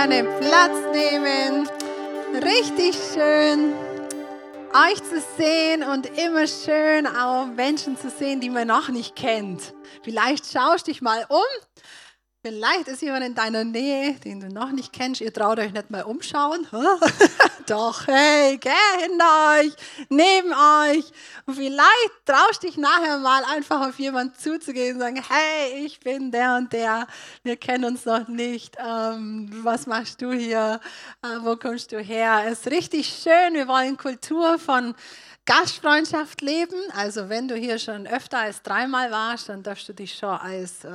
gerne 0.00 0.24
Platz 0.40 0.78
nehmen. 0.94 1.68
Richtig 2.42 2.96
schön, 3.12 3.74
euch 4.72 5.02
zu 5.02 5.22
sehen 5.36 5.82
und 5.82 6.06
immer 6.18 6.46
schön 6.46 7.06
auch 7.06 7.46
Menschen 7.46 7.98
zu 7.98 8.08
sehen, 8.08 8.40
die 8.40 8.48
man 8.48 8.68
noch 8.68 8.88
nicht 8.88 9.14
kennt. 9.14 9.74
Vielleicht 10.02 10.50
schaust 10.50 10.86
dich 10.86 11.02
mal 11.02 11.26
um 11.28 11.44
Vielleicht 12.42 12.88
ist 12.88 13.02
jemand 13.02 13.22
in 13.26 13.34
deiner 13.34 13.64
Nähe, 13.64 14.14
den 14.14 14.40
du 14.40 14.48
noch 14.48 14.72
nicht 14.72 14.94
kennst. 14.94 15.20
Ihr 15.20 15.30
traut 15.30 15.58
euch 15.58 15.74
nicht 15.74 15.90
mal 15.90 16.04
umschauen. 16.04 16.66
Doch, 17.66 18.06
hey, 18.06 18.56
geh 18.56 18.70
hinter 18.98 19.60
euch, 19.60 19.74
neben 20.08 20.50
euch. 20.50 21.04
Und 21.44 21.56
vielleicht 21.56 22.24
traust 22.24 22.62
dich 22.62 22.78
nachher 22.78 23.18
mal 23.18 23.44
einfach 23.44 23.86
auf 23.86 23.98
jemanden 23.98 24.34
zuzugehen 24.38 24.94
und 24.94 25.00
sagen, 25.02 25.22
hey, 25.28 25.84
ich 25.84 26.00
bin 26.00 26.30
der 26.30 26.56
und 26.56 26.72
der. 26.72 27.06
Wir 27.42 27.58
kennen 27.58 27.84
uns 27.84 28.06
noch 28.06 28.26
nicht. 28.26 28.74
Ähm, 28.78 29.50
was 29.62 29.86
machst 29.86 30.22
du 30.22 30.32
hier? 30.32 30.80
Äh, 31.22 31.44
wo 31.44 31.56
kommst 31.56 31.92
du 31.92 32.00
her? 32.00 32.44
Es 32.46 32.60
ist 32.60 32.70
richtig 32.70 33.06
schön. 33.22 33.52
Wir 33.52 33.68
wollen 33.68 33.98
Kultur 33.98 34.58
von 34.58 34.94
Gastfreundschaft 35.46 36.40
leben. 36.42 36.76
Also 36.94 37.28
wenn 37.28 37.48
du 37.48 37.54
hier 37.56 37.78
schon 37.78 38.06
öfter 38.06 38.38
als 38.38 38.62
dreimal 38.62 39.10
warst, 39.10 39.48
dann 39.48 39.62
darfst 39.62 39.88
du 39.88 39.92
dich 39.92 40.14
schon 40.14 40.30
als 40.30 40.84
äh, 40.84 40.88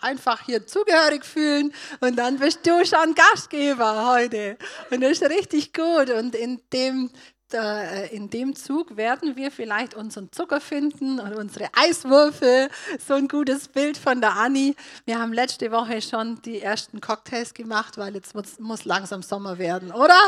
einfach 0.00 0.44
hier 0.44 0.66
zugehörig 0.66 1.24
fühlen 1.24 1.72
und 2.00 2.16
dann 2.16 2.38
bist 2.38 2.66
du 2.66 2.84
schon 2.84 3.14
Gastgeber 3.14 4.12
heute. 4.12 4.56
Und 4.90 5.02
das 5.02 5.12
ist 5.12 5.22
richtig 5.22 5.72
gut. 5.72 6.10
Und 6.10 6.34
in 6.34 6.60
dem 6.72 7.10
in 7.54 8.30
dem 8.30 8.54
Zug 8.54 8.96
werden 8.96 9.36
wir 9.36 9.50
vielleicht 9.50 9.94
unseren 9.94 10.30
Zucker 10.32 10.60
finden 10.60 11.20
und 11.20 11.34
unsere 11.34 11.68
Eiswürfel. 11.74 12.68
So 13.06 13.14
ein 13.14 13.28
gutes 13.28 13.68
Bild 13.68 13.96
von 13.96 14.20
der 14.20 14.36
Anni. 14.36 14.74
Wir 15.04 15.18
haben 15.18 15.32
letzte 15.32 15.70
Woche 15.70 16.02
schon 16.02 16.40
die 16.42 16.60
ersten 16.60 17.00
Cocktails 17.00 17.54
gemacht, 17.54 17.98
weil 17.98 18.14
jetzt 18.14 18.34
muss, 18.34 18.58
muss 18.58 18.84
langsam 18.84 19.22
Sommer 19.22 19.58
werden, 19.58 19.92
oder? 19.92 20.18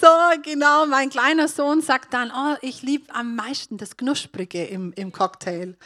So, 0.00 0.08
genau. 0.42 0.86
Mein 0.86 1.10
kleiner 1.10 1.48
Sohn 1.48 1.80
sagt 1.80 2.14
dann, 2.14 2.30
oh, 2.30 2.56
ich 2.60 2.82
liebe 2.82 3.14
am 3.14 3.34
meisten 3.34 3.76
das 3.76 3.96
Knusprige 3.96 4.64
im, 4.64 4.92
im 4.94 5.12
Cocktail, 5.12 5.76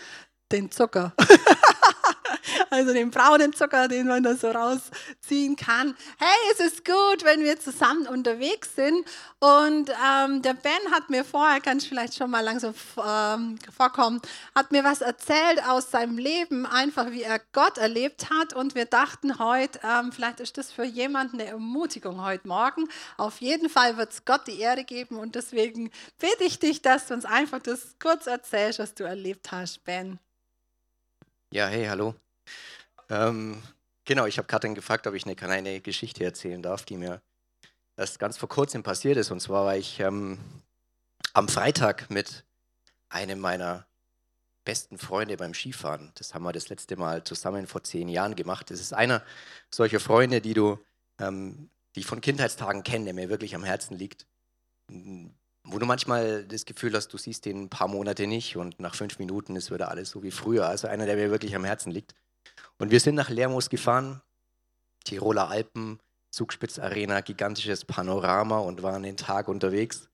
den 0.50 0.70
Zucker. 0.70 1.12
also 2.70 2.92
den 2.92 3.10
braunen 3.10 3.52
Zucker, 3.52 3.88
den 3.88 4.06
man 4.06 4.22
da 4.22 4.34
so 4.34 4.50
rausziehen 4.50 5.56
kann. 5.56 5.96
Hey, 6.18 6.52
es 6.52 6.60
ist 6.60 6.84
gut, 6.84 7.24
wenn 7.24 7.42
wir 7.44 7.58
zusammen 7.58 8.06
unterwegs 8.06 8.74
sind. 8.74 9.06
Und 9.38 9.90
ähm, 9.90 10.42
der 10.42 10.54
Ben 10.54 10.72
hat 10.92 11.10
mir 11.10 11.24
vorher, 11.24 11.60
kann 11.60 11.78
ich 11.78 11.88
vielleicht 11.88 12.14
schon 12.14 12.30
mal 12.30 12.40
langsam 12.40 12.74
ähm, 13.04 13.58
vorkommen, 13.76 14.20
hat 14.54 14.72
mir 14.72 14.84
was 14.84 15.00
erzählt 15.00 15.62
aus 15.66 15.90
seinem 15.90 16.18
Leben, 16.18 16.66
einfach 16.66 17.10
wie 17.10 17.22
er 17.22 17.40
Gott 17.52 17.78
erlebt 17.78 18.30
hat. 18.30 18.54
Und 18.54 18.74
wir 18.74 18.86
dachten 18.86 19.38
heute, 19.38 19.80
ähm, 19.84 20.12
vielleicht 20.12 20.40
ist 20.40 20.58
das 20.58 20.70
für 20.70 20.84
jemanden 20.84 21.40
eine 21.40 21.50
Ermutigung 21.50 22.22
heute 22.24 22.46
Morgen. 22.46 22.88
Auf 23.16 23.40
jeden 23.40 23.68
Fall 23.68 23.96
wird 23.96 24.12
es 24.12 24.24
Gott 24.24 24.46
die 24.46 24.60
Ehre 24.60 24.84
geben. 24.84 25.18
Und 25.18 25.34
deswegen 25.34 25.90
bitte 26.18 26.44
ich 26.44 26.58
dich, 26.58 26.82
dass 26.82 27.06
du 27.06 27.14
uns 27.14 27.24
einfach 27.24 27.60
das 27.60 27.96
kurz 28.00 28.26
erzählst, 28.26 28.78
was 28.78 28.94
du 28.94 29.04
erlebt 29.04 29.52
hast, 29.52 29.84
Ben. 29.84 30.18
Ja, 31.52 31.66
hey, 31.66 31.84
hallo. 31.84 32.14
Ähm, 33.08 33.62
genau, 34.04 34.26
ich 34.26 34.38
habe 34.38 34.48
Katrin 34.48 34.74
gefragt, 34.74 35.06
ob 35.06 35.14
ich 35.14 35.24
eine 35.24 35.36
kleine 35.36 35.80
Geschichte 35.80 36.24
erzählen 36.24 36.62
darf, 36.62 36.84
die 36.84 36.96
mir 36.96 37.20
erst 37.96 38.18
ganz 38.18 38.36
vor 38.38 38.48
kurzem 38.48 38.82
passiert 38.82 39.16
ist. 39.16 39.30
Und 39.30 39.40
zwar 39.40 39.66
war 39.66 39.76
ich 39.76 40.00
ähm, 40.00 40.38
am 41.32 41.48
Freitag 41.48 42.10
mit 42.10 42.44
einem 43.08 43.38
meiner 43.38 43.86
besten 44.64 44.98
Freunde 44.98 45.36
beim 45.36 45.54
Skifahren. 45.54 46.12
Das 46.14 46.34
haben 46.34 46.44
wir 46.44 46.52
das 46.52 46.68
letzte 46.68 46.96
Mal 46.96 47.24
zusammen 47.24 47.66
vor 47.66 47.82
zehn 47.82 48.08
Jahren 48.08 48.36
gemacht. 48.36 48.70
Das 48.70 48.80
ist 48.80 48.94
einer 48.94 49.22
solcher 49.70 50.00
Freunde, 50.00 50.40
die 50.40 50.54
du, 50.54 50.78
ähm, 51.18 51.70
die 51.94 52.00
ich 52.00 52.06
von 52.06 52.20
Kindheitstagen 52.20 52.82
kenne, 52.82 53.06
der 53.06 53.14
mir 53.14 53.28
wirklich 53.28 53.54
am 53.54 53.64
Herzen 53.64 53.96
liegt. 53.96 54.26
Wo 55.64 55.78
du 55.78 55.86
manchmal 55.86 56.44
das 56.44 56.64
Gefühl 56.64 56.94
hast, 56.94 57.08
du 57.08 57.18
siehst 57.18 57.44
den 57.44 57.64
ein 57.64 57.68
paar 57.70 57.88
Monate 57.88 58.26
nicht 58.26 58.56
und 58.56 58.78
nach 58.80 58.94
fünf 58.94 59.18
Minuten 59.18 59.56
ist 59.56 59.70
wieder 59.70 59.90
alles 59.90 60.10
so 60.10 60.22
wie 60.22 60.30
früher. 60.30 60.66
Also 60.66 60.88
einer, 60.88 61.06
der 61.06 61.16
mir 61.16 61.30
wirklich 61.30 61.54
am 61.54 61.64
Herzen 61.64 61.90
liegt. 61.90 62.14
Und 62.78 62.90
wir 62.90 63.00
sind 63.00 63.14
nach 63.14 63.30
Lermoos 63.30 63.70
gefahren, 63.70 64.22
Tiroler 65.04 65.48
Alpen, 65.48 66.00
Zugspitzarena, 66.30 67.20
gigantisches 67.20 67.84
Panorama 67.84 68.58
und 68.58 68.82
waren 68.82 69.02
den 69.02 69.16
Tag 69.16 69.48
unterwegs. 69.48 70.08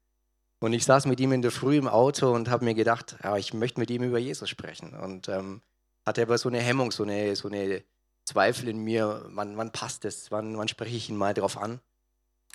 Und 0.61 0.73
ich 0.73 0.85
saß 0.85 1.07
mit 1.07 1.21
ihm 1.21 1.33
in 1.33 1.43
der 1.43 1.53
Früh 1.53 1.77
im 1.77 1.87
Auto 1.87 2.33
und 2.33 2.51
habe 2.51 2.65
mir 2.65 2.75
gedacht, 2.75 3.17
ja, 3.23 3.37
ich 3.37 3.55
möchte 3.55 3.79
mit 3.79 3.91
ihm 3.91 4.03
über 4.03 4.19
Jesus 4.19 4.49
sprechen. 4.49 4.95
Und 4.95 5.29
ähm, 5.29 5.63
hatte 6.05 6.23
aber 6.23 6.37
so 6.37 6.49
eine 6.49 6.61
Hemmung, 6.61 6.91
so 6.91 7.05
eine, 7.05 7.37
so 7.37 7.49
eine 7.49 7.85
Zweifel 8.25 8.69
in 8.69 8.83
mir, 8.83 9.25
wann, 9.29 9.57
wann 9.57 9.71
passt 9.71 10.05
es, 10.05 10.31
wann, 10.31 10.59
wann 10.59 10.69
spreche 10.69 10.97
ich 10.97 11.09
ihn 11.09 11.17
mal 11.17 11.35
drauf 11.35 11.57
an. 11.57 11.81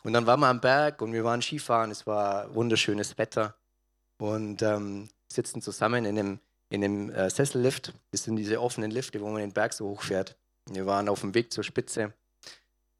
Und 0.03 0.11
dann 0.11 0.25
waren 0.25 0.41
wir 0.41 0.47
am 0.47 0.59
Berg 0.59 1.01
und 1.01 1.13
wir 1.13 1.23
waren 1.23 1.41
Skifahren, 1.41 1.89
es 1.91 2.05
war 2.05 2.53
wunderschönes 2.53 3.17
Wetter 3.17 3.55
und 4.17 4.61
ähm, 4.61 5.09
sitzen 5.31 5.61
zusammen 5.61 6.03
in 6.05 6.19
einem 6.19 6.39
in 6.73 6.83
einem 6.83 7.11
äh, 7.11 7.29
Sessellift. 7.29 7.93
Das 8.09 8.23
sind 8.23 8.35
diese 8.35 8.59
offenen 8.59 8.89
Lifte, 8.89 9.21
wo 9.21 9.29
man 9.29 9.41
den 9.41 9.53
Berg 9.53 9.73
so 9.73 9.89
hochfährt. 9.89 10.35
Wir 10.71 10.87
waren 10.87 11.07
auf 11.07 11.21
dem 11.21 11.35
Weg 11.35 11.53
zur 11.53 11.63
Spitze 11.63 12.13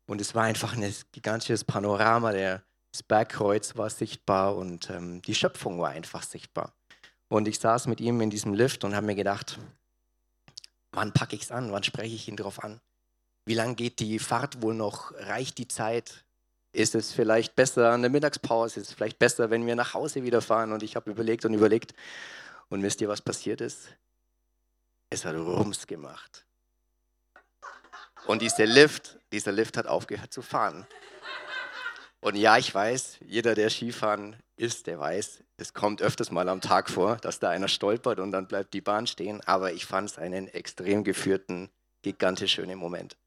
und 0.05 0.21
es 0.21 0.35
war 0.35 0.43
einfach 0.43 0.77
ein 0.77 0.93
gigantisches 1.11 1.63
Panorama. 1.63 2.31
Der, 2.33 2.61
das 2.91 3.01
Bergkreuz 3.01 3.75
war 3.75 3.89
sichtbar 3.89 4.55
und 4.55 4.91
ähm, 4.91 5.23
die 5.23 5.33
Schöpfung 5.33 5.79
war 5.79 5.89
einfach 5.89 6.21
sichtbar. 6.21 6.71
Und 7.29 7.47
ich 7.47 7.57
saß 7.59 7.87
mit 7.87 7.99
ihm 7.99 8.21
in 8.21 8.29
diesem 8.29 8.53
Lift 8.53 8.83
und 8.83 8.95
habe 8.95 9.07
mir 9.07 9.15
gedacht, 9.15 9.57
wann 10.91 11.11
packe 11.11 11.35
ich 11.35 11.41
es 11.41 11.51
an? 11.51 11.71
Wann 11.71 11.81
spreche 11.81 12.13
ich 12.13 12.27
ihn 12.27 12.35
darauf 12.35 12.63
an? 12.63 12.79
Wie 13.45 13.55
lange 13.55 13.73
geht 13.73 13.99
die 13.99 14.19
Fahrt 14.19 14.61
wohl 14.61 14.75
noch? 14.75 15.13
Reicht 15.15 15.57
die 15.57 15.67
Zeit? 15.67 16.23
Ist 16.73 16.93
es 16.93 17.11
vielleicht 17.11 17.55
besser 17.55 17.91
an 17.91 18.03
der 18.03 18.11
Mittagspause? 18.11 18.81
Ist 18.81 18.89
es 18.89 18.93
vielleicht 18.93 19.17
besser, 19.17 19.49
wenn 19.49 19.65
wir 19.65 19.75
nach 19.75 19.95
Hause 19.95 20.21
wieder 20.21 20.41
fahren? 20.41 20.71
Und 20.71 20.83
ich 20.83 20.95
habe 20.95 21.09
überlegt 21.09 21.43
und 21.45 21.55
überlegt 21.55 21.95
und 22.73 22.81
wisst 22.81 23.01
ihr, 23.01 23.07
was 23.07 23.21
passiert 23.21 23.61
ist? 23.61 23.87
Es 25.11 25.25
hat 25.25 25.35
Rums 25.35 25.85
gemacht. 25.85 26.43
Und 28.25 28.41
dieser 28.41 28.65
Lift, 28.65 29.19
dieser 29.31 29.51
Lift 29.51 29.77
hat 29.77 29.85
aufgehört 29.85 30.33
zu 30.33 30.41
fahren. 30.41 30.87
Und 32.19 32.35
ja, 32.35 32.57
ich 32.57 32.73
weiß, 32.73 33.19
jeder, 33.27 33.53
der 33.53 33.69
Skifahren 33.69 34.37
ist, 34.55 34.87
der 34.87 34.97
weiß, 34.97 35.43
es 35.57 35.75
kommt 35.75 36.01
öfters 36.01 36.31
mal 36.31 36.49
am 36.49 36.61
Tag 36.61 36.89
vor, 36.89 37.17
dass 37.17 37.37
da 37.37 37.51
einer 37.51 37.67
stolpert 37.67 38.19
und 38.19 38.31
dann 38.31 38.47
bleibt 38.47 38.73
die 38.73 38.81
Bahn 38.81 39.05
stehen. 39.05 39.41
Aber 39.41 39.71
ich 39.73 39.85
fand 39.85 40.09
es 40.09 40.17
einen 40.17 40.47
extrem 40.47 41.03
geführten, 41.03 41.69
gigantisch 42.01 42.53
schönen 42.53 42.79
Moment. 42.79 43.17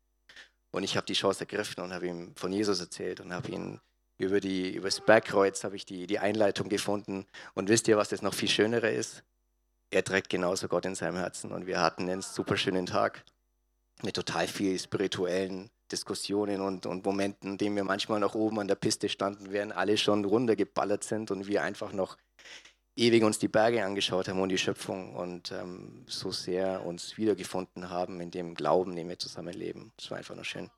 Und 0.73 0.83
ich 0.83 0.97
habe 0.97 1.07
die 1.07 1.13
Chance 1.13 1.41
ergriffen 1.41 1.84
und 1.84 1.93
habe 1.93 2.09
ihm 2.09 2.34
von 2.34 2.53
Jesus 2.53 2.81
erzählt 2.81 3.21
und 3.21 3.33
habe 3.33 3.49
ihn 3.53 3.81
über, 4.19 4.41
die, 4.41 4.75
über 4.75 4.89
das 4.89 5.01
Bergkreuz 5.01 5.63
ich 5.73 5.87
die, 5.87 6.09
die 6.09 6.19
Einleitung 6.19 6.69
gefunden. 6.69 7.27
Und 7.55 7.69
wisst 7.69 7.87
ihr, 7.87 7.97
was 7.97 8.09
das 8.09 8.23
noch 8.23 8.34
viel 8.34 8.49
Schönere 8.49 8.91
ist? 8.91 9.23
Er 9.91 10.04
trägt 10.04 10.28
genauso 10.28 10.69
Gott 10.69 10.84
in 10.84 10.94
seinem 10.94 11.16
Herzen. 11.16 11.52
Und 11.52 11.66
wir 11.66 11.80
hatten 11.80 12.02
einen 12.02 12.22
super 12.22 12.56
schönen 12.56 12.86
Tag 12.86 13.24
mit 14.02 14.16
total 14.16 14.47
viel 14.47 14.78
spirituellen 14.78 15.70
Diskussionen 15.91 16.60
und, 16.60 16.86
und 16.86 17.04
Momenten, 17.04 17.52
in 17.52 17.58
denen 17.58 17.76
wir 17.76 17.84
manchmal 17.84 18.20
noch 18.20 18.34
oben 18.34 18.58
an 18.58 18.69
der 18.69 18.74
Piste 18.74 19.08
standen, 19.08 19.52
während 19.52 19.72
alle 19.74 19.97
schon 19.97 20.24
runtergeballert 20.24 21.04
sind 21.04 21.30
und 21.30 21.47
wir 21.47 21.62
einfach 21.62 21.92
noch 21.92 22.16
ewig 22.97 23.22
uns 23.22 23.38
die 23.38 23.48
Berge 23.48 23.84
angeschaut 23.84 24.28
haben 24.28 24.41
und 24.41 24.48
die 24.48 24.58
Schöpfung 24.58 25.14
und 25.14 25.52
ähm, 25.52 26.04
so 26.08 26.32
sehr 26.32 26.84
uns 26.84 27.16
wiedergefunden 27.18 27.91
haben 27.91 28.20
in 28.20 28.30
dem 28.30 28.54
Glauben, 28.54 28.97
den 28.97 29.08
wir 29.08 29.18
zusammenleben. 29.18 29.92
Das 29.97 30.10
war 30.10 30.18
einfach 30.18 30.34
nur 30.34 30.44
schön. 30.44 30.70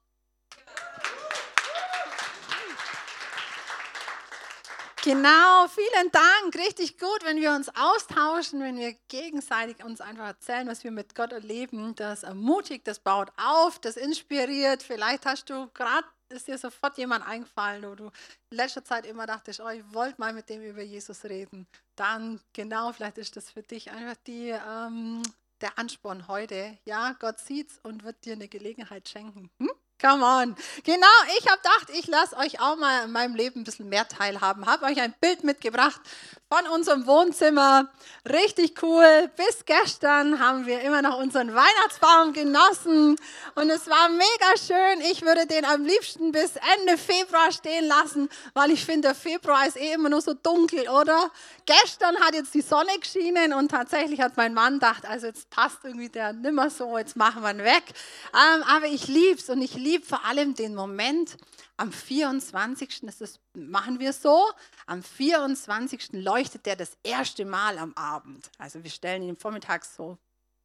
Genau, 5.04 5.69
vielen 5.69 6.10
Dank. 6.10 6.56
Richtig 6.56 6.98
gut, 6.98 7.20
wenn 7.22 7.41
wir 7.41 7.53
uns 7.53 7.69
austauschen, 7.69 8.60
wenn 8.60 8.78
wir 8.78 8.94
gegenseitig 9.06 9.84
uns 9.84 10.00
einfach 10.00 10.26
erzählen, 10.26 10.66
was 10.66 10.82
wir 10.82 10.91
mit 10.91 11.14
Gott 11.14 11.32
erleben. 11.32 11.94
Das 11.94 12.25
ermutigt, 12.25 12.86
das 12.88 12.98
baut 12.98 13.31
auf, 13.37 13.78
das 13.78 13.96
inspiriert. 13.96 14.82
Vielleicht 14.82 15.25
hast 15.25 15.50
du 15.50 15.69
gerade, 15.73 16.06
ist 16.31 16.49
dir 16.49 16.58
sofort 16.58 16.99
jemand 16.99 17.26
eingefallen, 17.26 17.88
wo 17.88 17.94
du 17.94 18.11
in 18.50 18.56
letzter 18.56 18.84
Zeit 18.84 19.06
immer 19.06 19.26
dachtest, 19.26 19.61
oh, 19.61 19.69
ich 19.69 19.84
wollte 19.93 20.20
mal 20.20 20.32
mit 20.32 20.49
dem 20.49 20.62
über 20.62 20.82
Jesus 20.82 21.25
reden. 21.25 21.69
Dann, 21.94 22.40
genau, 22.52 22.93
vielleicht 22.93 23.19
ist 23.19 23.37
das 23.37 23.50
für 23.50 23.62
dich 23.62 23.93
einfach 23.93 24.17
die, 24.26 24.49
ähm, 24.49 25.23
der 25.61 25.78
Ansporn 25.78 26.26
heute. 26.26 26.76
Ja, 26.84 27.12
Gott 27.20 27.38
sieht's 27.38 27.78
und 27.84 28.02
wird 28.02 28.25
dir 28.25 28.32
eine 28.32 28.49
Gelegenheit 28.49 29.08
schenken. 29.08 29.49
Hm? 29.58 29.70
Come 30.00 30.25
on. 30.25 30.55
Genau, 30.85 31.06
ich 31.39 31.49
habe 31.49 31.61
gedacht, 31.61 31.89
ich 31.93 32.06
lasse 32.06 32.37
euch 32.37 32.61
auch 32.61 32.77
mal 32.77 33.06
in 33.06 33.11
meinem 33.11 33.35
Leben 33.35 33.61
ein 33.61 33.65
bisschen 33.65 33.89
mehr 33.89 34.06
teilhaben. 34.06 34.65
Habe 34.67 34.85
euch 34.85 35.00
ein 35.00 35.12
Bild 35.21 35.43
mitgebracht 35.43 36.00
von 36.49 36.67
unserem 36.69 37.06
Wohnzimmer. 37.06 37.89
Richtig 38.25 38.81
cool. 38.83 39.31
Bis 39.37 39.65
gestern 39.67 40.39
haben 40.39 40.67
wir 40.67 40.81
immer 40.83 41.03
noch 41.03 41.19
unseren 41.19 41.55
Weihnachtsbaum 41.55 42.33
genossen 42.33 43.17
und 43.55 43.71
es 43.71 43.87
war 43.89 44.09
mega 44.09 44.56
schön. 44.56 45.00
Ich 45.11 45.23
würde 45.23 45.47
den 45.47 45.65
am 45.65 45.85
liebsten 45.85 46.33
bis 46.33 46.53
Ende 46.79 46.97
Februar 46.97 47.50
stehen 47.53 47.87
lassen, 47.87 48.29
weil 48.55 48.71
ich 48.71 48.85
finde, 48.85 49.09
der 49.09 49.15
Februar 49.15 49.67
ist 49.67 49.77
eh 49.77 49.93
immer 49.93 50.09
nur 50.09 50.23
so 50.23 50.33
dunkel, 50.33 50.89
oder? 50.89 51.31
Gestern 51.67 52.17
hat 52.21 52.35
jetzt 52.35 52.55
die 52.55 52.62
Sonne 52.62 52.99
geschienen 52.99 53.53
und 53.53 53.71
tatsächlich 53.71 54.21
hat 54.21 54.37
mein 54.37 54.55
Mann 54.55 54.75
gedacht, 54.75 55.05
also 55.06 55.27
jetzt 55.27 55.50
passt 55.50 55.79
irgendwie 55.83 56.09
der 56.09 56.33
nimmer 56.33 56.71
so, 56.71 56.97
jetzt 56.97 57.17
machen 57.17 57.43
wir 57.43 57.50
ihn 57.50 57.65
weg. 57.65 57.85
Ähm, 58.33 58.62
aber 58.62 58.87
ich 58.87 59.09
lieb's 59.09 59.50
und 59.50 59.61
ich 59.61 59.75
liebe 59.75 59.88
liebe 59.88 60.05
vor 60.05 60.25
allem 60.25 60.55
den 60.55 60.75
Moment, 60.75 61.37
am 61.76 61.93
24. 61.93 63.05
Ist 63.05 63.20
das, 63.20 63.40
machen 63.55 63.99
wir 64.00 64.12
so, 64.12 64.50
am 64.87 65.02
24. 65.02 66.12
leuchtet 66.12 66.67
der 66.67 66.76
das 66.76 66.99
erste 67.02 67.44
Mal 67.44 67.79
am 67.79 67.94
Abend. 67.94 68.50
Also 68.58 68.85
wir 68.85 68.90
stellen 68.90 69.23
ihn 69.23 69.37
vormittags 69.37 69.96
so, 69.96 70.19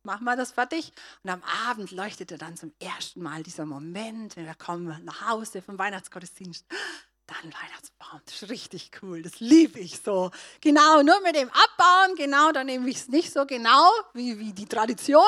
machen 0.04 0.26
wir 0.26 0.36
das 0.36 0.52
fertig 0.52 0.92
und 1.24 1.30
am 1.30 1.42
Abend 1.68 1.92
leuchtet 1.92 2.32
er 2.32 2.38
dann 2.38 2.58
zum 2.58 2.74
ersten 2.80 3.22
Mal 3.22 3.44
dieser 3.44 3.66
Moment, 3.66 4.36
wenn 4.36 4.46
wir 4.46 4.56
kommen 4.56 5.04
nach 5.06 5.30
Hause 5.30 5.62
vom 5.62 5.78
Weihnachtsgottesdienst 5.78 6.66
dann 7.26 7.54
Weihnachtsbaum, 7.54 8.20
das 8.26 8.42
ist 8.42 8.50
richtig 8.50 8.92
cool, 9.02 9.22
das 9.22 9.40
liebe 9.40 9.80
ich 9.80 10.02
so. 10.02 10.30
Genau, 10.60 11.02
nur 11.04 11.22
mit 11.22 11.38
dem 11.38 11.50
Abbauen, 11.50 12.16
genau, 12.18 12.52
dann 12.52 12.66
nehme 12.66 12.90
ich 12.90 12.98
es 12.98 13.08
nicht 13.08 13.32
so 13.32 13.46
genau 13.46 13.90
wie, 14.14 14.38
wie 14.40 14.52
die 14.52 14.66
Traditionen, 14.66 15.24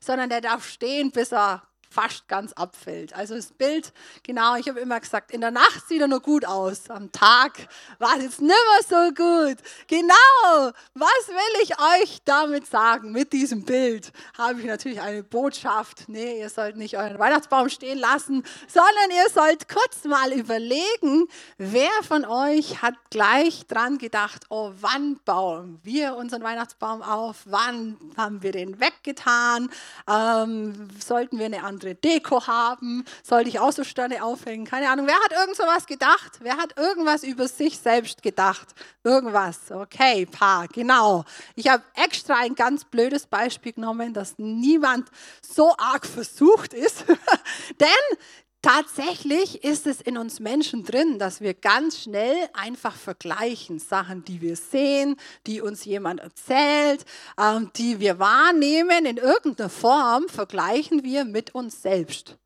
sondern 0.00 0.30
der 0.30 0.40
darf 0.40 0.66
stehen, 0.66 1.10
bis 1.10 1.32
er 1.32 1.62
fast 1.94 2.26
ganz 2.28 2.52
abfällt. 2.52 3.14
Also 3.14 3.34
das 3.36 3.52
Bild, 3.52 3.92
genau, 4.22 4.56
ich 4.56 4.68
habe 4.68 4.80
immer 4.80 4.98
gesagt, 4.98 5.30
in 5.30 5.40
der 5.40 5.52
Nacht 5.52 5.86
sieht 5.88 6.00
er 6.00 6.08
nur 6.08 6.20
gut 6.20 6.44
aus, 6.44 6.90
am 6.90 7.12
Tag 7.12 7.68
war 7.98 8.16
es 8.16 8.24
jetzt 8.24 8.40
nicht 8.40 8.48
mehr 8.48 8.82
so 8.88 9.14
gut. 9.14 9.58
Genau, 9.86 10.72
was 10.94 11.28
will 11.28 11.62
ich 11.62 11.72
euch 11.78 12.18
damit 12.24 12.66
sagen? 12.66 13.12
Mit 13.12 13.32
diesem 13.32 13.64
Bild 13.64 14.12
habe 14.36 14.60
ich 14.60 14.66
natürlich 14.66 15.00
eine 15.00 15.22
Botschaft. 15.22 16.08
Nee, 16.08 16.40
ihr 16.40 16.48
sollt 16.48 16.76
nicht 16.76 16.96
euren 16.96 17.18
Weihnachtsbaum 17.18 17.68
stehen 17.68 17.98
lassen, 17.98 18.42
sondern 18.66 19.10
ihr 19.10 19.30
sollt 19.32 19.68
kurz 19.68 20.04
mal 20.04 20.32
überlegen, 20.32 21.28
wer 21.58 21.90
von 22.02 22.24
euch 22.24 22.82
hat 22.82 22.94
gleich 23.10 23.66
dran 23.66 23.98
gedacht, 23.98 24.46
oh, 24.48 24.72
wann 24.80 25.20
bauen 25.24 25.78
wir 25.82 26.16
unseren 26.16 26.42
Weihnachtsbaum 26.42 27.02
auf? 27.02 27.42
Wann 27.44 27.96
haben 28.16 28.42
wir 28.42 28.52
den 28.52 28.80
weggetan? 28.80 29.70
Ähm, 30.08 30.88
sollten 30.98 31.38
wir 31.38 31.46
eine 31.46 31.62
andere 31.62 31.83
andere 31.84 31.94
Deko 31.94 32.46
haben? 32.46 33.04
Sollte 33.22 33.48
ich 33.48 33.58
auch 33.58 33.72
so 33.72 33.84
Sterne 33.84 34.24
aufhängen? 34.24 34.64
Keine 34.64 34.88
Ahnung. 34.88 35.06
Wer 35.06 35.14
hat 35.16 35.32
irgend 35.32 35.56
so 35.56 35.64
gedacht? 35.86 36.38
Wer 36.40 36.56
hat 36.56 36.76
irgendwas 36.78 37.22
über 37.22 37.46
sich 37.46 37.78
selbst 37.78 38.22
gedacht? 38.22 38.68
Irgendwas. 39.02 39.70
Okay, 39.70 40.26
paar, 40.26 40.66
genau. 40.68 41.24
Ich 41.54 41.68
habe 41.68 41.82
extra 41.94 42.36
ein 42.36 42.54
ganz 42.54 42.84
blödes 42.84 43.26
Beispiel 43.26 43.72
genommen, 43.72 44.14
dass 44.14 44.38
niemand 44.38 45.08
so 45.42 45.74
arg 45.76 46.06
versucht 46.06 46.72
ist. 46.72 47.04
Denn 47.80 48.18
Tatsächlich 48.64 49.62
ist 49.62 49.86
es 49.86 50.00
in 50.00 50.16
uns 50.16 50.40
Menschen 50.40 50.84
drin, 50.84 51.18
dass 51.18 51.42
wir 51.42 51.52
ganz 51.52 52.00
schnell 52.00 52.48
einfach 52.54 52.96
vergleichen. 52.96 53.78
Sachen, 53.78 54.24
die 54.24 54.40
wir 54.40 54.56
sehen, 54.56 55.16
die 55.46 55.60
uns 55.60 55.84
jemand 55.84 56.20
erzählt, 56.20 57.04
ähm, 57.38 57.70
die 57.76 58.00
wir 58.00 58.18
wahrnehmen 58.18 59.04
in 59.04 59.18
irgendeiner 59.18 59.68
Form, 59.68 60.30
vergleichen 60.30 61.04
wir 61.04 61.26
mit 61.26 61.54
uns 61.54 61.82
selbst. 61.82 62.38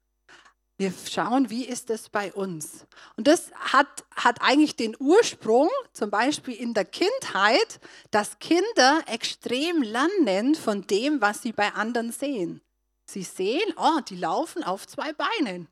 Wir 0.77 0.93
schauen, 1.09 1.51
wie 1.51 1.65
ist 1.65 1.89
es 1.89 2.09
bei 2.09 2.33
uns. 2.33 2.85
Und 3.17 3.29
das 3.29 3.53
hat, 3.55 4.05
hat 4.17 4.43
eigentlich 4.43 4.75
den 4.75 4.97
Ursprung, 4.99 5.71
zum 5.93 6.11
Beispiel 6.11 6.55
in 6.55 6.75
der 6.75 6.85
Kindheit, 6.85 7.79
dass 8.11 8.41
Kinder 8.41 9.03
extrem 9.07 9.83
lernen 9.83 10.57
von 10.57 10.85
dem, 10.85 11.21
was 11.21 11.43
sie 11.43 11.53
bei 11.53 11.75
anderen 11.75 12.11
sehen. 12.11 12.61
Sie 13.09 13.23
sehen, 13.23 13.73
oh, 13.77 14.01
die 14.09 14.17
laufen 14.17 14.65
auf 14.65 14.85
zwei 14.85 15.13
Beinen. 15.13 15.69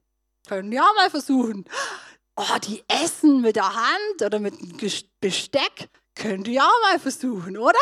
Können 0.47 0.71
ja 0.73 0.89
mal 0.97 1.11
versuchen. 1.11 1.65
Oh, 2.37 2.59
die 2.63 2.85
essen 2.89 3.41
mit 3.41 3.57
der 3.57 3.75
Hand 3.75 4.23
oder 4.25 4.39
mit 4.39 4.61
dem 4.61 4.77
Besteck. 5.21 5.89
Könnt 6.15 6.49
ihr 6.49 6.63
auch 6.63 6.83
mal 6.83 6.99
versuchen, 6.99 7.57
oder? 7.57 7.79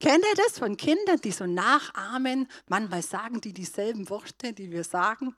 Kennt 0.00 0.24
ihr 0.24 0.44
das 0.44 0.58
von 0.58 0.76
Kindern, 0.76 1.20
die 1.20 1.30
so 1.30 1.46
nachahmen? 1.46 2.48
Manchmal 2.68 3.02
sagen 3.02 3.40
die 3.40 3.52
dieselben 3.52 4.08
Worte, 4.10 4.52
die 4.52 4.70
wir 4.70 4.84
sagen. 4.84 5.34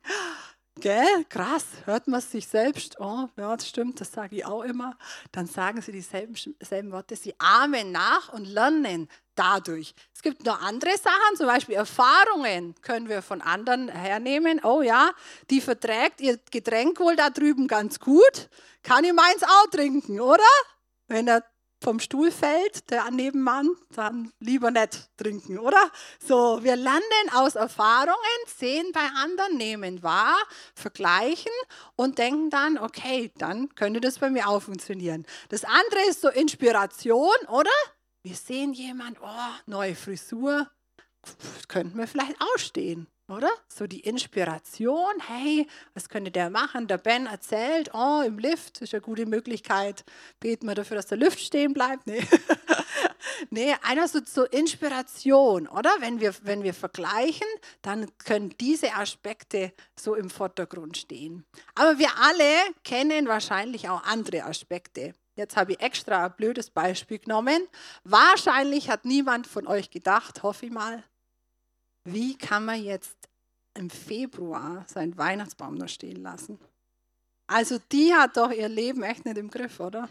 Gell, 0.80 1.24
krass, 1.28 1.64
hört 1.86 2.06
man 2.06 2.20
sich 2.20 2.46
selbst, 2.46 3.00
oh, 3.00 3.28
ja, 3.36 3.56
das 3.56 3.68
stimmt, 3.68 4.00
das 4.00 4.12
sage 4.12 4.36
ich 4.36 4.46
auch 4.46 4.62
immer. 4.62 4.96
Dann 5.32 5.46
sagen 5.46 5.82
sie 5.82 5.90
dieselben 5.90 6.36
selben 6.60 6.92
Worte, 6.92 7.16
sie 7.16 7.34
ahmen 7.38 7.90
nach 7.90 8.32
und 8.32 8.44
lernen 8.44 9.08
dadurch. 9.34 9.94
Es 10.14 10.22
gibt 10.22 10.44
noch 10.44 10.60
andere 10.62 10.96
Sachen, 10.96 11.36
zum 11.36 11.46
Beispiel 11.46 11.74
Erfahrungen 11.74 12.76
können 12.82 13.08
wir 13.08 13.22
von 13.22 13.40
anderen 13.40 13.88
hernehmen. 13.88 14.60
Oh 14.62 14.82
ja, 14.82 15.10
die 15.50 15.60
verträgt 15.60 16.20
ihr 16.20 16.38
Getränk 16.50 17.00
wohl 17.00 17.16
da 17.16 17.30
drüben 17.30 17.66
ganz 17.66 17.98
gut, 17.98 18.48
kann 18.82 19.04
ich 19.04 19.12
meins 19.12 19.42
auch 19.42 19.70
trinken, 19.70 20.20
oder? 20.20 20.42
Wenn 21.08 21.26
er 21.26 21.42
vom 21.80 22.00
Stuhl 22.00 22.30
fällt, 22.30 22.90
der 22.90 23.10
Nebenmann, 23.10 23.68
dann 23.90 24.32
lieber 24.40 24.70
nicht 24.70 25.10
trinken, 25.16 25.58
oder? 25.58 25.90
So, 26.18 26.62
wir 26.62 26.76
lernen 26.76 27.02
aus 27.34 27.54
Erfahrungen, 27.54 28.16
sehen 28.46 28.90
bei 28.92 29.06
anderen, 29.22 29.56
nehmen 29.56 30.02
wahr, 30.02 30.36
vergleichen 30.74 31.52
und 31.96 32.18
denken 32.18 32.50
dann, 32.50 32.78
okay, 32.78 33.30
dann 33.38 33.74
könnte 33.74 34.00
das 34.00 34.18
bei 34.18 34.30
mir 34.30 34.48
auch 34.48 34.62
funktionieren. 34.62 35.26
Das 35.50 35.64
andere 35.64 36.00
ist 36.08 36.20
so 36.20 36.28
Inspiration, 36.28 37.36
oder? 37.48 37.70
Wir 38.22 38.34
sehen 38.34 38.72
jemand, 38.72 39.18
oh, 39.22 39.54
neue 39.66 39.94
Frisur, 39.94 40.68
könnten 41.68 41.98
wir 41.98 42.06
vielleicht 42.06 42.36
ausstehen 42.54 43.06
oder? 43.28 43.50
So 43.68 43.86
die 43.86 44.00
Inspiration, 44.00 45.14
hey, 45.26 45.66
was 45.94 46.08
könnte 46.08 46.30
der 46.30 46.50
machen? 46.50 46.86
Der 46.88 46.98
Ben 46.98 47.26
erzählt, 47.26 47.90
oh, 47.92 48.22
im 48.24 48.38
Lift 48.38 48.80
ist 48.80 48.94
eine 48.94 49.00
gute 49.00 49.26
Möglichkeit. 49.26 50.04
Beten 50.40 50.66
wir 50.66 50.74
dafür, 50.74 50.96
dass 50.96 51.06
der 51.06 51.18
Lift 51.18 51.38
stehen 51.38 51.74
bleibt? 51.74 52.06
Nee. 52.06 52.26
nee, 53.50 53.74
einer 53.82 54.08
so 54.08 54.20
zur 54.20 54.52
Inspiration, 54.52 55.68
oder? 55.68 55.90
Wenn 56.00 56.20
wir, 56.20 56.34
wenn 56.42 56.62
wir 56.62 56.74
vergleichen, 56.74 57.46
dann 57.82 58.06
können 58.18 58.54
diese 58.60 58.94
Aspekte 58.94 59.72
so 59.98 60.14
im 60.14 60.30
Vordergrund 60.30 60.96
stehen. 60.96 61.44
Aber 61.74 61.98
wir 61.98 62.10
alle 62.20 62.74
kennen 62.82 63.28
wahrscheinlich 63.28 63.88
auch 63.88 64.02
andere 64.04 64.44
Aspekte. 64.44 65.14
Jetzt 65.36 65.56
habe 65.56 65.72
ich 65.72 65.80
extra 65.80 66.26
ein 66.26 66.34
blödes 66.36 66.70
Beispiel 66.70 67.18
genommen. 67.18 67.68
Wahrscheinlich 68.02 68.90
hat 68.90 69.04
niemand 69.04 69.46
von 69.46 69.68
euch 69.68 69.90
gedacht, 69.90 70.42
hoffe 70.42 70.66
ich 70.66 70.72
mal, 70.72 71.04
wie 72.04 72.36
kann 72.36 72.64
man 72.64 72.82
jetzt 72.82 73.16
im 73.74 73.90
Februar 73.90 74.84
seinen 74.88 75.16
Weihnachtsbaum 75.16 75.74
noch 75.74 75.88
stehen 75.88 76.22
lassen? 76.22 76.58
Also 77.46 77.78
die 77.92 78.12
hat 78.12 78.36
doch 78.36 78.50
ihr 78.50 78.68
Leben 78.68 79.02
echt 79.02 79.24
nicht 79.24 79.38
im 79.38 79.50
Griff, 79.50 79.80
oder? 79.80 80.08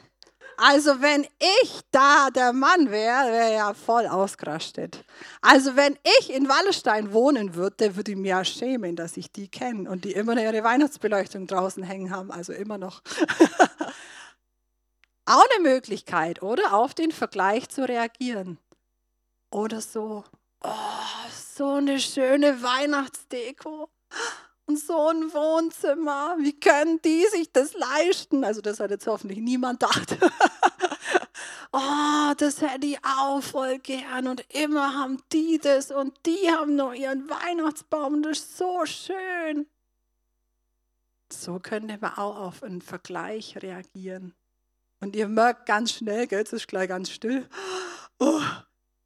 Also 0.59 1.01
wenn 1.01 1.23
ich 1.39 1.81
da 1.91 2.31
der 2.31 2.51
Mann 2.51 2.89
wäre, 2.89 3.31
wäre 3.31 3.53
ja 3.53 3.75
voll 3.75 4.07
ausgerastet. 4.07 5.05
Also 5.39 5.75
wenn 5.75 5.99
ich 6.19 6.33
in 6.33 6.49
Wallerstein 6.49 7.13
wohnen 7.13 7.53
würde, 7.53 7.95
würde 7.95 8.11
ich 8.11 8.17
mir 8.17 8.29
ja 8.29 8.43
schämen, 8.43 8.95
dass 8.95 9.17
ich 9.17 9.31
die 9.31 9.49
kenne 9.49 9.87
und 9.87 10.03
die 10.03 10.13
immer 10.13 10.33
noch 10.33 10.41
ihre 10.41 10.63
Weihnachtsbeleuchtung 10.63 11.45
draußen 11.45 11.83
hängen 11.83 12.09
haben, 12.09 12.31
also 12.31 12.53
immer 12.53 12.79
noch. 12.79 13.03
Auch 15.25 15.45
eine 15.55 15.69
Möglichkeit, 15.69 16.41
oder? 16.41 16.73
Auf 16.73 16.95
den 16.95 17.11
Vergleich 17.11 17.69
zu 17.69 17.87
reagieren. 17.87 18.57
Oder 19.51 19.81
so, 19.81 20.23
so 21.57 21.73
eine 21.73 21.99
schöne 21.99 22.61
Weihnachtsdeko 22.61 23.89
und 24.67 24.79
so 24.79 25.07
ein 25.07 25.33
Wohnzimmer. 25.33 26.35
Wie 26.39 26.57
können 26.57 27.01
die 27.01 27.25
sich 27.31 27.51
das 27.51 27.73
leisten? 27.73 28.43
Also 28.43 28.61
das 28.61 28.79
hat 28.79 28.91
jetzt 28.91 29.07
hoffentlich 29.07 29.39
niemand 29.39 29.79
gedacht. 29.79 30.17
oh, 31.71 32.33
das 32.37 32.61
hätte 32.61 32.85
ich 32.85 32.99
auch 33.03 33.41
voll 33.41 33.79
gern 33.79 34.27
und 34.27 34.45
immer 34.53 34.93
haben 34.93 35.21
die 35.33 35.57
das 35.57 35.89
und 35.89 36.13
die 36.27 36.51
haben 36.51 36.75
noch 36.75 36.93
ihren 36.93 37.27
Weihnachtsbaum. 37.27 38.21
Das 38.21 38.37
ist 38.37 38.57
so 38.57 38.85
schön. 38.85 39.65
So 41.31 41.59
könnte 41.59 41.97
man 41.99 42.13
auch 42.13 42.37
auf 42.37 42.63
einen 42.63 42.81
Vergleich 42.81 43.57
reagieren. 43.61 44.35
Und 44.99 45.15
ihr 45.15 45.27
merkt 45.27 45.65
ganz 45.65 45.93
schnell, 45.93 46.27
gell, 46.27 46.43
es 46.43 46.53
ist 46.53 46.67
gleich 46.67 46.87
ganz 46.87 47.09
still. 47.09 47.47
Oh, 48.19 48.41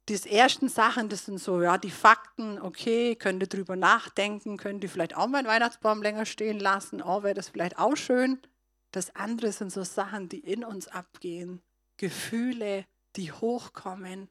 die 0.08 0.30
ersten 0.30 0.68
Sachen, 0.68 1.08
das 1.08 1.26
sind 1.26 1.38
so, 1.38 1.62
ja, 1.62 1.78
die 1.78 1.90
Fakten, 1.90 2.60
okay, 2.60 3.14
könnt 3.14 3.42
ihr 3.42 3.48
drüber 3.48 3.76
nachdenken, 3.76 4.56
könnt 4.56 4.82
ihr 4.82 4.90
vielleicht 4.90 5.16
auch 5.16 5.28
meinen 5.28 5.46
Weihnachtsbaum 5.46 6.02
länger 6.02 6.26
stehen 6.26 6.58
lassen, 6.58 7.02
oh, 7.02 7.22
wäre 7.22 7.34
das 7.34 7.48
vielleicht 7.48 7.78
auch 7.78 7.96
schön. 7.96 8.40
Das 8.90 9.14
andere 9.14 9.52
sind 9.52 9.70
so 9.72 9.84
Sachen, 9.84 10.28
die 10.28 10.40
in 10.40 10.64
uns 10.64 10.88
abgehen, 10.88 11.62
Gefühle, 11.96 12.84
die 13.16 13.32
hochkommen, 13.32 14.28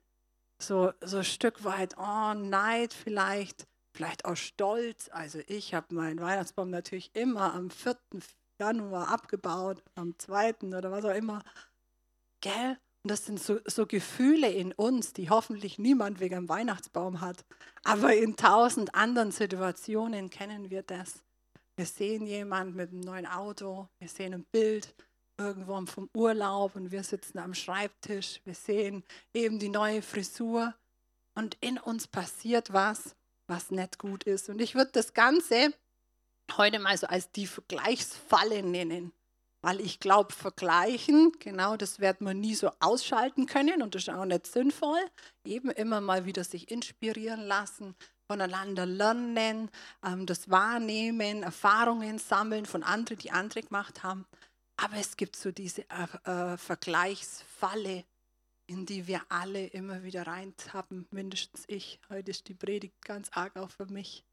so, 0.59 0.91
so 1.01 1.17
ein 1.17 1.23
Stück 1.23 1.63
weit, 1.63 1.95
oh, 1.97 2.33
Neid 2.33 2.93
vielleicht, 2.93 3.67
vielleicht 3.93 4.25
auch 4.25 4.35
Stolz. 4.35 5.09
Also 5.11 5.39
ich 5.47 5.73
habe 5.73 5.95
meinen 5.95 6.19
Weihnachtsbaum 6.19 6.69
natürlich 6.69 7.15
immer 7.15 7.53
am 7.53 7.69
4. 7.69 7.97
Januar 8.59 9.07
abgebaut, 9.07 9.83
am 9.95 10.19
2. 10.19 10.55
oder 10.77 10.91
was 10.91 11.05
auch 11.05 11.15
immer. 11.15 11.43
Gell? 12.41 12.77
Und 13.03 13.09
das 13.09 13.25
sind 13.25 13.41
so, 13.41 13.59
so, 13.65 13.87
Gefühle 13.87 14.51
in 14.51 14.73
uns, 14.73 15.13
die 15.13 15.29
hoffentlich 15.29 15.79
niemand 15.79 16.19
wegen 16.19 16.35
einem 16.35 16.49
Weihnachtsbaum 16.49 17.19
hat. 17.21 17.45
Aber 17.83 18.13
in 18.13 18.35
tausend 18.35 18.93
anderen 18.93 19.31
Situationen 19.31 20.29
kennen 20.29 20.69
wir 20.69 20.83
das. 20.83 21.23
Wir 21.75 21.87
sehen 21.87 22.27
jemanden 22.27 22.75
mit 22.75 22.91
einem 22.91 22.99
neuen 22.99 23.25
Auto, 23.25 23.87
wir 23.97 24.07
sehen 24.07 24.35
ein 24.35 24.45
Bild 24.51 24.93
irgendwo 25.37 25.83
vom 25.87 26.09
Urlaub 26.13 26.75
und 26.75 26.91
wir 26.91 27.03
sitzen 27.03 27.39
am 27.39 27.55
Schreibtisch. 27.55 28.39
Wir 28.45 28.53
sehen 28.53 29.03
eben 29.33 29.57
die 29.57 29.69
neue 29.69 30.03
Frisur 30.03 30.75
und 31.33 31.57
in 31.61 31.79
uns 31.79 32.07
passiert 32.07 32.71
was, 32.71 33.15
was 33.47 33.71
nicht 33.71 33.97
gut 33.97 34.25
ist. 34.25 34.49
Und 34.49 34.61
ich 34.61 34.75
würde 34.75 34.91
das 34.91 35.13
Ganze 35.13 35.73
heute 36.57 36.79
mal 36.79 36.97
so 36.97 37.07
als 37.07 37.31
die 37.31 37.47
Vergleichsfalle 37.47 38.61
nennen. 38.61 39.11
Weil 39.61 39.79
ich 39.79 39.99
glaube, 39.99 40.33
vergleichen, 40.33 41.33
genau 41.39 41.77
das 41.77 41.99
wird 41.99 42.21
man 42.21 42.39
nie 42.39 42.55
so 42.55 42.71
ausschalten 42.79 43.45
können 43.45 43.83
und 43.83 43.93
das 43.93 44.03
ist 44.03 44.09
auch 44.09 44.25
nicht 44.25 44.47
sinnvoll. 44.47 44.99
Eben 45.45 45.69
immer 45.69 46.01
mal 46.01 46.25
wieder 46.25 46.43
sich 46.43 46.71
inspirieren 46.71 47.41
lassen, 47.41 47.95
voneinander 48.27 48.85
lernen, 48.85 49.69
ähm, 50.03 50.25
das 50.25 50.49
Wahrnehmen, 50.49 51.43
Erfahrungen 51.43 52.17
sammeln 52.17 52.65
von 52.65 52.81
anderen, 52.81 53.19
die 53.19 53.31
andere 53.31 53.61
gemacht 53.61 54.03
haben. 54.03 54.25
Aber 54.77 54.95
es 54.95 55.15
gibt 55.15 55.35
so 55.35 55.51
diese 55.51 55.83
äh, 55.89 56.53
äh, 56.53 56.57
Vergleichsfalle, 56.57 58.03
in 58.65 58.85
die 58.87 59.05
wir 59.05 59.21
alle 59.29 59.67
immer 59.67 60.01
wieder 60.01 60.25
reintappen, 60.25 61.07
mindestens 61.11 61.65
ich. 61.67 61.99
Heute 62.09 62.31
ist 62.31 62.47
die 62.47 62.55
Predigt 62.55 62.99
ganz 63.03 63.29
arg 63.33 63.57
auch 63.57 63.69
für 63.69 63.85
mich. 63.85 64.23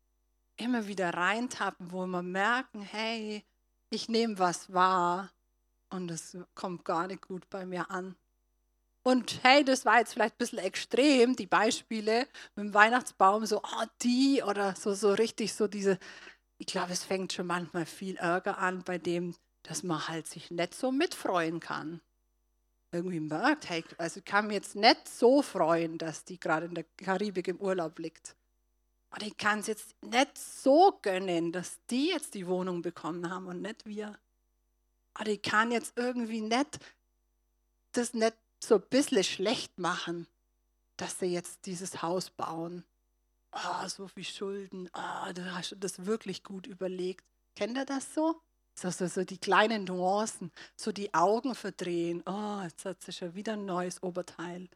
Immer 0.57 0.87
wieder 0.87 1.13
reintappen, 1.13 1.93
wo 1.93 2.07
wir 2.07 2.23
merken, 2.23 2.81
hey, 2.81 3.45
ich 3.91 4.09
nehme 4.09 4.39
was 4.39 4.73
wahr 4.73 5.31
und 5.91 6.11
es 6.11 6.37
kommt 6.55 6.85
gar 6.85 7.07
nicht 7.07 7.27
gut 7.27 7.49
bei 7.51 7.67
mir 7.67 7.91
an. 7.91 8.17
Und 9.03 9.43
hey, 9.43 9.65
das 9.65 9.87
war 9.87 10.01
jetzt 10.01 10.13
vielleicht 10.13 10.35
ein 10.35 10.39
bisschen 10.39 10.59
extrem, 10.59 11.35
die 11.35 11.47
Beispiele 11.47 12.27
mit 12.57 12.67
dem 12.67 12.75
Weihnachtsbaum, 12.75 13.47
so, 13.47 13.63
oh, 13.63 13.87
die 14.03 14.43
oder 14.43 14.75
so, 14.77 14.93
so 14.93 15.13
richtig 15.15 15.55
so 15.55 15.67
diese, 15.67 15.99
ich 16.59 16.67
glaube, 16.67 16.93
es 16.93 17.05
fängt 17.05 17.33
schon 17.33 17.47
manchmal 17.47 17.87
viel 17.87 18.17
Ärger 18.17 18.59
an 18.59 18.83
bei 18.85 18.99
dem, 18.99 19.35
dass 19.63 19.83
man 19.83 20.09
halt 20.09 20.27
sich 20.27 20.51
nicht 20.51 20.75
so 20.75 20.93
mitfreuen 20.93 21.61
kann. 21.61 22.03
Irgendwie 22.91 23.21
merkt, 23.21 23.69
hey, 23.69 23.85
also 23.99 24.19
ich 24.19 24.25
kann 24.25 24.47
mich 24.47 24.55
jetzt 24.55 24.77
nicht 24.77 25.09
so 25.09 25.43
freuen, 25.43 25.99
dass 25.99 26.25
die 26.25 26.41
gerade 26.41 26.67
in 26.67 26.75
der 26.75 26.85
Karibik 26.97 27.49
im 27.49 27.61
Urlaub 27.61 27.99
liegt. 27.99 28.35
Und 29.11 29.23
ich 29.23 29.37
kann 29.37 29.61
es 29.61 29.67
jetzt 29.67 29.95
nicht 30.03 30.37
so 30.37 30.99
gönnen, 31.03 31.53
dass 31.53 31.79
die 31.91 32.09
jetzt 32.09 32.35
die 32.35 32.47
Wohnung 32.47 32.83
bekommen 32.83 33.31
haben 33.31 33.47
und 33.47 33.63
nicht 33.63 33.87
wir. 33.87 34.19
Aber 35.15 35.31
ich 35.31 35.43
kann 35.43 35.71
jetzt 35.71 35.95
irgendwie 35.97 36.43
nicht 36.43 36.79
das 37.93 38.15
nicht 38.15 38.37
so 38.63 38.77
ein 38.77 38.83
bisschen 38.91 39.25
schlecht 39.25 39.79
machen, 39.79 40.27
dass 40.97 41.19
sie 41.19 41.27
jetzt 41.27 41.67
dieses 41.67 42.03
Haus 42.03 42.31
bauen. 42.31 42.85
Oh, 43.53 43.89
so 43.89 44.09
viel 44.09 44.25
Schulden. 44.25 44.91
Oh, 44.95 45.33
du 45.33 45.55
hast 45.55 45.75
das 45.81 46.05
wirklich 46.05 46.45
gut 46.45 46.67
überlegt. 46.67 47.25
Kennt 47.57 47.77
ihr 47.77 47.87
das 47.87 48.15
so? 48.15 48.41
So, 48.75 48.91
so, 48.91 49.09
so 49.09 49.25
die 49.25 49.39
kleinen 49.39 49.85
Nuancen, 49.85 50.53
so 50.77 50.93
die 50.93 51.13
Augen 51.13 51.55
verdrehen. 51.57 52.23
Oh, 52.27 52.61
jetzt 52.63 52.85
hat 52.85 53.03
sie 53.03 53.13
schon 53.13 53.35
wieder 53.35 53.55
ein 53.55 53.65
neues 53.65 54.03
Oberteil. 54.03 54.69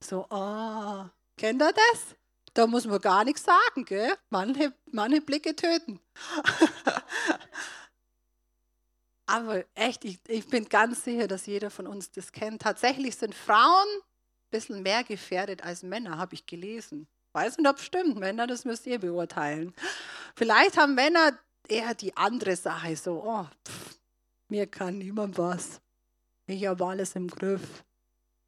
So, 0.00 0.26
oh, 0.30 1.06
kennt 1.36 1.60
ihr 1.60 1.72
das? 1.72 2.16
Da 2.54 2.66
muss 2.66 2.86
man 2.86 3.00
gar 3.00 3.24
nichts 3.24 3.44
sagen, 3.44 3.84
gell? 3.84 4.14
Manche, 4.28 4.72
manche 4.90 5.20
Blicke 5.20 5.54
töten. 5.54 6.00
Aber 9.26 9.64
echt, 9.74 10.04
ich, 10.04 10.18
ich 10.26 10.48
bin 10.48 10.68
ganz 10.68 11.04
sicher, 11.04 11.28
dass 11.28 11.46
jeder 11.46 11.70
von 11.70 11.86
uns 11.86 12.10
das 12.10 12.32
kennt. 12.32 12.62
Tatsächlich 12.62 13.14
sind 13.14 13.34
Frauen 13.34 13.86
ein 13.96 14.50
bisschen 14.50 14.82
mehr 14.82 15.04
gefährdet 15.04 15.62
als 15.62 15.84
Männer, 15.84 16.18
habe 16.18 16.34
ich 16.34 16.46
gelesen. 16.46 17.06
Weiß 17.32 17.56
nicht, 17.58 17.68
ob 17.68 17.76
es 17.76 17.84
stimmt. 17.84 18.18
Männer, 18.18 18.48
das 18.48 18.64
müsst 18.64 18.86
ihr 18.86 18.98
beurteilen. 18.98 19.72
Vielleicht 20.34 20.76
haben 20.76 20.96
Männer 20.96 21.38
eher 21.68 21.94
die 21.94 22.16
andere 22.16 22.56
Sache, 22.56 22.96
so, 22.96 23.22
oh, 23.24 23.46
pff, 23.66 24.00
mir 24.48 24.66
kann 24.66 24.98
niemand 24.98 25.38
was. 25.38 25.80
Ich 26.46 26.66
habe 26.66 26.84
alles 26.84 27.14
im 27.14 27.28
Griff. 27.28 27.84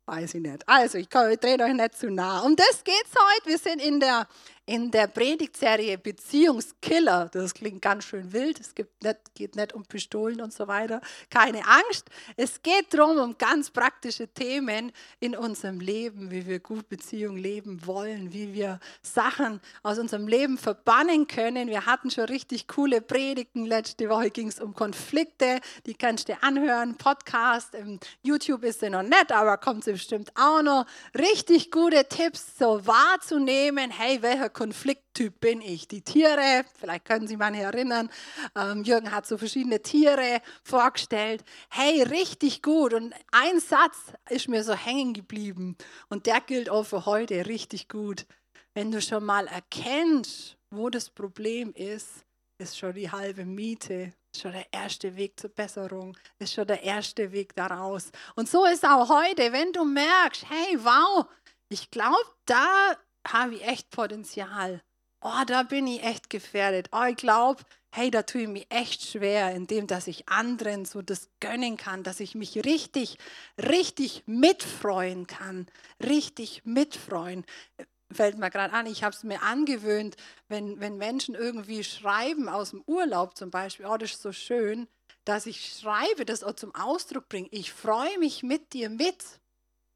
Weiß 0.06 0.34
ich 0.34 0.42
nicht. 0.42 0.68
Also, 0.68 0.98
ich, 0.98 1.06
ich 1.06 1.38
drehe 1.38 1.60
euch 1.60 1.74
nicht 1.74 1.94
zu 1.94 2.10
nah. 2.10 2.40
Um 2.40 2.56
das 2.56 2.82
geht 2.82 3.04
es 3.04 3.14
heute. 3.14 3.50
Wir 3.50 3.58
sind 3.58 3.80
in 3.80 4.00
der 4.00 4.26
in 4.64 4.92
der 4.92 5.08
Predigtserie 5.08 5.98
Beziehungskiller. 5.98 7.28
Das 7.32 7.52
klingt 7.52 7.82
ganz 7.82 8.04
schön 8.04 8.32
wild. 8.32 8.60
Es 8.60 8.74
nicht, 8.76 9.34
geht 9.34 9.56
nicht 9.56 9.72
um 9.72 9.84
Pistolen 9.84 10.40
und 10.40 10.52
so 10.52 10.68
weiter. 10.68 11.00
Keine 11.30 11.66
Angst. 11.66 12.08
Es 12.36 12.62
geht 12.62 12.94
darum, 12.94 13.18
um 13.18 13.36
ganz 13.36 13.70
praktische 13.70 14.28
Themen 14.28 14.92
in 15.18 15.36
unserem 15.36 15.80
Leben, 15.80 16.30
wie 16.30 16.46
wir 16.46 16.60
gut 16.60 16.88
Beziehung 16.88 17.36
leben 17.36 17.84
wollen, 17.86 18.32
wie 18.32 18.52
wir 18.54 18.78
Sachen 19.02 19.60
aus 19.82 19.98
unserem 19.98 20.28
Leben 20.28 20.56
verbannen 20.56 21.26
können. 21.26 21.68
Wir 21.68 21.86
hatten 21.86 22.10
schon 22.10 22.24
richtig 22.24 22.68
coole 22.68 23.00
Predigten. 23.00 23.66
Letzte 23.66 24.08
Woche 24.08 24.30
ging 24.30 24.46
es 24.46 24.60
um 24.60 24.74
Konflikte. 24.74 25.60
Die 25.86 25.94
kannst 25.94 26.28
du 26.28 26.40
anhören. 26.40 26.96
Podcast, 26.96 27.74
im 27.74 27.98
YouTube 28.22 28.62
ist 28.62 28.78
sie 28.78 28.90
noch 28.90 29.02
nicht, 29.02 29.32
aber 29.32 29.58
kommt 29.58 29.82
sie 29.82 29.92
bestimmt 29.92 30.30
auch 30.36 30.62
noch. 30.62 30.86
Richtig 31.18 31.72
gute 31.72 32.04
Tipps, 32.08 32.58
so 32.58 32.86
wahrzunehmen. 32.86 33.90
Hey, 33.90 34.22
welcher 34.22 34.51
Konflikttyp 34.52 35.40
bin 35.40 35.60
ich? 35.60 35.88
Die 35.88 36.02
Tiere, 36.02 36.64
vielleicht 36.78 37.04
können 37.04 37.26
Sie 37.26 37.36
sich 37.36 37.40
erinnern, 37.40 38.10
ähm, 38.54 38.84
Jürgen 38.84 39.10
hat 39.10 39.26
so 39.26 39.38
verschiedene 39.38 39.80
Tiere 39.82 40.40
vorgestellt. 40.62 41.44
Hey, 41.70 42.02
richtig 42.02 42.62
gut. 42.62 42.94
Und 42.94 43.14
ein 43.30 43.60
Satz 43.60 44.12
ist 44.28 44.48
mir 44.48 44.64
so 44.64 44.74
hängen 44.74 45.14
geblieben 45.14 45.76
und 46.08 46.26
der 46.26 46.40
gilt 46.40 46.70
auch 46.70 46.84
für 46.84 47.06
heute 47.06 47.46
richtig 47.46 47.88
gut. 47.88 48.26
Wenn 48.74 48.90
du 48.90 49.02
schon 49.02 49.24
mal 49.24 49.46
erkennst, 49.46 50.56
wo 50.70 50.88
das 50.88 51.10
Problem 51.10 51.72
ist, 51.74 52.24
ist 52.58 52.78
schon 52.78 52.94
die 52.94 53.10
halbe 53.10 53.44
Miete, 53.44 54.12
schon 54.34 54.52
der 54.52 54.66
erste 54.72 55.14
Weg 55.16 55.38
zur 55.38 55.50
Besserung, 55.50 56.16
ist 56.38 56.54
schon 56.54 56.66
der 56.66 56.82
erste 56.82 57.32
Weg 57.32 57.54
daraus. 57.54 58.10
Und 58.34 58.48
so 58.48 58.64
ist 58.64 58.84
auch 58.84 59.08
heute, 59.08 59.52
wenn 59.52 59.72
du 59.72 59.84
merkst, 59.84 60.48
hey, 60.48 60.78
wow, 60.82 61.26
ich 61.68 61.90
glaube, 61.90 62.16
da 62.46 62.96
habe 63.26 63.54
ich 63.54 63.64
echt 63.64 63.90
Potenzial. 63.90 64.82
Oh, 65.24 65.44
da 65.46 65.62
bin 65.62 65.86
ich 65.86 66.02
echt 66.02 66.30
gefährdet. 66.30 66.88
Oh, 66.92 67.04
ich 67.08 67.16
glaube, 67.16 67.62
hey, 67.90 68.10
da 68.10 68.22
tue 68.22 68.42
ich 68.42 68.48
mich 68.48 68.66
echt 68.70 69.02
schwer, 69.02 69.54
indem 69.54 69.86
dass 69.86 70.08
ich 70.08 70.28
anderen 70.28 70.84
so 70.84 71.02
das 71.02 71.28
gönnen 71.40 71.76
kann, 71.76 72.02
dass 72.02 72.20
ich 72.20 72.34
mich 72.34 72.64
richtig, 72.64 73.18
richtig 73.56 74.24
mitfreuen 74.26 75.26
kann. 75.26 75.66
Richtig 76.02 76.62
mitfreuen. 76.64 77.44
Fällt 78.10 78.38
mir 78.38 78.50
gerade 78.50 78.74
an, 78.74 78.86
ich 78.86 79.04
habe 79.04 79.14
es 79.14 79.22
mir 79.22 79.42
angewöhnt, 79.42 80.16
wenn, 80.48 80.80
wenn 80.80 80.96
Menschen 80.96 81.34
irgendwie 81.34 81.84
schreiben 81.84 82.48
aus 82.48 82.70
dem 82.70 82.82
Urlaub 82.86 83.36
zum 83.36 83.50
Beispiel, 83.50 83.86
oh, 83.86 83.96
das 83.96 84.12
ist 84.12 84.22
so 84.22 84.32
schön, 84.32 84.88
dass 85.24 85.46
ich 85.46 85.78
schreibe, 85.78 86.24
das 86.24 86.42
auch 86.42 86.56
zum 86.56 86.74
Ausdruck 86.74 87.28
bringe. 87.28 87.48
Ich 87.52 87.72
freue 87.72 88.18
mich 88.18 88.42
mit 88.42 88.72
dir 88.72 88.90
mit. 88.90 89.24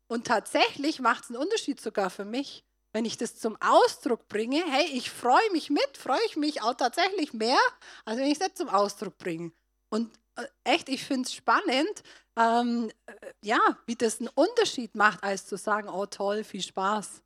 Und 0.07 0.27
tatsächlich 0.27 1.01
macht 1.01 1.25
es 1.25 1.31
einen 1.31 1.39
Unterschied 1.39 1.81
sogar 1.81 2.11
für 2.11 2.25
mich 2.25 2.66
wenn 2.97 3.05
ich 3.05 3.19
das 3.19 3.37
zum 3.37 3.59
Ausdruck 3.61 4.27
bringe, 4.27 4.65
hey, 4.67 4.87
ich 4.95 5.11
freue 5.11 5.51
mich 5.53 5.69
mit, 5.69 5.99
freue 5.99 6.25
ich 6.29 6.37
mich 6.37 6.63
auch 6.63 6.73
tatsächlich 6.73 7.35
mehr, 7.35 7.59
als 8.07 8.17
wenn 8.19 8.27
ich 8.27 8.41
nicht 8.41 8.57
zum 8.57 8.71
Ausdruck 8.71 9.19
bringe. 9.19 9.53
Und 9.91 10.19
äh, 10.37 10.47
echt, 10.65 10.89
ich 10.89 11.05
finde 11.05 11.27
es 11.27 11.35
spannend, 11.35 12.03
ähm, 12.37 12.91
äh, 13.05 13.13
ja, 13.43 13.59
wie 13.85 13.97
das 13.97 14.21
einen 14.21 14.31
Unterschied 14.35 14.95
macht, 14.95 15.23
als 15.23 15.45
zu 15.45 15.59
sagen, 15.59 15.91
oh 15.91 16.07
toll, 16.07 16.43
viel 16.43 16.63
Spaß. 16.63 17.23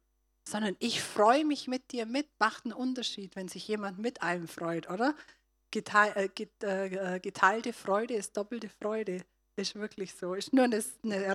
Sondern 0.48 0.74
ich 0.80 1.00
freue 1.00 1.44
mich 1.44 1.68
mit 1.68 1.92
dir 1.92 2.04
mit, 2.04 2.26
macht 2.40 2.64
einen 2.64 2.74
Unterschied, 2.74 3.36
wenn 3.36 3.46
sich 3.46 3.68
jemand 3.68 4.00
mit 4.00 4.22
einem 4.22 4.48
freut, 4.48 4.90
oder? 4.90 5.14
Geteil, 5.70 6.32
äh, 6.64 7.14
äh, 7.14 7.20
geteilte 7.20 7.72
Freude 7.72 8.14
ist 8.14 8.36
doppelte 8.36 8.68
Freude. 8.68 9.22
Ist 9.60 9.74
wirklich 9.74 10.14
so. 10.14 10.32
Ist 10.34 10.54
nur 10.54 10.64
eine, 10.64 10.82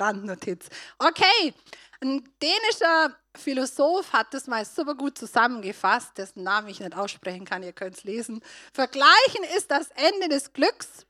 Randnotiz. 0.02 0.68
Okay, 0.98 1.54
ein 2.02 2.28
dänischer 2.42 3.16
Philosoph 3.36 4.12
hat 4.14 4.34
das 4.34 4.48
mal 4.48 4.66
super 4.66 4.96
gut 4.96 5.16
zusammengefasst, 5.16 6.18
dessen 6.18 6.42
Namen 6.42 6.68
ich 6.70 6.80
nicht 6.80 6.96
aussprechen 6.96 7.46
kann, 7.46 7.62
ihr 7.62 7.74
könnt 7.74 7.98
es 7.98 8.04
lesen. 8.04 8.42
Vergleichen 8.74 9.44
ist 9.56 9.70
das 9.70 9.90
Ende 9.92 10.30
des 10.30 10.54
Glücks 10.54 11.06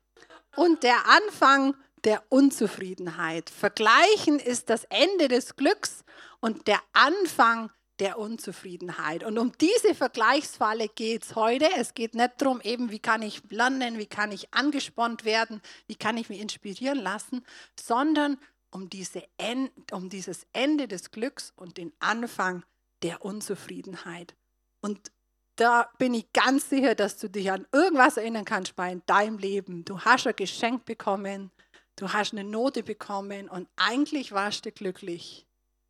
und 0.58 0.84
der 0.84 1.08
Anfang 1.08 1.76
der 2.04 2.22
Unzufriedenheit. 2.30 3.50
Vergleichen 3.50 4.40
ist 4.40 4.70
das 4.70 4.84
Ende 4.86 5.30
des 5.30 5.56
Glücks 5.56 6.04
und 6.42 6.68
der 6.68 6.82
Anfang 6.92 7.72
der 8.00 8.20
Unzufriedenheit. 8.20 9.24
Und 9.24 9.38
um 9.38 9.52
diese 9.60 9.96
Vergleichsfalle 9.96 10.90
geht 10.90 11.24
es 11.24 11.36
heute. 11.36 11.70
Es 11.78 11.94
geht 11.94 12.14
nicht 12.14 12.34
darum, 12.38 12.62
eben, 12.62 12.92
wie 12.92 13.00
kann 13.00 13.22
ich 13.22 13.42
lernen, 13.50 13.98
wie 13.98 14.06
kann 14.06 14.32
ich 14.32 14.54
angespornt 14.54 15.26
werden, 15.26 15.62
wie 15.88 15.96
kann 15.96 16.18
ich 16.18 16.30
mich 16.30 16.42
inspirieren 16.42 17.00
lassen, 17.00 17.46
sondern 17.80 18.38
um, 18.72 18.90
diese 18.90 19.24
End, 19.38 19.72
um 19.94 20.10
dieses 20.10 20.46
Ende 20.52 20.88
des 20.88 21.12
Glücks 21.12 21.54
und 21.56 21.78
den 21.78 21.94
Anfang 22.00 22.64
der 23.02 23.24
Unzufriedenheit. 23.24 24.36
Und 24.82 25.12
da 25.56 25.90
bin 25.98 26.14
ich 26.14 26.32
ganz 26.34 26.70
sicher, 26.70 26.96
dass 26.96 27.18
du 27.18 27.30
dich 27.30 27.50
an 27.52 27.66
irgendwas 27.72 28.18
erinnern 28.18 28.44
kannst 28.44 28.76
bei 28.76 28.94
deinem 29.06 29.38
Leben. 29.38 29.86
Du 29.86 30.02
hast 30.02 30.28
ein 30.28 30.36
Geschenk 30.36 30.84
bekommen, 30.84 31.52
du 31.96 32.12
hast 32.12 32.34
eine 32.34 32.44
Note 32.44 32.84
bekommen 32.84 33.48
und 33.48 33.70
eigentlich 33.78 34.34
warst 34.34 34.66
du 34.66 34.72
glücklich 34.72 35.45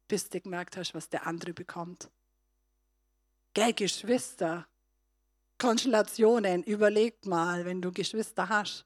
bis 0.07 0.29
du 0.29 0.39
gemerkt 0.39 0.77
hast, 0.77 0.93
was 0.93 1.09
der 1.09 1.27
andere 1.27 1.53
bekommt. 1.53 2.09
Gell, 3.53 3.73
Geschwister, 3.73 4.67
Konstellationen, 5.57 6.63
überlegt 6.63 7.25
mal, 7.25 7.65
wenn 7.65 7.81
du 7.81 7.91
Geschwister 7.91 8.49
hast. 8.49 8.85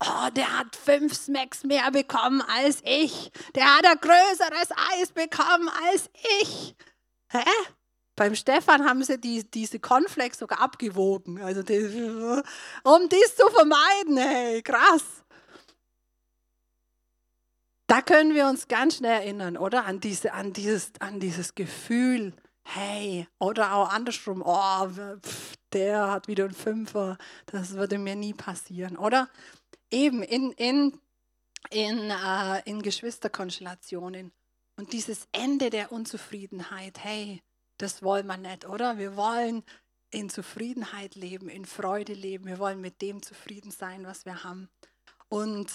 Oh, 0.00 0.28
der 0.34 0.58
hat 0.58 0.76
fünf 0.76 1.14
Smacks 1.14 1.64
mehr 1.64 1.90
bekommen 1.90 2.42
als 2.42 2.82
ich. 2.84 3.32
Der 3.54 3.76
hat 3.76 3.84
ein 3.84 3.98
größeres 4.00 4.70
Eis 4.92 5.12
bekommen 5.12 5.68
als 5.68 6.08
ich. 6.40 6.76
Hä? 7.30 7.44
Beim 8.14 8.34
Stefan 8.34 8.84
haben 8.84 9.02
sie 9.04 9.18
die, 9.20 9.48
diese 9.48 9.78
Cornflakes 9.78 10.38
sogar 10.38 10.60
abgewogen, 10.60 11.40
also 11.40 11.62
die, 11.62 11.78
um 12.82 13.08
dies 13.08 13.36
zu 13.36 13.48
vermeiden. 13.48 14.16
Hey, 14.16 14.62
krass. 14.62 15.17
Da 17.88 18.02
können 18.02 18.34
wir 18.34 18.46
uns 18.46 18.68
ganz 18.68 18.98
schnell 18.98 19.22
erinnern, 19.22 19.56
oder? 19.56 19.86
An, 19.86 19.98
diese, 19.98 20.34
an, 20.34 20.52
dieses, 20.52 20.92
an 21.00 21.20
dieses 21.20 21.54
Gefühl, 21.54 22.34
hey, 22.62 23.26
oder 23.38 23.72
auch 23.72 23.88
andersrum, 23.88 24.42
oh, 24.44 24.88
pff, 24.88 25.56
der 25.72 26.10
hat 26.10 26.28
wieder 26.28 26.44
einen 26.44 26.54
Fünfer, 26.54 27.16
das 27.46 27.72
würde 27.72 27.96
mir 27.96 28.14
nie 28.14 28.34
passieren, 28.34 28.98
oder? 28.98 29.30
Eben 29.90 30.22
in, 30.22 30.52
in, 30.52 31.00
in, 31.70 32.10
äh, 32.10 32.62
in 32.66 32.82
Geschwisterkonstellationen. 32.82 34.32
Und 34.76 34.92
dieses 34.92 35.26
Ende 35.32 35.70
der 35.70 35.90
Unzufriedenheit, 35.90 37.02
hey, 37.02 37.42
das 37.78 38.02
wollen 38.02 38.26
wir 38.26 38.36
nicht, 38.36 38.68
oder? 38.68 38.98
Wir 38.98 39.16
wollen 39.16 39.64
in 40.10 40.28
Zufriedenheit 40.28 41.14
leben, 41.14 41.48
in 41.48 41.64
Freude 41.64 42.12
leben. 42.12 42.44
Wir 42.44 42.58
wollen 42.58 42.82
mit 42.82 43.00
dem 43.00 43.22
zufrieden 43.22 43.70
sein, 43.70 44.04
was 44.04 44.26
wir 44.26 44.44
haben. 44.44 44.68
Und 45.30 45.70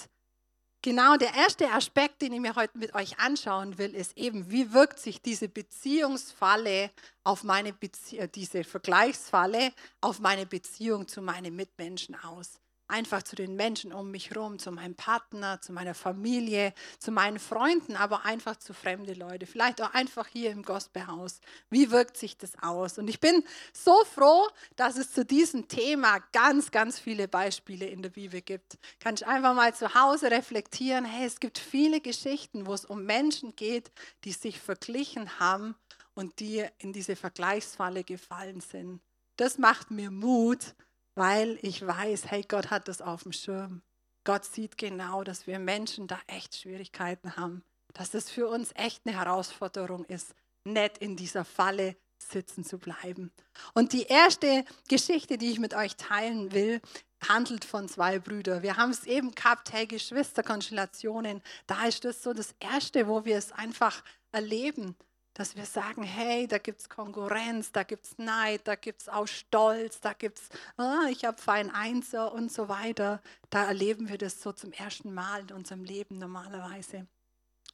genau 0.84 1.16
der 1.16 1.34
erste 1.34 1.70
Aspekt, 1.70 2.20
den 2.20 2.34
ich 2.34 2.40
mir 2.40 2.54
heute 2.56 2.76
mit 2.76 2.94
euch 2.94 3.18
anschauen 3.18 3.78
will, 3.78 3.94
ist 3.94 4.18
eben, 4.18 4.50
wie 4.50 4.74
wirkt 4.74 5.00
sich 5.00 5.22
diese 5.22 5.48
Beziehungsfalle 5.48 6.90
auf 7.24 7.42
meine 7.42 7.72
Bezie 7.72 8.18
äh, 8.18 8.28
diese 8.28 8.64
Vergleichsfalle 8.64 9.72
auf 10.02 10.20
meine 10.20 10.44
Beziehung 10.44 11.08
zu 11.08 11.22
meinen 11.22 11.56
Mitmenschen 11.56 12.14
aus 12.14 12.60
einfach 12.94 13.24
zu 13.24 13.34
den 13.34 13.56
Menschen 13.56 13.92
um 13.92 14.12
mich 14.12 14.30
herum, 14.30 14.60
zu 14.60 14.70
meinem 14.70 14.94
Partner, 14.94 15.60
zu 15.60 15.72
meiner 15.72 15.94
Familie, 15.94 16.72
zu 17.00 17.10
meinen 17.10 17.40
Freunden, 17.40 17.96
aber 17.96 18.24
einfach 18.24 18.56
zu 18.56 18.72
fremden 18.72 19.18
Leuten, 19.18 19.46
vielleicht 19.46 19.82
auch 19.82 19.92
einfach 19.92 20.28
hier 20.28 20.52
im 20.52 20.62
Gospelhaus. 20.62 21.40
Wie 21.70 21.90
wirkt 21.90 22.16
sich 22.16 22.38
das 22.38 22.52
aus? 22.62 22.98
Und 22.98 23.08
ich 23.08 23.18
bin 23.18 23.42
so 23.72 24.04
froh, 24.04 24.46
dass 24.76 24.96
es 24.96 25.12
zu 25.12 25.24
diesem 25.24 25.66
Thema 25.66 26.20
ganz, 26.32 26.70
ganz 26.70 27.00
viele 27.00 27.26
Beispiele 27.26 27.86
in 27.86 28.00
der 28.00 28.10
Bibel 28.10 28.40
gibt. 28.40 28.78
Kann 29.00 29.16
ich 29.16 29.26
einfach 29.26 29.54
mal 29.54 29.74
zu 29.74 29.92
Hause 29.94 30.30
reflektieren, 30.30 31.04
hey, 31.04 31.26
es 31.26 31.40
gibt 31.40 31.58
viele 31.58 32.00
Geschichten, 32.00 32.66
wo 32.66 32.74
es 32.74 32.84
um 32.84 33.04
Menschen 33.04 33.56
geht, 33.56 33.90
die 34.22 34.32
sich 34.32 34.60
verglichen 34.60 35.40
haben 35.40 35.74
und 36.14 36.38
die 36.38 36.64
in 36.78 36.92
diese 36.92 37.16
Vergleichsfalle 37.16 38.04
gefallen 38.04 38.60
sind. 38.60 39.00
Das 39.36 39.58
macht 39.58 39.90
mir 39.90 40.12
Mut, 40.12 40.76
weil 41.14 41.58
ich 41.62 41.86
weiß, 41.86 42.30
hey, 42.30 42.44
Gott 42.46 42.70
hat 42.70 42.88
das 42.88 43.00
auf 43.00 43.22
dem 43.22 43.32
Schirm. 43.32 43.82
Gott 44.24 44.44
sieht 44.44 44.78
genau, 44.78 45.22
dass 45.22 45.46
wir 45.46 45.58
Menschen 45.58 46.06
da 46.06 46.18
echt 46.26 46.56
Schwierigkeiten 46.56 47.36
haben, 47.36 47.62
dass 47.92 48.14
es 48.14 48.30
für 48.30 48.48
uns 48.48 48.72
echt 48.74 49.02
eine 49.06 49.16
Herausforderung 49.16 50.04
ist, 50.06 50.34
nicht 50.64 50.98
in 50.98 51.16
dieser 51.16 51.44
Falle 51.44 51.96
sitzen 52.18 52.64
zu 52.64 52.78
bleiben. 52.78 53.30
Und 53.74 53.92
die 53.92 54.04
erste 54.04 54.64
Geschichte, 54.88 55.36
die 55.36 55.50
ich 55.50 55.58
mit 55.58 55.74
euch 55.74 55.96
teilen 55.96 56.52
will, 56.52 56.80
handelt 57.28 57.64
von 57.64 57.88
zwei 57.88 58.18
Brüdern. 58.18 58.62
Wir 58.62 58.76
haben 58.76 58.90
es 58.90 59.04
eben 59.04 59.34
gehabt, 59.34 59.72
hey, 59.72 59.86
Geschwisterkonstellationen. 59.86 61.42
Da 61.66 61.84
ist 61.86 62.04
das 62.04 62.22
so 62.22 62.32
das 62.32 62.54
Erste, 62.60 63.06
wo 63.08 63.24
wir 63.24 63.36
es 63.36 63.52
einfach 63.52 64.02
erleben, 64.32 64.96
dass 65.34 65.56
wir 65.56 65.66
sagen, 65.66 66.04
hey, 66.04 66.46
da 66.46 66.58
gibt 66.58 66.80
es 66.80 66.88
Konkurrenz, 66.88 67.72
da 67.72 67.82
gibt 67.82 68.06
es 68.06 68.18
Neid, 68.18 68.62
da 68.64 68.76
gibt 68.76 69.02
es 69.02 69.08
auch 69.08 69.26
Stolz, 69.26 70.00
da 70.00 70.12
gibt 70.12 70.38
es, 70.38 70.48
ah, 70.76 71.06
ich 71.10 71.24
habe 71.24 71.36
fein 71.36 71.70
Einser 71.70 72.32
und 72.32 72.52
so 72.52 72.68
weiter. 72.68 73.20
Da 73.50 73.64
erleben 73.64 74.08
wir 74.08 74.18
das 74.18 74.40
so 74.40 74.52
zum 74.52 74.72
ersten 74.72 75.12
Mal 75.12 75.42
in 75.42 75.52
unserem 75.52 75.84
Leben 75.84 76.18
normalerweise. 76.18 77.06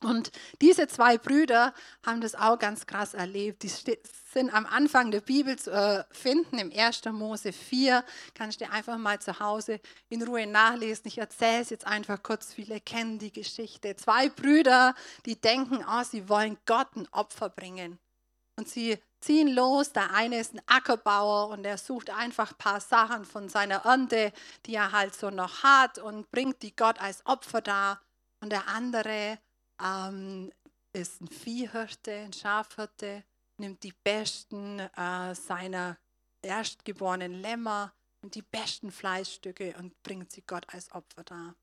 Und 0.03 0.33
diese 0.63 0.89
zwei 0.89 1.19
Brüder 1.19 1.75
haben 2.07 2.23
das 2.23 2.35
auch 2.35 2.59
ganz 2.59 2.87
krass 2.87 3.13
erlebt. 3.13 3.63
Die 3.63 3.69
sind 4.33 4.53
am 4.55 4.65
Anfang 4.65 5.11
der 5.11 5.21
Bibel 5.21 5.59
zu 5.59 5.71
äh, 5.71 6.05
finden, 6.11 6.59
im 6.59 6.73
1. 6.75 7.05
Mose 7.13 7.53
4. 7.53 8.03
Kannst 8.35 8.61
du 8.61 8.71
einfach 8.71 8.97
mal 8.97 9.21
zu 9.21 9.41
Hause 9.41 9.81
in 10.09 10.23
Ruhe 10.23 10.47
nachlesen. 10.47 11.07
Ich 11.07 11.19
erzähle 11.19 11.61
es 11.61 11.71
jetzt 11.71 11.87
einfach 11.87 12.23
kurz. 12.23 12.55
Viele 12.55 12.81
kennen 12.81 13.19
die 13.19 13.33
Geschichte. 13.33 13.95
Zwei 13.97 14.31
Brüder, 14.31 14.95
die 15.27 15.39
denken, 15.39 15.85
oh, 15.87 16.03
sie 16.03 16.29
wollen 16.31 16.57
Gott 16.65 16.97
ein 16.97 17.09
Opfer 17.13 17.51
bringen. 17.51 17.99
Und 18.57 18.69
sie 18.69 18.99
ziehen 19.21 19.49
los. 19.49 19.93
Der 19.93 20.15
eine 20.15 20.41
ist 20.41 20.55
ein 20.55 20.63
Ackerbauer 20.67 21.49
und 21.49 21.65
er 21.67 21.77
sucht 21.77 22.09
einfach 22.09 22.53
ein 22.53 22.59
paar 22.59 22.81
Sachen 22.81 23.27
von 23.27 23.51
seiner 23.51 23.85
Ernte, 23.85 24.33
die 24.65 24.77
er 24.77 24.93
halt 24.93 25.15
so 25.15 25.29
noch 25.29 25.63
hat 25.63 25.99
und 25.99 26.31
bringt 26.31 26.63
die 26.63 26.75
Gott 26.75 26.99
als 27.01 27.25
Opfer 27.27 27.61
dar. 27.61 28.01
Und 28.41 28.51
der 28.51 28.69
andere 28.69 29.39
ähm, 29.83 30.53
ist 30.93 31.21
ein 31.21 31.29
Viehhirte, 31.29 32.13
ein 32.13 32.33
Schafhirte, 32.33 33.25
nimmt 33.59 33.83
die 33.83 33.95
besten 34.05 34.81
äh, 34.81 35.35
seiner 35.35 35.99
erstgeborenen 36.43 37.35
Lämmer 37.35 37.93
und 38.23 38.35
die 38.35 38.43
besten 38.43 38.91
Fleischstücke 38.91 39.75
und 39.79 40.03
bringt 40.03 40.33
sie 40.33 40.43
Gott 40.43 40.65
als 40.69 40.91
Opfer 40.93 41.25
dar. 41.25 41.55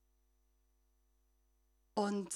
Und 1.93 2.29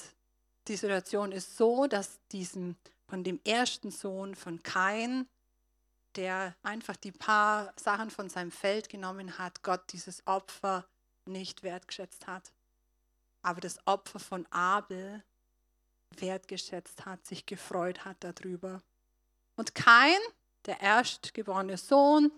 die 0.68 0.76
Situation 0.76 1.32
ist 1.32 1.56
so, 1.56 1.86
dass 1.86 2.20
diesem, 2.30 2.76
von 3.06 3.24
dem 3.24 3.40
ersten 3.44 3.90
Sohn 3.90 4.34
von 4.34 4.62
Kain, 4.62 5.28
der 6.16 6.54
einfach 6.62 6.96
die 6.96 7.12
paar 7.12 7.72
Sachen 7.76 8.10
von 8.10 8.28
seinem 8.28 8.50
Feld 8.50 8.88
genommen 8.88 9.38
hat, 9.38 9.62
Gott 9.62 9.92
dieses 9.92 10.26
Opfer 10.26 10.86
nicht 11.26 11.62
wertgeschätzt 11.62 12.26
hat. 12.26 12.52
Aber 13.42 13.60
das 13.60 13.84
Opfer 13.86 14.18
von 14.18 14.46
Abel 14.46 15.24
wertgeschätzt 16.20 17.04
hat, 17.06 17.24
sich 17.26 17.46
gefreut 17.46 18.04
hat 18.04 18.16
darüber. 18.20 18.82
Und 19.56 19.74
kein, 19.74 20.18
der 20.66 20.80
erstgeborene 20.80 21.76
Sohn, 21.76 22.30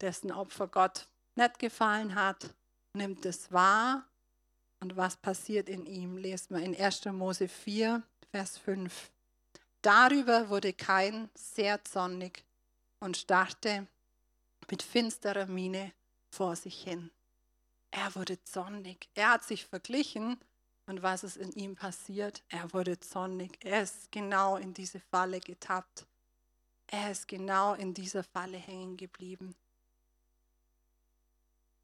dessen 0.00 0.32
Opfer 0.32 0.68
Gott 0.68 1.08
nicht 1.34 1.58
gefallen 1.58 2.14
hat, 2.14 2.54
nimmt 2.92 3.24
es 3.26 3.52
wahr. 3.52 4.06
Und 4.80 4.96
was 4.96 5.16
passiert 5.16 5.68
in 5.68 5.86
ihm? 5.86 6.16
Lesen 6.16 6.56
wir 6.56 6.62
in 6.62 6.76
1. 6.76 7.06
Mose 7.06 7.48
4, 7.48 8.02
Vers 8.30 8.58
5. 8.58 9.10
Darüber 9.82 10.48
wurde 10.48 10.72
Kain 10.72 11.30
sehr 11.34 11.84
zornig 11.84 12.44
und 13.00 13.16
starrte 13.16 13.86
mit 14.70 14.82
finsterer 14.82 15.46
Miene 15.46 15.92
vor 16.30 16.56
sich 16.56 16.82
hin. 16.82 17.10
Er 17.90 18.14
wurde 18.14 18.42
zornig. 18.44 19.08
Er 19.14 19.30
hat 19.30 19.44
sich 19.44 19.64
verglichen 19.64 20.38
und 20.86 21.02
was 21.02 21.24
ist 21.24 21.36
in 21.36 21.52
ihm 21.52 21.74
passiert? 21.74 22.42
Er 22.48 22.72
wurde 22.72 22.98
zornig. 23.00 23.58
Er 23.64 23.82
ist 23.82 24.10
genau 24.12 24.56
in 24.56 24.72
diese 24.72 25.00
Falle 25.00 25.40
getappt. 25.40 26.06
Er 26.86 27.10
ist 27.10 27.26
genau 27.26 27.74
in 27.74 27.92
dieser 27.92 28.22
Falle 28.22 28.56
hängen 28.56 28.96
geblieben. 28.96 29.54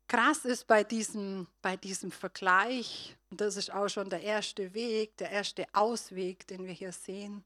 Krass 0.06 0.44
ist 0.44 0.66
bei 0.66 0.84
diesem, 0.84 1.46
bei 1.62 1.76
diesem 1.76 2.12
Vergleich, 2.12 3.16
und 3.30 3.40
das 3.40 3.56
ist 3.56 3.72
auch 3.72 3.88
schon 3.88 4.10
der 4.10 4.20
erste 4.20 4.74
Weg, 4.74 5.16
der 5.16 5.30
erste 5.30 5.66
Ausweg, 5.72 6.46
den 6.46 6.66
wir 6.66 6.72
hier 6.72 6.92
sehen. 6.92 7.42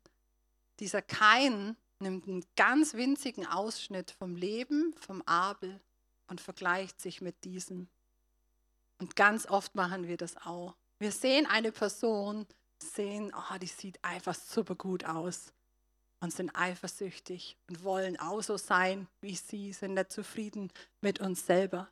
Dieser 0.80 1.00
Kain 1.00 1.76
nimmt 2.00 2.26
einen 2.26 2.44
ganz 2.56 2.94
winzigen 2.94 3.46
Ausschnitt 3.46 4.10
vom 4.10 4.36
Leben, 4.36 4.92
vom 4.98 5.22
Abel 5.22 5.80
und 6.26 6.40
vergleicht 6.40 7.00
sich 7.00 7.20
mit 7.20 7.44
diesem. 7.44 7.88
Und 8.98 9.16
ganz 9.16 9.46
oft 9.46 9.74
machen 9.74 10.06
wir 10.08 10.16
das 10.16 10.36
auch. 10.36 10.74
Wir 10.98 11.12
sehen 11.12 11.46
eine 11.46 11.72
Person, 11.72 12.46
sehen, 12.82 13.32
oh, 13.36 13.58
die 13.58 13.66
sieht 13.66 14.02
einfach 14.02 14.34
super 14.34 14.74
gut 14.74 15.04
aus 15.04 15.52
und 16.20 16.32
sind 16.32 16.50
eifersüchtig 16.54 17.56
und 17.68 17.84
wollen 17.84 18.18
auch 18.18 18.42
so 18.42 18.56
sein 18.56 19.06
wie 19.20 19.36
sie, 19.36 19.72
sind 19.72 19.94
nicht 19.94 20.10
zufrieden 20.10 20.72
mit 21.00 21.20
uns 21.20 21.46
selber. 21.46 21.88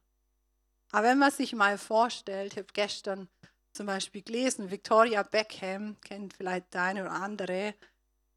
Aber 0.90 1.08
wenn 1.08 1.18
man 1.18 1.30
sich 1.30 1.54
mal 1.54 1.76
vorstellt, 1.76 2.52
ich 2.52 2.58
habe 2.58 2.72
gestern 2.72 3.28
zum 3.72 3.86
Beispiel 3.86 4.22
gelesen, 4.22 4.70
Victoria 4.70 5.22
Beckham, 5.22 6.00
kennt 6.00 6.34
vielleicht 6.34 6.72
der 6.72 6.82
eine 6.82 7.02
oder 7.02 7.12
andere, 7.12 7.74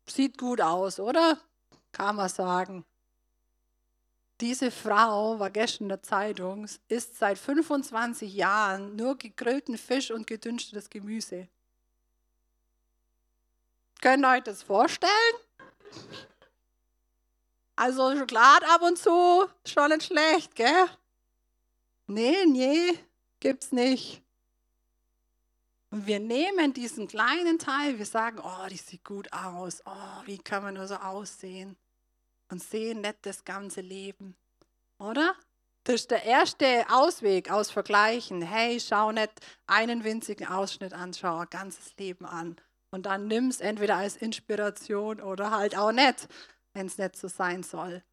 sieht 0.09 0.37
gut 0.37 0.59
aus, 0.59 0.99
oder? 0.99 1.39
Kann 1.91 2.15
man 2.15 2.29
sagen. 2.29 2.83
Diese 4.39 4.69
Frau 4.69 5.39
war 5.39 5.49
gestern 5.49 5.85
in 5.85 5.89
der 5.89 6.03
Zeitung, 6.03 6.67
isst 6.89 7.17
seit 7.17 7.39
25 7.39 8.33
Jahren 8.33 8.95
nur 8.95 9.17
gegrillten 9.17 9.77
Fisch 9.77 10.11
und 10.11 10.27
gedünstetes 10.27 10.89
Gemüse. 10.89 11.47
Könnt 13.99 14.23
ihr 14.23 14.29
euch 14.29 14.43
das 14.43 14.61
vorstellen? 14.61 15.11
Also 17.75 18.15
Schokolade 18.15 18.67
ab 18.69 18.81
und 18.83 18.97
zu, 18.97 19.47
schon 19.65 19.89
nicht 19.89 20.03
schlecht, 20.03 20.55
gell? 20.55 20.85
Nee, 22.05 22.45
nee, 22.45 22.99
gibt's 23.39 23.71
nicht. 23.71 24.21
Und 25.89 26.05
wir 26.05 26.19
nehmen 26.19 26.73
diesen 26.73 27.07
kleinen 27.07 27.59
Teil, 27.59 27.97
wir 27.97 28.05
sagen, 28.05 28.39
oh, 28.43 28.67
die 28.69 28.77
sieht 28.77 29.03
gut 29.03 29.31
aus, 29.31 29.81
oh, 29.85 30.25
wie 30.25 30.37
kann 30.37 30.63
man 30.63 30.75
nur 30.75 30.87
so 30.87 30.95
aussehen? 30.95 31.75
Und 32.49 32.63
sehen 32.63 33.01
nicht 33.01 33.17
das 33.23 33.43
ganze 33.45 33.81
Leben. 33.81 34.35
Oder? 34.99 35.35
Das 35.83 35.95
ist 35.95 36.11
der 36.11 36.23
erste 36.23 36.85
Ausweg 36.89 37.49
aus 37.49 37.71
Vergleichen. 37.71 38.41
Hey, 38.41 38.79
schau 38.79 39.11
nicht 39.11 39.31
einen 39.67 40.03
winzigen 40.03 40.47
Ausschnitt 40.47 40.93
an, 40.93 41.13
schau 41.13 41.37
ein 41.39 41.49
ganzes 41.49 41.95
Leben 41.97 42.25
an. 42.25 42.57
Und 42.91 43.05
dann 43.05 43.27
nimm 43.27 43.47
es 43.49 43.61
entweder 43.61 43.97
als 43.97 44.17
Inspiration 44.17 45.21
oder 45.21 45.51
halt 45.51 45.77
auch 45.77 45.91
nicht. 45.91 46.27
wenn 46.77 46.85
es 46.87 46.97
nicht 46.97 47.15
so 47.15 47.27
sein 47.27 47.63
soll. 47.63 48.03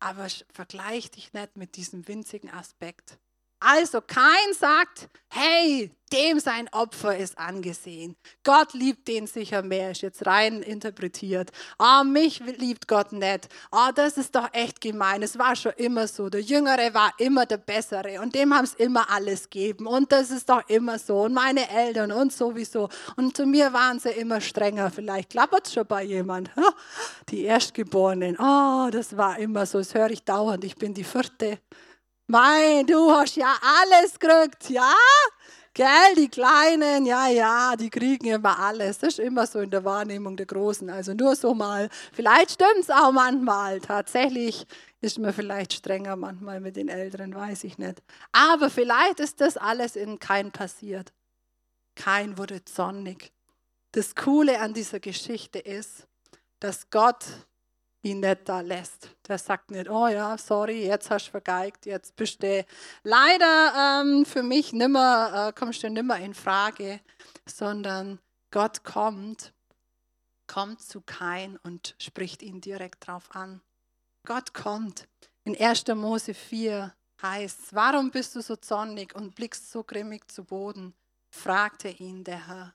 Aber 0.00 0.26
vergleich 0.52 1.10
dich 1.10 1.32
nicht 1.32 1.56
mit 1.56 1.76
diesem 1.76 2.08
winzigen 2.08 2.50
Aspekt. 2.50 3.18
Also 3.60 4.00
kein 4.00 4.54
sagt, 4.58 5.08
hey, 5.30 5.90
dem 6.12 6.40
sein 6.40 6.68
Opfer 6.72 7.16
ist 7.16 7.38
angesehen. 7.38 8.16
Gott 8.44 8.72
liebt 8.72 9.08
den 9.08 9.26
sicher 9.26 9.62
mehr, 9.62 9.90
ist 9.90 10.02
jetzt 10.02 10.26
rein 10.26 10.62
interpretiert. 10.62 11.50
Ah, 11.76 12.00
oh, 12.00 12.04
mich 12.04 12.40
liebt 12.40 12.88
Gott 12.88 13.12
nicht. 13.12 13.48
Ah, 13.70 13.88
oh, 13.88 13.92
das 13.94 14.16
ist 14.16 14.34
doch 14.34 14.48
echt 14.52 14.80
gemein. 14.80 15.22
Es 15.22 15.38
war 15.38 15.54
schon 15.56 15.72
immer 15.76 16.06
so. 16.06 16.30
Der 16.30 16.40
Jüngere 16.40 16.94
war 16.94 17.12
immer 17.18 17.46
der 17.46 17.58
Bessere 17.58 18.20
und 18.20 18.34
dem 18.34 18.54
haben 18.54 18.64
es 18.64 18.74
immer 18.74 19.10
alles 19.10 19.50
gegeben. 19.50 19.86
Und 19.86 20.12
das 20.12 20.30
ist 20.30 20.48
doch 20.48 20.62
immer 20.68 20.98
so. 20.98 21.22
Und 21.22 21.34
meine 21.34 21.68
Eltern 21.68 22.12
und 22.12 22.32
sowieso. 22.32 22.88
Und 23.16 23.36
zu 23.36 23.44
mir 23.44 23.72
waren 23.72 23.98
sie 23.98 24.10
immer 24.10 24.40
strenger. 24.40 24.90
Vielleicht 24.90 25.30
klappert 25.30 25.66
es 25.66 25.74
schon 25.74 25.86
bei 25.86 26.04
jemand. 26.04 26.50
Die 27.28 27.42
Erstgeborenen. 27.42 28.36
Oh, 28.38 28.88
das 28.90 29.16
war 29.16 29.38
immer 29.38 29.66
so. 29.66 29.78
Das 29.78 29.94
höre 29.94 30.10
ich 30.10 30.22
dauernd. 30.22 30.64
Ich 30.64 30.76
bin 30.76 30.94
die 30.94 31.04
vierte. 31.04 31.58
Mein, 32.30 32.86
du 32.86 33.10
hast 33.10 33.36
ja 33.36 33.56
alles 33.62 34.18
gekriegt, 34.18 34.68
ja? 34.68 34.92
Gell, 35.72 36.14
die 36.14 36.28
Kleinen, 36.28 37.06
ja, 37.06 37.26
ja, 37.28 37.74
die 37.74 37.88
kriegen 37.88 38.26
immer 38.26 38.58
alles. 38.58 38.98
Das 38.98 39.14
ist 39.14 39.20
immer 39.20 39.46
so 39.46 39.60
in 39.60 39.70
der 39.70 39.82
Wahrnehmung 39.82 40.36
der 40.36 40.44
Großen. 40.44 40.90
Also 40.90 41.14
nur 41.14 41.34
so 41.36 41.54
mal. 41.54 41.88
Vielleicht 42.12 42.50
stimmt 42.50 42.80
es 42.80 42.90
auch 42.90 43.12
manchmal. 43.12 43.80
Tatsächlich 43.80 44.66
ist 45.00 45.18
man 45.18 45.32
vielleicht 45.32 45.72
strenger 45.72 46.16
manchmal 46.16 46.60
mit 46.60 46.76
den 46.76 46.88
Älteren, 46.88 47.34
weiß 47.34 47.64
ich 47.64 47.78
nicht. 47.78 48.02
Aber 48.32 48.68
vielleicht 48.68 49.20
ist 49.20 49.40
das 49.40 49.56
alles 49.56 49.96
in 49.96 50.18
Kein 50.18 50.52
passiert. 50.52 51.14
Kein 51.94 52.36
wurde 52.36 52.62
zornig. 52.62 53.32
Das 53.92 54.14
Coole 54.14 54.60
an 54.60 54.74
dieser 54.74 55.00
Geschichte 55.00 55.60
ist, 55.60 56.06
dass 56.60 56.90
Gott 56.90 57.24
ihn 58.02 58.20
nicht 58.20 58.48
da 58.48 58.60
lässt. 58.60 59.10
Der 59.26 59.38
sagt 59.38 59.70
nicht, 59.70 59.88
oh 59.88 60.08
ja, 60.08 60.38
sorry, 60.38 60.86
jetzt 60.86 61.10
hast 61.10 61.26
du 61.26 61.30
vergeigt, 61.32 61.86
jetzt 61.86 62.16
bist 62.16 62.42
du 62.42 62.64
leider 63.02 64.02
ähm, 64.02 64.24
für 64.24 64.42
mich 64.42 64.72
nimmer, 64.72 65.48
äh, 65.48 65.52
kommst 65.52 65.82
du 65.82 65.90
nimmer 65.90 66.18
in 66.18 66.34
Frage, 66.34 67.00
sondern 67.46 68.20
Gott 68.50 68.84
kommt, 68.84 69.52
kommt 70.46 70.80
zu 70.80 71.00
Kain 71.00 71.58
und 71.62 71.94
spricht 71.98 72.42
ihn 72.42 72.60
direkt 72.60 73.06
drauf 73.06 73.34
an. 73.34 73.60
Gott 74.24 74.54
kommt. 74.54 75.08
In 75.44 75.58
1. 75.58 75.86
Mose 75.94 76.34
4 76.34 76.94
heißt 77.22 77.74
warum 77.74 78.10
bist 78.10 78.36
du 78.36 78.42
so 78.42 78.56
zornig 78.56 79.14
und 79.14 79.34
blickst 79.34 79.70
so 79.70 79.82
grimmig 79.82 80.30
zu 80.30 80.44
Boden? 80.44 80.94
fragte 81.30 81.88
ihn 81.88 82.24
der 82.24 82.46
Herr. 82.46 82.74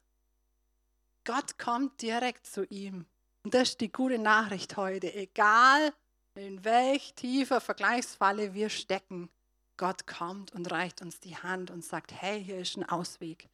Gott 1.24 1.58
kommt 1.58 2.02
direkt 2.02 2.46
zu 2.46 2.66
ihm 2.66 3.06
und 3.44 3.54
das 3.54 3.70
ist 3.70 3.82
die 3.82 3.92
gute 3.92 4.20
Nachricht 4.20 4.78
heute. 4.78 5.14
Egal 5.14 5.94
in 6.36 6.64
welch 6.64 7.14
tiefer 7.14 7.62
Vergleichsfalle 7.62 8.54
wir 8.54 8.70
stecken, 8.70 9.30
Gott 9.78 10.08
kommt 10.08 10.52
und 10.54 10.72
reicht 10.72 11.02
uns 11.02 11.20
die 11.20 11.36
Hand 11.36 11.72
und 11.72 11.84
sagt, 11.84 12.12
hey, 12.14 12.44
hier 12.44 12.60
ist 12.60 12.78
ein 12.78 12.88
Ausweg. 12.88 13.50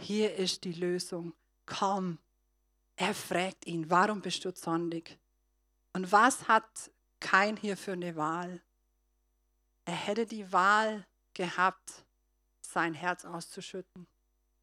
Hier 0.00 0.34
ist 0.34 0.64
die 0.64 0.72
Lösung. 0.72 1.34
Komm. 1.66 2.18
Er 2.96 3.14
fragt 3.14 3.66
ihn, 3.66 3.90
warum 3.90 4.20
bist 4.20 4.44
du 4.44 4.54
zornig? 4.54 5.18
Und 5.92 6.12
was 6.12 6.48
hat 6.48 6.90
kein 7.20 7.56
hier 7.56 7.76
für 7.76 7.92
eine 7.92 8.16
Wahl? 8.16 8.60
Er 9.84 9.94
hätte 9.94 10.26
die 10.26 10.52
Wahl 10.52 11.06
gehabt, 11.34 12.04
sein 12.60 12.94
Herz 12.94 13.24
auszuschütten. 13.24 14.06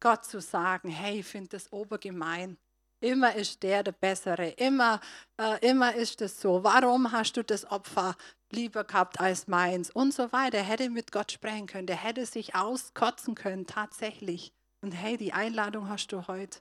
Gott 0.00 0.24
zu 0.24 0.40
sagen, 0.40 0.88
hey, 0.88 1.20
ich 1.20 1.26
finde 1.26 1.50
das 1.50 1.72
obergemein. 1.72 2.56
Immer 3.00 3.34
ist 3.34 3.62
der 3.62 3.82
der 3.82 3.92
Bessere. 3.92 4.50
Immer, 4.50 5.00
äh, 5.38 5.66
immer 5.66 5.94
ist 5.94 6.20
es 6.20 6.40
so. 6.40 6.62
Warum 6.62 7.12
hast 7.12 7.36
du 7.36 7.42
das 7.42 7.64
Opfer 7.70 8.14
lieber 8.50 8.84
gehabt 8.84 9.18
als 9.20 9.48
meins? 9.48 9.90
Und 9.90 10.12
so 10.12 10.32
weiter. 10.32 10.58
Er 10.58 10.64
hätte 10.64 10.90
mit 10.90 11.10
Gott 11.10 11.32
sprechen 11.32 11.66
können. 11.66 11.86
Der 11.86 11.96
hätte 11.96 12.26
sich 12.26 12.54
auskotzen 12.54 13.34
können, 13.34 13.66
tatsächlich. 13.66 14.52
Und 14.82 14.92
hey, 14.92 15.16
die 15.16 15.32
Einladung 15.32 15.88
hast 15.88 16.08
du 16.08 16.26
heute. 16.26 16.60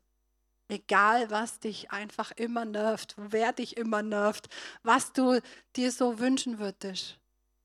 Egal, 0.69 1.31
was 1.31 1.59
dich 1.59 1.91
einfach 1.91 2.31
immer 2.31 2.63
nervt, 2.63 3.15
wer 3.17 3.53
dich 3.53 3.75
immer 3.75 4.03
nervt, 4.03 4.49
was 4.83 5.13
du 5.13 5.41
dir 5.75 5.91
so 5.91 6.19
wünschen 6.19 6.59
würdest, 6.59 7.19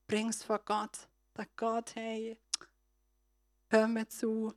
bring's 0.07 0.43
vor 0.43 0.61
Gott. 0.61 1.07
Sag 1.37 1.55
Gott, 1.57 1.95
hey, 1.97 2.39
hör 3.69 3.89
mir 3.89 4.09
zu, 4.09 4.55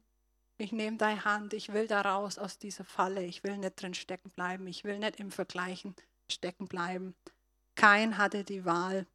ich 0.57 0.71
nehme 0.71 0.97
deine 0.97 1.23
Hand, 1.23 1.53
ich 1.53 1.73
will 1.73 1.87
da 1.87 2.01
raus 2.01 2.37
aus 2.37 2.57
dieser 2.57 2.83
Falle, 2.83 3.23
ich 3.23 3.43
will 3.43 3.57
nicht 3.57 3.81
drin 3.81 3.93
stecken 3.93 4.29
bleiben, 4.31 4.67
ich 4.67 4.83
will 4.83 4.99
nicht 4.99 5.19
im 5.19 5.31
Vergleichen 5.31 5.95
stecken 6.29 6.67
bleiben. 6.67 7.15
Kein 7.75 8.17
hatte 8.17 8.43
die 8.43 8.65
Wahl. 8.65 9.05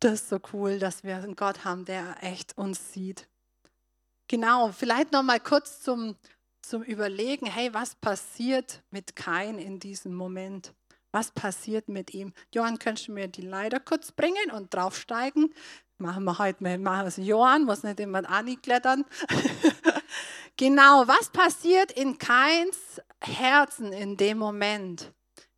Das 0.00 0.14
ist 0.14 0.28
so 0.28 0.40
cool, 0.52 0.78
dass 0.78 1.04
wir 1.04 1.16
einen 1.16 1.36
Gott 1.36 1.64
haben, 1.64 1.84
der 1.84 2.16
echt 2.22 2.56
uns 2.56 2.92
sieht. 2.92 3.28
Genau, 4.28 4.72
vielleicht 4.72 5.12
noch 5.12 5.22
mal 5.22 5.40
kurz 5.40 5.80
zum, 5.80 6.16
zum 6.62 6.82
Überlegen, 6.82 7.46
hey, 7.46 7.74
was 7.74 7.94
passiert 7.96 8.82
mit 8.90 9.14
Kain 9.16 9.58
in 9.58 9.78
diesem 9.78 10.14
Moment? 10.14 10.72
Was 11.10 11.30
passiert 11.30 11.88
mit 11.88 12.14
ihm? 12.14 12.32
Johann, 12.54 12.78
könntest 12.78 13.08
du 13.08 13.12
mir 13.12 13.28
die 13.28 13.42
Leiter 13.42 13.78
kurz 13.78 14.12
bringen 14.12 14.50
und 14.52 14.72
draufsteigen? 14.72 15.52
Machen 16.02 16.24
wir 16.24 16.36
heute 16.38 16.64
mit 16.64 16.80
wir 16.80 17.16
Johann, 17.18 17.62
muss 17.62 17.84
nicht 17.84 18.00
immer 18.00 18.28
anklettern. 18.28 19.04
genau, 20.56 21.06
was 21.06 21.30
passiert 21.30 21.92
in 21.92 22.18
Keins 22.18 23.00
Herzen 23.20 23.92
in 23.92 24.16
dem 24.16 24.38
Moment? 24.38 25.12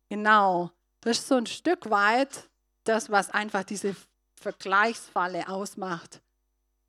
Genau, 0.07 0.69
das 1.01 1.17
ist 1.17 1.27
so 1.29 1.35
ein 1.35 1.47
Stück 1.47 1.89
weit 1.89 2.47
das, 2.83 3.09
was 3.09 3.31
einfach 3.31 3.63
diese 3.63 3.95
Vergleichsfalle 4.39 5.49
ausmacht. 5.49 6.21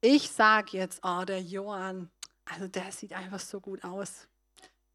Ich 0.03 0.31
sage 0.31 0.77
jetzt, 0.77 1.01
oh, 1.03 1.25
der 1.25 1.41
Johann, 1.41 2.11
also 2.45 2.69
der 2.69 2.93
sieht 2.93 3.15
einfach 3.15 3.41
so 3.41 3.59
gut 3.59 3.83
aus. 3.85 4.29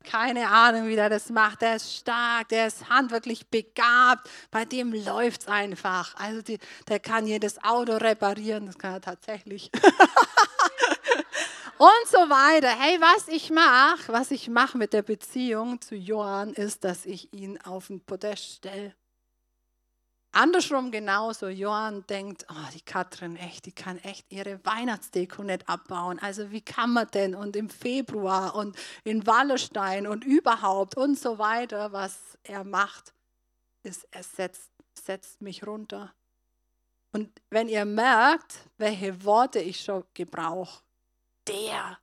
Keine 0.04 0.50
Ahnung, 0.50 0.88
wie 0.88 0.96
der 0.96 1.10
das 1.10 1.30
macht. 1.30 1.62
Der 1.62 1.76
ist 1.76 1.96
stark, 1.96 2.50
der 2.50 2.68
ist 2.68 2.90
handwerklich 2.90 3.48
begabt. 3.48 4.30
Bei 4.50 4.66
dem 4.66 4.94
läuft 4.94 5.42
es 5.42 5.48
einfach. 5.48 6.16
Also 6.16 6.42
die, 6.42 6.60
der 6.88 7.00
kann 7.00 7.28
jedes 7.28 7.64
Auto 7.64 7.98
reparieren. 7.98 8.66
Das 8.66 8.78
kann 8.78 8.94
er 8.94 9.02
tatsächlich. 9.02 9.72
Und 11.78 12.08
so 12.08 12.18
weiter. 12.18 12.70
Hey, 12.80 13.02
was 13.02 13.28
ich 13.28 13.50
mache, 13.50 14.14
was 14.14 14.30
ich 14.30 14.50
mache 14.50 14.78
mit 14.78 14.94
der 14.94 15.02
Beziehung 15.02 15.82
zu 15.82 15.96
Johann, 15.96 16.54
ist, 16.54 16.84
dass 16.84 17.08
ich 17.08 17.34
ihn 17.34 17.60
auf 17.62 17.88
den 17.88 18.02
Podest 18.02 18.58
stelle. 18.58 18.94
Andersrum 20.34 20.92
genauso. 20.92 21.50
Johann 21.50 22.06
denkt, 22.08 22.46
oh, 22.50 22.70
die 22.74 22.82
Katrin, 22.82 23.36
echt, 23.36 23.66
die 23.66 23.74
kann 23.74 23.98
echt 24.00 24.32
ihre 24.32 24.64
Weihnachtsdeko 24.66 25.44
nicht 25.44 25.68
abbauen. 25.68 26.20
Also 26.20 26.52
wie 26.52 26.62
kann 26.62 26.94
man 26.94 27.08
denn? 27.08 27.36
Und 27.36 27.56
im 27.56 27.70
Februar 27.70 28.56
und 28.56 28.78
in 29.04 29.28
Wallerstein 29.28 30.08
und 30.08 30.24
überhaupt 30.24 30.96
und 30.96 31.20
so 31.20 31.38
weiter, 31.38 31.92
was 31.92 32.38
er 32.44 32.64
macht, 32.64 33.14
ist, 33.84 34.08
er 34.12 34.24
setzt, 34.24 34.72
setzt 34.94 35.42
mich 35.42 35.68
runter. 35.68 36.14
Und 37.12 37.30
wenn 37.50 37.68
ihr 37.68 37.84
merkt, 37.84 38.70
welche 38.78 39.26
Worte 39.26 39.60
ich 39.60 39.82
schon 39.82 40.06
gebrauche, 40.14 40.82
der, 41.46 42.00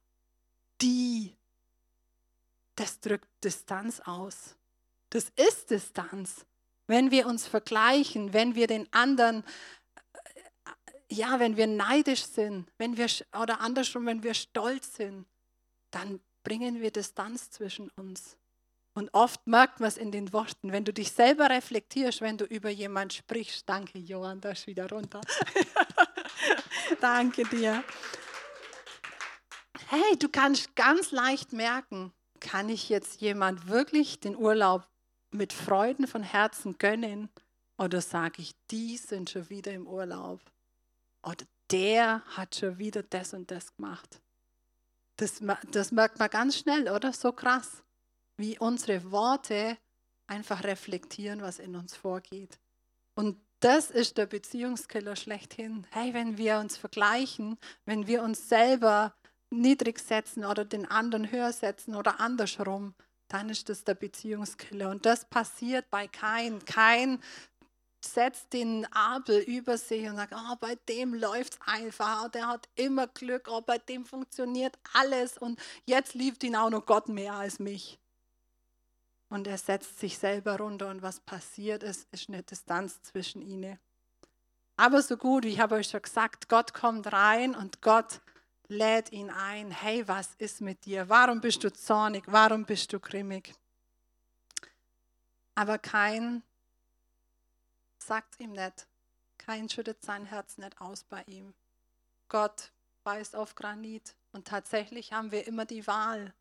die, 0.82 1.34
das 2.74 3.00
drückt 3.00 3.28
Distanz 3.42 4.00
aus. 4.00 4.56
Das 5.08 5.32
ist 5.36 5.70
Distanz 5.70 6.44
wenn 6.88 7.12
wir 7.12 7.26
uns 7.26 7.46
vergleichen, 7.46 8.32
wenn 8.32 8.56
wir 8.56 8.66
den 8.66 8.92
anderen, 8.92 9.44
äh, 10.12 11.14
ja, 11.14 11.38
wenn 11.38 11.56
wir 11.56 11.68
neidisch 11.68 12.24
sind, 12.24 12.68
wenn 12.78 12.96
wir, 12.96 13.06
oder 13.40 13.60
andersrum, 13.60 14.06
wenn 14.06 14.24
wir 14.24 14.34
stolz 14.34 14.96
sind, 14.96 15.26
dann 15.92 16.20
bringen 16.42 16.80
wir 16.80 16.90
Distanz 16.90 17.50
zwischen 17.50 17.90
uns. 17.90 18.36
Und 18.94 19.10
oft 19.12 19.46
merkt 19.46 19.78
man 19.78 19.88
es 19.88 19.96
in 19.96 20.10
den 20.10 20.32
Worten, 20.32 20.72
wenn 20.72 20.84
du 20.84 20.92
dich 20.92 21.12
selber 21.12 21.50
reflektierst, 21.50 22.20
wenn 22.20 22.36
du 22.36 22.44
über 22.46 22.70
jemanden 22.70 23.10
sprichst. 23.10 23.68
Danke, 23.68 23.98
Johann, 23.98 24.40
da 24.40 24.50
ist 24.50 24.66
wieder 24.66 24.88
runter. 24.88 25.20
Danke 27.00 27.44
dir. 27.44 27.84
Hey, 29.88 30.18
du 30.18 30.28
kannst 30.28 30.74
ganz 30.74 31.12
leicht 31.12 31.52
merken, 31.52 32.12
kann 32.40 32.68
ich 32.68 32.88
jetzt 32.88 33.20
jemand 33.20 33.68
wirklich 33.68 34.20
den 34.20 34.36
Urlaub 34.36 34.88
mit 35.30 35.52
Freuden 35.52 36.06
von 36.06 36.22
Herzen 36.22 36.78
gönnen 36.78 37.28
oder 37.76 38.00
sage 38.00 38.42
ich, 38.42 38.54
die 38.70 38.96
sind 38.96 39.30
schon 39.30 39.48
wieder 39.50 39.72
im 39.72 39.86
Urlaub 39.86 40.40
oder 41.22 41.44
der 41.70 42.22
hat 42.36 42.56
schon 42.56 42.78
wieder 42.78 43.02
das 43.02 43.34
und 43.34 43.50
das 43.50 43.74
gemacht. 43.76 44.20
Das, 45.16 45.42
das 45.70 45.92
merkt 45.92 46.18
man 46.18 46.30
ganz 46.30 46.56
schnell, 46.56 46.88
oder? 46.88 47.12
So 47.12 47.32
krass, 47.32 47.82
wie 48.36 48.58
unsere 48.58 49.10
Worte 49.10 49.76
einfach 50.26 50.64
reflektieren, 50.64 51.42
was 51.42 51.58
in 51.58 51.74
uns 51.74 51.94
vorgeht. 51.96 52.58
Und 53.14 53.38
das 53.60 53.90
ist 53.90 54.16
der 54.16 54.26
Beziehungskiller 54.26 55.16
schlechthin. 55.16 55.86
Hey, 55.90 56.14
wenn 56.14 56.38
wir 56.38 56.58
uns 56.60 56.76
vergleichen, 56.76 57.58
wenn 57.84 58.06
wir 58.06 58.22
uns 58.22 58.48
selber 58.48 59.14
niedrig 59.50 59.98
setzen 59.98 60.44
oder 60.44 60.64
den 60.64 60.86
anderen 60.86 61.32
höher 61.32 61.52
setzen 61.52 61.96
oder 61.96 62.20
andersrum, 62.20 62.94
dann 63.28 63.50
ist 63.50 63.68
das 63.68 63.84
der 63.84 63.94
Beziehungskiller. 63.94 64.90
Und 64.90 65.06
das 65.06 65.24
passiert 65.24 65.90
bei 65.90 66.08
kein. 66.08 66.64
Kein 66.64 67.20
setzt 68.04 68.52
den 68.52 68.86
Abel 68.92 69.40
über 69.40 69.76
sich 69.76 70.08
und 70.08 70.16
sagt, 70.16 70.34
oh, 70.34 70.56
bei 70.60 70.76
dem 70.88 71.14
läuft 71.14 71.54
es 71.54 71.60
einfach, 71.66 72.28
der 72.30 72.46
hat 72.46 72.68
immer 72.74 73.06
Glück, 73.08 73.48
oh, 73.50 73.60
bei 73.60 73.78
dem 73.78 74.04
funktioniert 74.04 74.78
alles 74.92 75.36
und 75.36 75.58
jetzt 75.84 76.14
liebt 76.14 76.44
ihn 76.44 76.56
auch 76.56 76.70
noch 76.70 76.86
Gott 76.86 77.08
mehr 77.08 77.34
als 77.34 77.58
mich. 77.58 77.98
Und 79.30 79.46
er 79.46 79.58
setzt 79.58 79.98
sich 79.98 80.16
selber 80.16 80.58
runter 80.58 80.88
und 80.88 81.02
was 81.02 81.20
passiert 81.20 81.82
ist, 81.82 82.06
ist 82.12 82.28
eine 82.28 82.42
Distanz 82.42 83.02
zwischen 83.02 83.42
ihnen. 83.42 83.78
Aber 84.76 85.02
so 85.02 85.16
gut, 85.16 85.44
wie 85.44 85.48
ich 85.48 85.60
habe 85.60 85.74
euch 85.74 85.88
schon 85.88 86.00
gesagt, 86.00 86.48
Gott 86.48 86.72
kommt 86.72 87.12
rein 87.12 87.54
und 87.54 87.82
Gott 87.82 88.20
lädt 88.68 89.12
ihn 89.12 89.30
ein. 89.30 89.70
Hey, 89.70 90.06
was 90.06 90.34
ist 90.38 90.60
mit 90.60 90.84
dir? 90.84 91.08
Warum 91.08 91.40
bist 91.40 91.64
du 91.64 91.72
zornig? 91.72 92.24
Warum 92.26 92.64
bist 92.64 92.92
du 92.92 93.00
grimmig? 93.00 93.54
Aber 95.54 95.78
kein 95.78 96.42
sagt 97.98 98.38
ihm 98.40 98.52
nicht. 98.52 98.86
Kein 99.38 99.68
schüttet 99.68 100.04
sein 100.04 100.26
Herz 100.26 100.58
nicht 100.58 100.80
aus 100.80 101.04
bei 101.04 101.22
ihm. 101.26 101.54
Gott 102.28 102.70
beißt 103.04 103.34
auf 103.34 103.54
Granit 103.54 104.14
und 104.32 104.46
tatsächlich 104.46 105.12
haben 105.12 105.32
wir 105.32 105.46
immer 105.46 105.64
die 105.64 105.86
Wahl. 105.86 106.34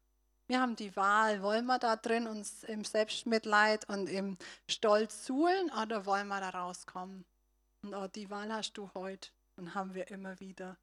Wir 0.48 0.62
haben 0.62 0.76
die 0.76 0.96
Wahl, 0.96 1.42
wollen 1.42 1.66
wir 1.66 1.80
da 1.80 1.96
drin 1.96 2.28
uns 2.28 2.64
im 2.64 2.86
Selbstmitleid 2.86 3.90
und 3.90 4.08
im 4.08 4.38
Stolz 4.68 5.26
suhlen 5.26 5.72
oder 5.82 6.06
wollen 6.06 6.28
wir 6.28 6.40
da 6.40 6.50
rauskommen? 6.50 7.26
Und 7.84 7.94
auch 7.94 8.08
die 8.08 8.30
Wahl 8.30 8.52
hast 8.54 8.74
du 8.74 8.90
heute 8.94 9.30
und 9.58 9.76
haben 9.76 9.94
wir 9.94 10.10
immer 10.10 10.40
wieder. 10.40 10.78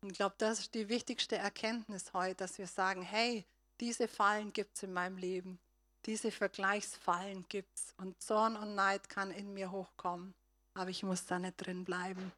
Und 0.00 0.12
ich 0.12 0.16
glaube, 0.16 0.34
das 0.38 0.60
ist 0.60 0.74
die 0.74 0.88
wichtigste 0.88 1.36
Erkenntnis 1.36 2.12
heute, 2.12 2.36
dass 2.36 2.58
wir 2.58 2.66
sagen, 2.66 3.02
hey, 3.02 3.44
diese 3.80 4.08
Fallen 4.08 4.52
gibt 4.52 4.76
es 4.76 4.82
in 4.82 4.92
meinem 4.92 5.18
Leben. 5.18 5.58
Diese 6.06 6.30
Vergleichsfallen 6.30 7.46
gibt 7.48 7.76
es. 7.76 7.94
Und 7.98 8.20
Zorn 8.22 8.56
und 8.56 8.74
Neid 8.74 9.08
kann 9.08 9.30
in 9.30 9.52
mir 9.52 9.70
hochkommen. 9.70 10.34
Aber 10.74 10.90
ich 10.90 11.02
muss 11.02 11.26
da 11.26 11.38
nicht 11.38 11.56
drin 11.58 11.84
bleiben. 11.84 12.32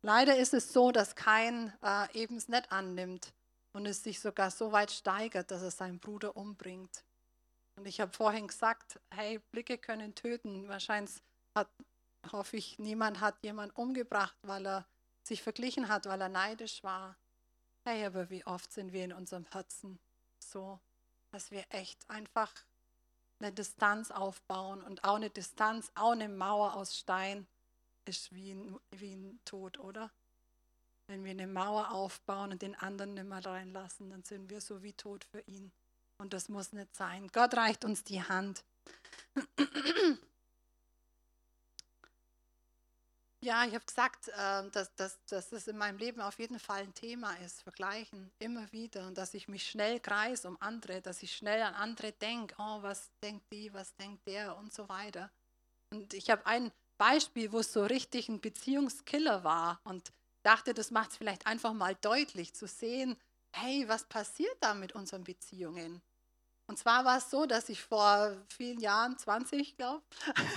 Leider 0.00 0.36
ist 0.36 0.54
es 0.54 0.72
so, 0.72 0.90
dass 0.90 1.14
kein 1.14 1.72
äh, 1.82 2.12
eben 2.18 2.36
es 2.36 2.48
nicht 2.48 2.72
annimmt 2.72 3.32
und 3.72 3.86
es 3.86 4.02
sich 4.02 4.20
sogar 4.20 4.50
so 4.50 4.72
weit 4.72 4.90
steigert, 4.90 5.50
dass 5.50 5.62
er 5.62 5.70
seinen 5.70 6.00
Bruder 6.00 6.36
umbringt. 6.36 7.04
Und 7.76 7.86
ich 7.86 8.00
habe 8.00 8.12
vorhin 8.12 8.48
gesagt, 8.48 8.98
hey, 9.10 9.38
Blicke 9.50 9.78
können 9.78 10.14
töten. 10.14 10.68
Wahrscheinlich 10.68 11.22
hat, 11.54 11.68
hoffe 12.30 12.56
ich, 12.56 12.78
niemand 12.78 13.20
hat 13.20 13.36
jemand 13.42 13.76
umgebracht, 13.76 14.36
weil 14.42 14.66
er 14.66 14.86
sich 15.26 15.42
verglichen 15.42 15.88
hat, 15.88 16.06
weil 16.06 16.20
er 16.20 16.28
neidisch 16.28 16.82
war. 16.82 17.16
Hey, 17.84 18.04
aber 18.06 18.30
wie 18.30 18.46
oft 18.46 18.72
sind 18.72 18.92
wir 18.92 19.04
in 19.04 19.12
unserem 19.12 19.44
Herzen 19.46 19.98
so, 20.38 20.78
dass 21.30 21.50
wir 21.50 21.64
echt 21.70 22.08
einfach 22.08 22.52
eine 23.40 23.52
Distanz 23.52 24.10
aufbauen 24.10 24.82
und 24.82 25.04
auch 25.04 25.16
eine 25.16 25.30
Distanz, 25.30 25.90
auch 25.94 26.12
eine 26.12 26.28
Mauer 26.28 26.74
aus 26.74 26.96
Stein 26.96 27.46
ist 28.04 28.34
wie 28.34 28.52
ein, 28.52 28.78
wie 28.90 29.14
ein 29.14 29.40
Tod, 29.44 29.78
oder? 29.78 30.10
Wenn 31.08 31.24
wir 31.24 31.32
eine 31.32 31.46
Mauer 31.46 31.90
aufbauen 31.90 32.52
und 32.52 32.62
den 32.62 32.74
anderen 32.76 33.14
nicht 33.14 33.26
mehr 33.26 33.44
reinlassen, 33.44 34.10
dann 34.10 34.22
sind 34.24 34.50
wir 34.50 34.60
so 34.60 34.82
wie 34.82 34.92
tot 34.92 35.24
für 35.24 35.40
ihn. 35.40 35.72
Und 36.18 36.32
das 36.32 36.48
muss 36.48 36.72
nicht 36.72 36.94
sein. 36.94 37.28
Gott 37.32 37.54
reicht 37.54 37.84
uns 37.84 38.04
die 38.04 38.22
Hand. 38.22 38.64
Ja, 43.44 43.64
ich 43.64 43.74
habe 43.74 43.84
gesagt, 43.84 44.28
äh, 44.28 44.70
dass, 44.70 44.94
dass, 44.94 45.18
dass 45.26 45.50
das 45.50 45.66
in 45.66 45.76
meinem 45.76 45.98
Leben 45.98 46.20
auf 46.20 46.38
jeden 46.38 46.60
Fall 46.60 46.82
ein 46.82 46.94
Thema 46.94 47.32
ist, 47.44 47.60
vergleichen, 47.62 48.30
immer 48.38 48.70
wieder. 48.70 49.04
Und 49.08 49.18
dass 49.18 49.34
ich 49.34 49.48
mich 49.48 49.68
schnell 49.68 49.98
kreise 49.98 50.46
um 50.46 50.56
andere, 50.60 51.02
dass 51.02 51.24
ich 51.24 51.34
schnell 51.34 51.60
an 51.62 51.74
andere 51.74 52.12
denke, 52.12 52.54
oh, 52.58 52.82
was 52.82 53.10
denkt 53.20 53.44
die, 53.52 53.74
was 53.74 53.96
denkt 53.96 54.28
der 54.28 54.56
und 54.56 54.72
so 54.72 54.88
weiter. 54.88 55.28
Und 55.90 56.14
ich 56.14 56.30
habe 56.30 56.46
ein 56.46 56.70
Beispiel, 56.98 57.50
wo 57.50 57.58
es 57.58 57.72
so 57.72 57.84
richtig 57.84 58.28
ein 58.28 58.40
Beziehungskiller 58.40 59.42
war 59.42 59.80
und 59.82 60.12
dachte, 60.44 60.72
das 60.72 60.92
macht 60.92 61.10
es 61.10 61.16
vielleicht 61.16 61.44
einfach 61.44 61.72
mal 61.72 61.96
deutlich 61.96 62.54
zu 62.54 62.68
sehen, 62.68 63.16
hey, 63.52 63.88
was 63.88 64.04
passiert 64.04 64.56
da 64.60 64.72
mit 64.72 64.94
unseren 64.94 65.24
Beziehungen? 65.24 66.00
Und 66.68 66.78
zwar 66.78 67.04
war 67.04 67.18
es 67.18 67.28
so, 67.28 67.44
dass 67.46 67.68
ich 67.68 67.82
vor 67.82 68.36
vielen 68.48 68.78
Jahren, 68.78 69.18
20 69.18 69.76
glaube 69.76 70.02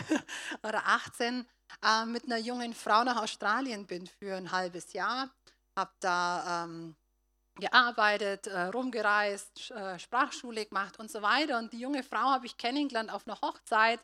oder 0.63 0.85
18, 0.85 1.47
äh, 1.83 2.05
mit 2.05 2.25
einer 2.25 2.37
jungen 2.37 2.73
Frau 2.73 3.03
nach 3.03 3.21
Australien 3.21 3.85
bin 3.85 4.07
für 4.07 4.35
ein 4.35 4.51
halbes 4.51 4.93
Jahr. 4.93 5.29
Habe 5.75 5.91
da 5.99 6.63
ähm, 6.63 6.95
gearbeitet, 7.57 8.47
äh, 8.47 8.63
rumgereist, 8.63 9.71
äh, 9.71 9.97
Sprachschule 9.97 10.65
gemacht 10.65 10.99
und 10.99 11.09
so 11.09 11.21
weiter. 11.21 11.57
Und 11.57 11.71
die 11.73 11.79
junge 11.79 12.03
Frau 12.03 12.31
habe 12.31 12.45
ich 12.45 12.57
kennengelernt 12.57 13.11
auf 13.11 13.27
einer 13.27 13.39
Hochzeit 13.41 13.99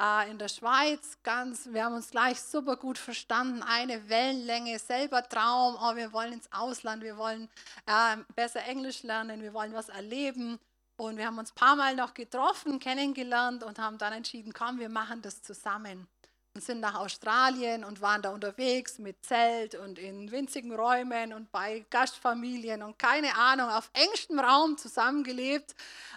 äh, 0.00 0.30
in 0.30 0.38
der 0.38 0.48
Schweiz. 0.48 1.18
Ganz, 1.22 1.68
wir 1.70 1.84
haben 1.84 1.94
uns 1.94 2.10
gleich 2.10 2.40
super 2.40 2.76
gut 2.76 2.98
verstanden, 2.98 3.62
eine 3.62 4.08
Wellenlänge, 4.08 4.78
selber 4.78 5.28
Traum. 5.28 5.76
Oh, 5.80 5.96
wir 5.96 6.12
wollen 6.12 6.32
ins 6.32 6.50
Ausland, 6.52 7.02
wir 7.02 7.16
wollen 7.16 7.48
ähm, 7.86 8.24
besser 8.34 8.64
Englisch 8.64 9.02
lernen, 9.02 9.42
wir 9.42 9.52
wollen 9.52 9.74
was 9.74 9.90
erleben. 9.90 10.58
Und 10.96 11.16
wir 11.16 11.26
haben 11.26 11.38
uns 11.38 11.50
ein 11.50 11.56
paar 11.56 11.76
Mal 11.76 11.96
noch 11.96 12.14
getroffen, 12.14 12.78
kennengelernt 12.78 13.64
und 13.64 13.78
haben 13.80 13.98
dann 13.98 14.12
entschieden, 14.12 14.52
komm, 14.52 14.78
wir 14.78 14.88
machen 14.88 15.20
das 15.22 15.42
zusammen 15.42 16.06
und 16.54 16.62
sind 16.62 16.78
nach 16.80 16.94
Australien 16.94 17.84
und 17.84 18.00
waren 18.00 18.22
da 18.22 18.30
unterwegs 18.30 18.98
mit 18.98 19.24
Zelt 19.24 19.74
und 19.74 19.98
in 19.98 20.30
winzigen 20.30 20.72
Räumen 20.72 21.32
und 21.32 21.50
bei 21.50 21.84
Gastfamilien 21.90 22.82
und 22.84 22.96
keine 22.96 23.36
Ahnung, 23.36 23.68
auf 23.68 23.90
engstem 23.92 24.38
Raum 24.38 24.78
zusammengelebt. 24.78 25.74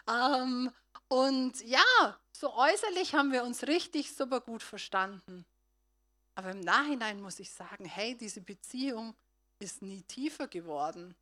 Ähm, 0.07 0.71
und 1.07 1.59
ja, 1.65 2.19
so 2.31 2.53
äußerlich 2.53 3.15
haben 3.15 3.31
wir 3.31 3.43
uns 3.43 3.63
richtig 3.63 4.13
super 4.13 4.39
gut 4.39 4.61
verstanden. 4.61 5.43
Aber 6.35 6.51
im 6.51 6.59
Nachhinein 6.59 7.19
muss 7.19 7.39
ich 7.39 7.49
sagen, 7.49 7.85
hey, 7.85 8.15
diese 8.15 8.41
Beziehung 8.41 9.15
ist 9.57 9.81
nie 9.81 10.03
tiefer 10.03 10.47
geworden, 10.47 11.15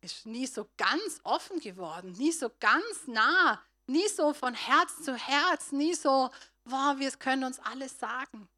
ist 0.00 0.26
nie 0.26 0.46
so 0.46 0.68
ganz 0.76 1.20
offen 1.24 1.58
geworden, 1.58 2.12
nie 2.12 2.30
so 2.30 2.52
ganz 2.60 3.08
nah, 3.08 3.60
nie 3.88 4.06
so 4.06 4.32
von 4.32 4.54
Herz 4.54 5.02
zu 5.02 5.16
Herz, 5.16 5.72
nie 5.72 5.94
so, 5.94 6.30
wow, 6.66 6.96
wir 6.96 7.10
können 7.12 7.42
uns 7.42 7.58
alles 7.58 7.98
sagen. 7.98 8.48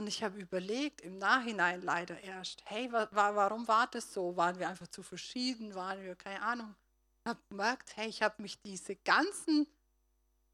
Und 0.00 0.06
ich 0.06 0.24
habe 0.24 0.40
überlegt, 0.40 1.02
im 1.02 1.18
Nachhinein 1.18 1.82
leider 1.82 2.18
erst, 2.22 2.62
hey, 2.64 2.90
wa 2.90 3.06
warum 3.12 3.68
war 3.68 3.86
das 3.86 4.14
so? 4.14 4.34
Waren 4.34 4.58
wir 4.58 4.66
einfach 4.66 4.86
zu 4.86 5.02
verschieden? 5.02 5.74
Waren 5.74 6.02
wir, 6.02 6.16
keine 6.16 6.40
Ahnung. 6.40 6.74
Ich 7.22 7.28
habe 7.28 7.40
gemerkt, 7.50 7.94
hey, 7.98 8.08
ich 8.08 8.22
habe 8.22 8.40
mich 8.40 8.58
diese 8.62 8.96
ganzen 8.96 9.66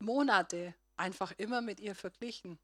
Monate 0.01 0.75
einfach 0.97 1.31
immer 1.39 1.61
mit 1.61 1.79
ihr 1.79 1.95
verglichen. 1.95 2.59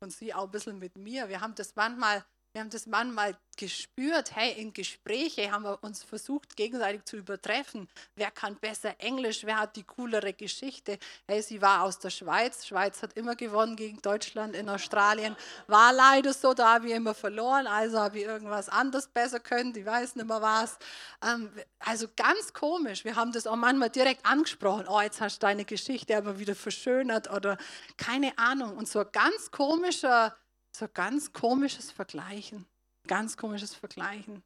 Und 0.00 0.10
sie 0.10 0.32
auch 0.32 0.44
ein 0.44 0.50
bisschen 0.50 0.78
mit 0.78 0.96
mir. 0.96 1.28
Wir 1.28 1.42
haben 1.42 1.54
das 1.54 1.76
manchmal 1.76 2.24
wir 2.56 2.62
haben 2.62 2.70
das 2.70 2.86
manchmal 2.86 3.36
gespürt, 3.58 4.34
hey, 4.34 4.52
in 4.52 4.72
Gespräche 4.72 5.52
haben 5.52 5.64
wir 5.64 5.84
uns 5.84 6.02
versucht, 6.02 6.56
gegenseitig 6.56 7.04
zu 7.04 7.18
übertreffen. 7.18 7.86
Wer 8.14 8.30
kann 8.30 8.56
besser 8.56 8.94
Englisch? 8.96 9.44
Wer 9.44 9.60
hat 9.60 9.76
die 9.76 9.82
coolere 9.82 10.32
Geschichte? 10.32 10.98
Hey, 11.28 11.42
sie 11.42 11.60
war 11.60 11.82
aus 11.82 11.98
der 11.98 12.08
Schweiz. 12.08 12.66
Schweiz 12.66 13.02
hat 13.02 13.12
immer 13.12 13.36
gewonnen 13.36 13.76
gegen 13.76 14.00
Deutschland 14.00 14.56
in 14.56 14.70
Australien. 14.70 15.36
War 15.66 15.92
leider 15.92 16.32
so, 16.32 16.54
da 16.54 16.76
habe 16.76 16.86
ich 16.86 16.94
immer 16.94 17.12
verloren. 17.12 17.66
Also 17.66 17.98
habe 17.98 18.20
ich 18.20 18.24
irgendwas 18.24 18.70
anderes 18.70 19.06
besser 19.08 19.38
können. 19.38 19.76
Ich 19.76 19.84
weiß 19.84 20.16
nicht 20.16 20.26
mehr 20.26 20.40
was. 20.40 20.78
Ähm, 21.22 21.50
also 21.80 22.06
ganz 22.16 22.54
komisch. 22.54 23.04
Wir 23.04 23.16
haben 23.16 23.32
das 23.32 23.46
auch 23.46 23.56
manchmal 23.56 23.90
direkt 23.90 24.24
angesprochen. 24.24 24.86
Oh, 24.88 25.02
jetzt 25.02 25.20
hast 25.20 25.42
du 25.42 25.46
deine 25.46 25.66
Geschichte 25.66 26.16
aber 26.16 26.38
wieder 26.38 26.54
verschönert 26.54 27.30
oder 27.30 27.58
keine 27.98 28.38
Ahnung. 28.38 28.78
Und 28.78 28.88
so 28.88 29.00
ein 29.00 29.12
ganz 29.12 29.50
komischer 29.50 30.34
so 30.76 30.88
ganz 30.92 31.32
komisches 31.32 31.90
Vergleichen. 31.90 32.66
Ganz 33.06 33.36
komisches 33.36 33.74
Vergleichen. 33.74 34.42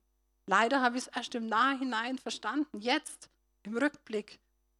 Leider 0.46 0.80
habe 0.80 0.96
ich 0.96 1.06
es 1.06 1.16
erst 1.16 1.34
im 1.34 1.46
Nachhinein 1.46 2.18
verstanden, 2.18 2.80
jetzt 2.80 3.28
im 3.62 3.76
Rückblick. 3.76 4.38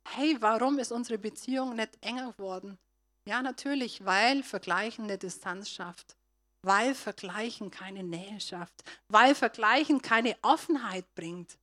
Hey, 0.09 0.37
warum 0.41 0.79
ist 0.79 0.93
unsere 0.93 1.19
Beziehung 1.19 1.77
nicht 1.77 1.99
enger 2.01 2.33
geworden? 2.33 2.79
Ja, 3.27 3.43
natürlich, 3.43 4.05
weil 4.05 4.43
Vergleichen 4.43 5.05
eine 5.05 5.19
Distanz 5.19 5.71
schafft, 5.71 6.17
weil 6.63 6.95
Vergleichen 6.95 7.71
keine 7.71 8.03
Nähe 8.03 8.41
schafft, 8.41 8.83
weil 9.09 9.35
Vergleichen 9.35 10.03
keine 10.03 10.37
Offenheit 10.43 11.05
bringt 11.15 11.59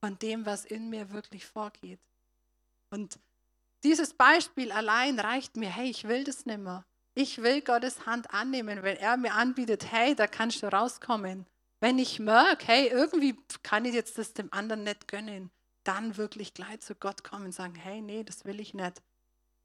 von 0.00 0.18
dem, 0.18 0.46
was 0.46 0.64
in 0.64 0.90
mir 0.90 1.10
wirklich 1.10 1.44
vorgeht. 1.46 2.00
Und 2.90 3.18
dieses 3.84 4.14
Beispiel 4.14 4.72
allein 4.72 5.20
reicht 5.20 5.56
mir, 5.56 5.70
hey, 5.70 5.90
ich 5.90 6.04
will 6.04 6.24
das 6.24 6.46
nicht 6.46 6.58
mehr. 6.58 6.84
Ich 7.20 7.42
will 7.42 7.62
Gottes 7.62 8.06
Hand 8.06 8.32
annehmen, 8.32 8.84
wenn 8.84 8.96
er 8.96 9.16
mir 9.16 9.34
anbietet, 9.34 9.90
hey, 9.90 10.14
da 10.14 10.28
kannst 10.28 10.62
du 10.62 10.68
rauskommen. 10.68 11.46
Wenn 11.80 11.98
ich 11.98 12.20
merke, 12.20 12.68
hey, 12.68 12.86
irgendwie 12.86 13.36
kann 13.64 13.84
ich 13.84 13.92
jetzt 13.92 14.18
das 14.18 14.34
dem 14.34 14.52
anderen 14.52 14.84
nicht 14.84 15.08
gönnen, 15.08 15.50
dann 15.82 16.16
wirklich 16.16 16.54
gleich 16.54 16.78
zu 16.78 16.94
Gott 16.94 17.24
kommen 17.24 17.46
und 17.46 17.52
sagen, 17.52 17.74
hey, 17.74 18.00
nee, 18.02 18.22
das 18.22 18.44
will 18.44 18.60
ich 18.60 18.72
nicht. 18.72 19.02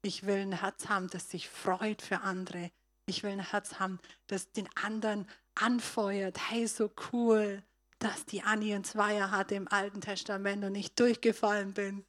Ich 0.02 0.26
will 0.26 0.38
ein 0.38 0.62
Herz 0.62 0.88
haben, 0.88 1.08
das 1.10 1.30
sich 1.30 1.48
freut 1.48 2.02
für 2.02 2.22
andere. 2.22 2.72
Ich 3.06 3.22
will 3.22 3.30
ein 3.30 3.52
Herz 3.52 3.78
haben, 3.78 4.00
das 4.26 4.50
den 4.50 4.68
anderen 4.74 5.28
anfeuert. 5.54 6.50
Hey, 6.50 6.66
so 6.66 6.90
cool, 7.12 7.62
dass 8.00 8.26
die 8.26 8.42
Annie 8.42 8.74
einen 8.74 8.82
Zweier 8.82 9.30
hatte 9.30 9.54
im 9.54 9.68
Alten 9.68 10.00
Testament 10.00 10.64
und 10.64 10.74
ich 10.74 10.96
durchgefallen 10.96 11.72
bin. 11.72 12.04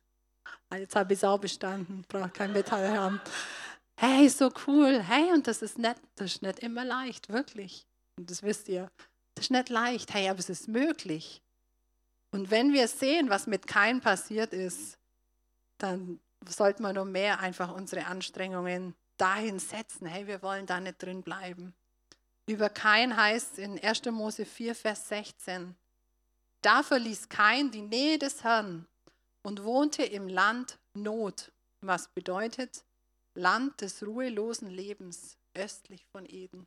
Jetzt 0.73 0.95
habe 0.95 1.13
ich 1.13 1.19
es 1.19 1.23
auch 1.23 1.37
bestanden, 1.37 2.03
brauche 2.07 2.29
kein 2.29 2.51
Metall 2.51 2.97
haben. 2.97 3.21
Hey, 3.97 4.27
so 4.29 4.51
cool. 4.67 5.01
Hey, 5.01 5.31
und 5.31 5.47
das 5.47 5.61
ist 5.61 5.77
nicht, 5.77 5.95
das 6.15 6.35
ist 6.35 6.41
nicht 6.41 6.59
immer 6.59 6.83
leicht, 6.83 7.29
wirklich. 7.29 7.85
Und 8.17 8.29
das 8.29 8.43
wisst 8.43 8.67
ihr. 8.67 8.91
Das 9.35 9.45
ist 9.45 9.51
nicht 9.51 9.69
leicht. 9.69 10.13
Hey, 10.13 10.29
aber 10.29 10.39
es 10.39 10.49
ist 10.49 10.67
möglich. 10.67 11.41
Und 12.31 12.51
wenn 12.51 12.73
wir 12.73 12.87
sehen, 12.87 13.29
was 13.29 13.47
mit 13.47 13.67
Kain 13.67 14.01
passiert 14.01 14.51
ist, 14.51 14.97
dann 15.77 16.19
sollten 16.47 16.83
wir 16.83 16.93
noch 16.93 17.05
mehr 17.05 17.39
einfach 17.39 17.73
unsere 17.73 18.05
Anstrengungen 18.05 18.93
dahin 19.17 19.59
setzen. 19.59 20.05
Hey, 20.05 20.27
wir 20.27 20.41
wollen 20.41 20.65
da 20.65 20.79
nicht 20.79 21.01
drin 21.01 21.23
bleiben. 21.23 21.73
Über 22.47 22.69
Kain 22.69 23.15
heißt 23.15 23.57
in 23.57 23.81
1. 23.81 24.05
Mose 24.11 24.45
4, 24.45 24.75
Vers 24.75 25.07
16, 25.09 25.75
da 26.61 26.83
verließ 26.83 27.29
Kain 27.29 27.71
die 27.71 27.81
Nähe 27.81 28.19
des 28.19 28.43
Herrn 28.43 28.85
und 29.41 29.63
wohnte 29.63 30.03
im 30.03 30.27
Land 30.27 30.77
Not, 30.93 31.51
was 31.81 32.07
bedeutet 32.09 32.83
Land 33.35 33.81
des 33.81 34.05
ruhelosen 34.05 34.69
Lebens 34.69 35.37
östlich 35.53 36.05
von 36.11 36.25
Eden. 36.25 36.65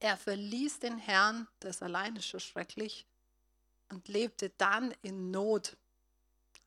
Er 0.00 0.16
verließ 0.16 0.80
den 0.80 0.98
Herrn, 0.98 1.48
das 1.60 1.82
allein 1.82 2.16
ist 2.16 2.26
schon 2.26 2.40
schrecklich, 2.40 3.06
und 3.90 4.08
lebte 4.08 4.50
dann 4.58 4.94
in 5.02 5.30
Not. 5.30 5.76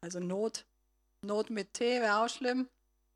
Also 0.02 0.20
Not, 0.20 0.66
Not 1.22 1.50
mit 1.50 1.74
T 1.74 2.02
wäre 2.02 2.18
auch 2.18 2.30
schlimm. 2.30 2.68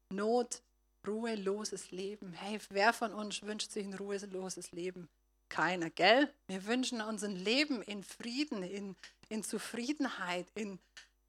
Not, 0.09 0.61
ruheloses 1.07 1.91
Leben. 1.91 2.33
Hey, 2.33 2.59
wer 2.69 2.93
von 2.93 3.13
uns 3.13 3.41
wünscht 3.41 3.71
sich 3.71 3.85
ein 3.85 3.93
ruheloses 3.93 4.71
Leben? 4.71 5.09
Keiner, 5.49 5.89
gell? 5.89 6.31
Wir 6.47 6.65
wünschen 6.65 7.01
uns 7.01 7.23
ein 7.23 7.35
Leben 7.35 7.81
in 7.81 8.03
Frieden, 8.03 8.63
in, 8.63 8.95
in 9.29 9.43
Zufriedenheit, 9.43 10.47
in, 10.55 10.79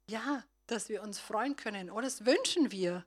ja, 0.09 0.43
dass 0.67 0.89
wir 0.89 1.01
uns 1.03 1.19
freuen 1.19 1.55
können. 1.55 1.89
Oh, 1.89 1.99
das 1.99 2.25
wünschen 2.25 2.71
wir. 2.71 3.05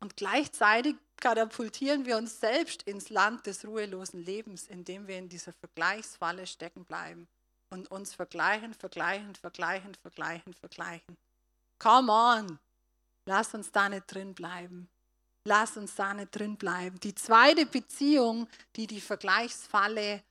Und 0.00 0.16
gleichzeitig 0.16 0.96
katapultieren 1.16 2.06
wir 2.06 2.16
uns 2.16 2.40
selbst 2.40 2.84
ins 2.84 3.10
Land 3.10 3.46
des 3.46 3.64
ruhelosen 3.64 4.24
Lebens, 4.24 4.68
indem 4.68 5.06
wir 5.06 5.18
in 5.18 5.28
dieser 5.28 5.52
Vergleichsfalle 5.52 6.46
stecken 6.46 6.84
bleiben 6.84 7.26
und 7.70 7.90
uns 7.90 8.14
vergleichen, 8.14 8.74
vergleichen, 8.74 9.34
vergleichen, 9.34 9.94
vergleichen, 9.94 10.54
vergleichen. 10.54 11.16
Come 11.78 12.12
on, 12.12 12.58
lass 13.26 13.54
uns 13.54 13.72
da 13.72 13.88
nicht 13.88 14.06
drin 14.06 14.34
bleiben. 14.34 14.88
Lass 15.44 15.76
uns 15.76 15.94
da 15.94 16.12
nicht 16.12 16.30
drin 16.32 16.56
bleiben. 16.56 17.00
Die 17.00 17.14
zweite 17.14 17.64
Beziehung, 17.64 18.48
die 18.76 18.86
die 18.86 19.00
Vergleichsfalle 19.00 20.22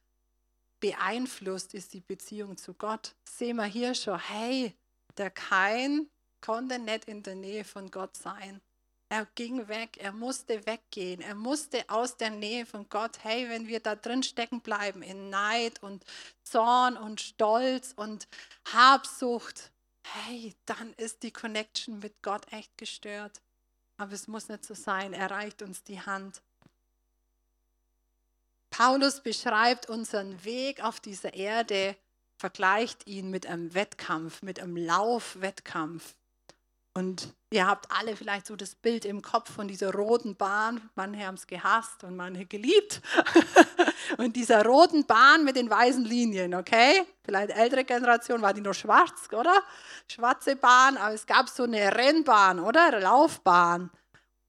beeinflusst, 0.79 1.73
ist 1.73 1.93
die 1.93 2.01
Beziehung 2.01 2.55
zu 2.55 2.73
Gott. 2.73 3.15
Sehen 3.27 3.57
wir 3.57 3.65
hier 3.65 3.95
schon, 3.95 4.19
hey, 4.19 4.75
der 5.17 5.31
Kain 5.31 6.07
konnte 6.41 6.77
nicht 6.77 7.05
in 7.05 7.23
der 7.23 7.35
Nähe 7.35 7.63
von 7.63 7.89
Gott 7.89 8.15
sein. 8.15 8.61
Er 9.09 9.25
ging 9.35 9.69
weg, 9.69 9.97
er 9.97 10.11
musste 10.11 10.65
weggehen, 10.65 11.21
er 11.21 11.35
musste 11.35 11.85
aus 11.87 12.17
der 12.17 12.29
Nähe 12.29 12.65
von 12.65 12.89
Gott. 12.89 13.23
Hey, 13.23 13.47
wenn 13.47 13.67
wir 13.67 13.79
da 13.79 13.95
drin 13.95 14.21
stecken 14.21 14.59
bleiben 14.59 15.01
in 15.01 15.29
Neid 15.29 15.81
und 15.81 16.03
Zorn 16.43 16.97
und 16.97 17.21
Stolz 17.21 17.93
und 17.95 18.27
Habsucht, 18.73 19.71
hey, 20.03 20.53
dann 20.65 20.93
ist 20.95 21.23
die 21.23 21.31
Connection 21.31 21.99
mit 21.99 22.21
Gott 22.21 22.51
echt 22.51 22.77
gestört. 22.77 23.41
Aber 23.95 24.11
es 24.11 24.27
muss 24.27 24.49
nicht 24.49 24.65
so 24.65 24.73
sein, 24.73 25.13
er 25.13 25.31
reicht 25.31 25.61
uns 25.61 25.83
die 25.83 26.01
Hand. 26.01 26.41
Paulus 28.69 29.21
beschreibt 29.21 29.89
unseren 29.89 30.43
Weg 30.43 30.83
auf 30.83 30.99
dieser 30.99 31.33
Erde, 31.33 31.95
vergleicht 32.37 33.07
ihn 33.07 33.29
mit 33.31 33.47
einem 33.47 33.73
Wettkampf, 33.73 34.41
mit 34.41 34.59
einem 34.59 34.77
Laufwettkampf. 34.77 36.13
Und 36.97 37.31
ihr 37.51 37.67
habt 37.67 37.91
alle 37.91 38.15
vielleicht 38.15 38.47
so 38.47 38.55
das 38.55 38.73
Bild 38.73 39.05
im 39.05 39.21
Kopf 39.21 39.51
von 39.53 39.67
dieser 39.67 39.93
roten 39.93 40.35
Bahn. 40.35 40.89
Manche 40.95 41.27
haben 41.27 41.35
es 41.35 41.45
gehasst 41.45 42.03
und 42.03 42.15
manche 42.15 42.47
geliebt. 42.47 43.03
und 44.17 44.35
dieser 44.35 44.65
roten 44.65 45.05
Bahn 45.05 45.45
mit 45.45 45.57
den 45.57 45.69
weißen 45.69 46.03
Linien, 46.03 46.55
okay? 46.55 47.05
Vielleicht 47.23 47.51
ältere 47.51 47.83
Generation 47.83 48.41
war 48.41 48.51
die 48.51 48.61
nur 48.61 48.73
schwarz, 48.73 49.27
oder? 49.31 49.61
Schwarze 50.07 50.55
Bahn, 50.55 50.97
aber 50.97 51.13
es 51.13 51.27
gab 51.27 51.49
so 51.49 51.63
eine 51.63 51.95
Rennbahn, 51.95 52.59
oder? 52.59 52.99
Laufbahn. 52.99 53.91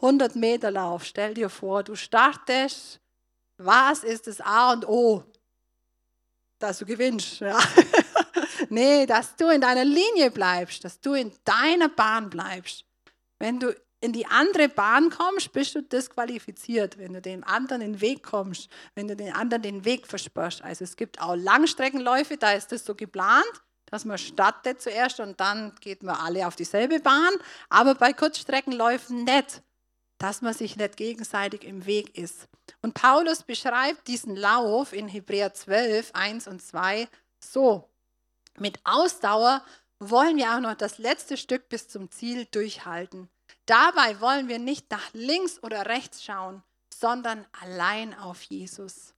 100 0.00 0.34
Meter 0.34 0.70
Lauf. 0.70 1.04
Stell 1.04 1.34
dir 1.34 1.50
vor, 1.50 1.82
du 1.82 1.96
startest. 1.96 2.98
Was 3.58 4.04
ist 4.04 4.26
das 4.26 4.40
A 4.40 4.72
und 4.72 4.88
O? 4.88 5.22
Dass 6.58 6.78
du 6.78 6.86
gewinnst. 6.86 7.40
Ja. 7.40 7.58
Nee, 8.70 9.06
dass 9.06 9.36
du 9.36 9.48
in 9.48 9.60
deiner 9.60 9.84
Linie 9.84 10.30
bleibst, 10.30 10.84
dass 10.84 11.00
du 11.00 11.14
in 11.14 11.32
deiner 11.44 11.88
Bahn 11.88 12.30
bleibst. 12.30 12.84
Wenn 13.38 13.60
du 13.60 13.74
in 14.00 14.12
die 14.12 14.26
andere 14.26 14.68
Bahn 14.68 15.10
kommst, 15.10 15.52
bist 15.52 15.74
du 15.74 15.82
disqualifiziert, 15.82 16.98
wenn 16.98 17.14
du 17.14 17.20
dem 17.20 17.42
anderen 17.44 17.80
den 17.80 18.00
Weg 18.00 18.22
kommst, 18.22 18.70
wenn 18.94 19.08
du 19.08 19.16
den 19.16 19.34
anderen 19.34 19.62
den 19.62 19.84
Weg 19.84 20.06
versperrst. 20.06 20.62
Also 20.62 20.84
es 20.84 20.96
gibt 20.96 21.20
auch 21.20 21.34
Langstreckenläufe, 21.34 22.36
da 22.36 22.52
ist 22.52 22.70
das 22.70 22.84
so 22.84 22.94
geplant, 22.94 23.44
dass 23.86 24.04
man 24.04 24.18
startet 24.18 24.80
zuerst 24.80 25.18
und 25.18 25.40
dann 25.40 25.74
geht 25.80 26.02
man 26.02 26.16
alle 26.16 26.46
auf 26.46 26.54
dieselbe 26.54 27.00
Bahn, 27.00 27.32
aber 27.68 27.94
bei 27.94 28.12
Kurzstreckenläufen 28.12 29.24
nicht, 29.24 29.62
dass 30.18 30.42
man 30.42 30.52
sich 30.52 30.76
nicht 30.76 30.96
gegenseitig 30.96 31.64
im 31.64 31.86
Weg 31.86 32.16
ist. 32.16 32.48
Und 32.82 32.94
Paulus 32.94 33.42
beschreibt 33.42 34.06
diesen 34.06 34.36
Lauf 34.36 34.92
in 34.92 35.08
Hebräer 35.08 35.54
12, 35.54 36.10
1 36.12 36.48
und 36.48 36.62
2 36.62 37.08
so. 37.40 37.88
Mit 38.58 38.80
Ausdauer 38.84 39.64
wollen 40.00 40.36
wir 40.36 40.54
auch 40.54 40.60
noch 40.60 40.74
das 40.74 40.98
letzte 40.98 41.36
Stück 41.36 41.68
bis 41.68 41.88
zum 41.88 42.10
Ziel 42.10 42.46
durchhalten. 42.46 43.28
Dabei 43.66 44.20
wollen 44.20 44.48
wir 44.48 44.58
nicht 44.58 44.90
nach 44.90 45.12
links 45.12 45.62
oder 45.62 45.86
rechts 45.86 46.24
schauen, 46.24 46.62
sondern 46.92 47.46
allein 47.60 48.14
auf 48.14 48.42
Jesus. 48.42 49.14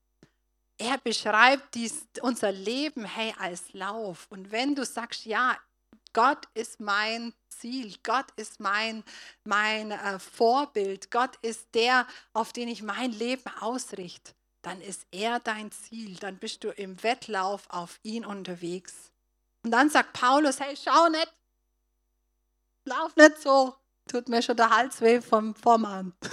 Er 0.78 0.98
beschreibt 0.98 1.74
dies, 1.74 2.06
unser 2.22 2.52
Leben 2.52 3.04
hey, 3.04 3.34
als 3.38 3.72
Lauf. 3.72 4.26
Und 4.30 4.50
wenn 4.50 4.74
du 4.74 4.84
sagst, 4.84 5.26
ja, 5.26 5.56
Gott 6.12 6.48
ist 6.54 6.80
mein 6.80 7.32
Ziel, 7.48 7.94
Gott 8.02 8.26
ist 8.36 8.60
mein, 8.60 9.04
mein 9.44 9.92
äh, 9.92 10.18
Vorbild, 10.18 11.10
Gott 11.10 11.36
ist 11.42 11.68
der, 11.74 12.06
auf 12.32 12.52
den 12.52 12.68
ich 12.68 12.82
mein 12.82 13.12
Leben 13.12 13.48
ausrichte, 13.60 14.32
dann 14.62 14.80
ist 14.80 15.06
er 15.10 15.38
dein 15.40 15.70
Ziel, 15.70 16.16
dann 16.16 16.38
bist 16.38 16.64
du 16.64 16.70
im 16.70 17.02
Wettlauf 17.02 17.68
auf 17.68 18.00
ihn 18.02 18.24
unterwegs. 18.24 19.09
Und 19.64 19.72
dann 19.72 19.90
sagt 19.90 20.12
Paulus, 20.14 20.60
hey, 20.60 20.76
schau 20.76 21.08
nicht, 21.08 21.34
lauf 22.84 23.14
nicht 23.16 23.38
so, 23.38 23.76
tut 24.08 24.28
mir 24.28 24.42
schon 24.42 24.56
der 24.56 24.70
Hals 24.70 25.00
weh 25.00 25.20
vom 25.20 25.54
Vormann. 25.54 26.12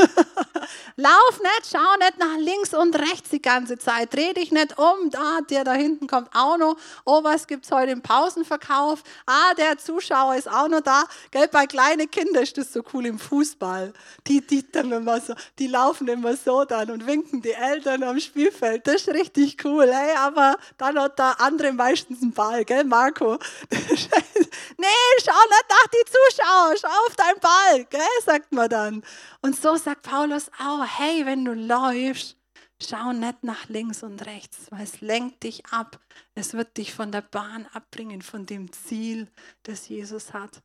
Lauf 0.96 1.40
nicht, 1.42 1.72
schau 1.72 1.96
nicht 2.00 2.18
nach 2.18 2.38
links 2.38 2.74
und 2.74 2.96
rechts 2.96 3.30
die 3.30 3.42
ganze 3.42 3.78
Zeit. 3.78 4.14
Dreh 4.14 4.34
dich 4.34 4.52
nicht 4.52 4.78
um. 4.78 5.10
Da, 5.12 5.40
der 5.50 5.64
da 5.64 5.74
hinten 5.74 6.08
kommt 6.08 6.30
auch 6.34 6.58
noch. 6.58 6.76
Oh, 7.06 7.24
was 7.24 7.48
gibt 7.48 7.66
es 7.66 7.72
heute 7.72 7.92
im 7.92 8.02
Pausenverkauf? 8.02 9.04
Ah, 9.26 9.54
der 9.54 9.78
Zuschauer 9.78 10.36
ist 10.36 10.50
auch 10.50 10.68
noch 10.68 10.82
da. 10.82 11.04
Gell, 11.32 11.48
bei 11.50 11.68
kleinen 11.68 12.10
Kindern 12.10 12.44
ist 12.44 12.58
das 12.58 12.74
so 12.74 12.82
cool 12.94 13.06
im 13.06 13.20
Fußball. 13.20 13.94
Die, 14.28 14.46
die, 14.46 14.70
dann 14.72 14.92
immer 14.92 15.22
so, 15.22 15.34
die 15.60 15.68
laufen 15.68 16.08
immer 16.08 16.36
so 16.36 16.66
dann 16.66 16.90
und 16.92 17.06
winken 17.06 17.42
die 17.42 17.54
Eltern 17.54 18.04
am 18.04 18.20
Spielfeld. 18.20 18.88
Das 18.88 18.96
ist 18.96 19.10
richtig 19.10 19.64
cool. 19.66 19.92
Hey, 19.94 20.16
aber 20.18 20.58
dann 20.78 21.00
hat 21.00 21.20
der 21.20 21.40
andere 21.40 21.72
meistens 21.74 22.22
einen 22.22 22.34
Ball, 22.34 22.66
gell, 22.66 22.84
Marco? 22.84 23.38
nee, 23.70 24.88
schau 25.24 25.32
nicht 25.32 25.66
nach 25.70 25.88
die 25.94 26.06
Zuschauer, 26.06 26.76
schau 26.82 27.06
auf 27.08 27.16
deinen 27.16 27.40
Ball, 27.40 27.57
gell, 27.90 28.02
sagt 28.26 28.52
man 28.52 28.70
dann. 28.70 29.04
Und 29.42 29.56
so 29.56 29.76
sagt 29.76 30.04
Paulus 30.04 30.50
auch, 30.60 30.86
hey, 30.86 31.26
wenn 31.26 31.46
du 31.46 31.54
läufst, 31.54 32.38
schau 32.82 33.14
nicht 33.14 33.44
nach 33.44 33.68
links 33.70 34.04
und 34.04 34.26
rechts, 34.26 34.72
weil 34.72 34.84
es 34.84 35.02
lenkt 35.02 35.44
dich 35.44 35.66
ab. 35.68 36.00
Es 36.36 36.54
wird 36.54 36.78
dich 36.78 36.94
von 36.94 37.12
der 37.12 37.22
Bahn 37.22 37.66
abbringen, 37.74 38.22
von 38.22 38.46
dem 38.46 38.72
Ziel, 38.72 39.30
das 39.64 39.88
Jesus 39.88 40.34
hat. 40.34 40.62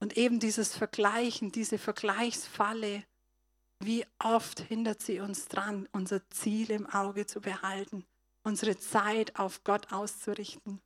Und 0.00 0.16
eben 0.16 0.38
dieses 0.38 0.76
Vergleichen, 0.76 1.50
diese 1.50 1.78
Vergleichsfalle, 1.78 3.04
wie 3.80 4.04
oft 4.22 4.60
hindert 4.60 5.02
sie 5.02 5.20
uns 5.20 5.46
dran, 5.46 5.88
unser 5.92 6.28
Ziel 6.30 6.70
im 6.70 6.86
Auge 6.86 7.26
zu 7.26 7.40
behalten, 7.40 8.04
unsere 8.44 8.76
Zeit 8.78 9.38
auf 9.38 9.64
Gott 9.64 9.92
auszurichten. 9.92 10.80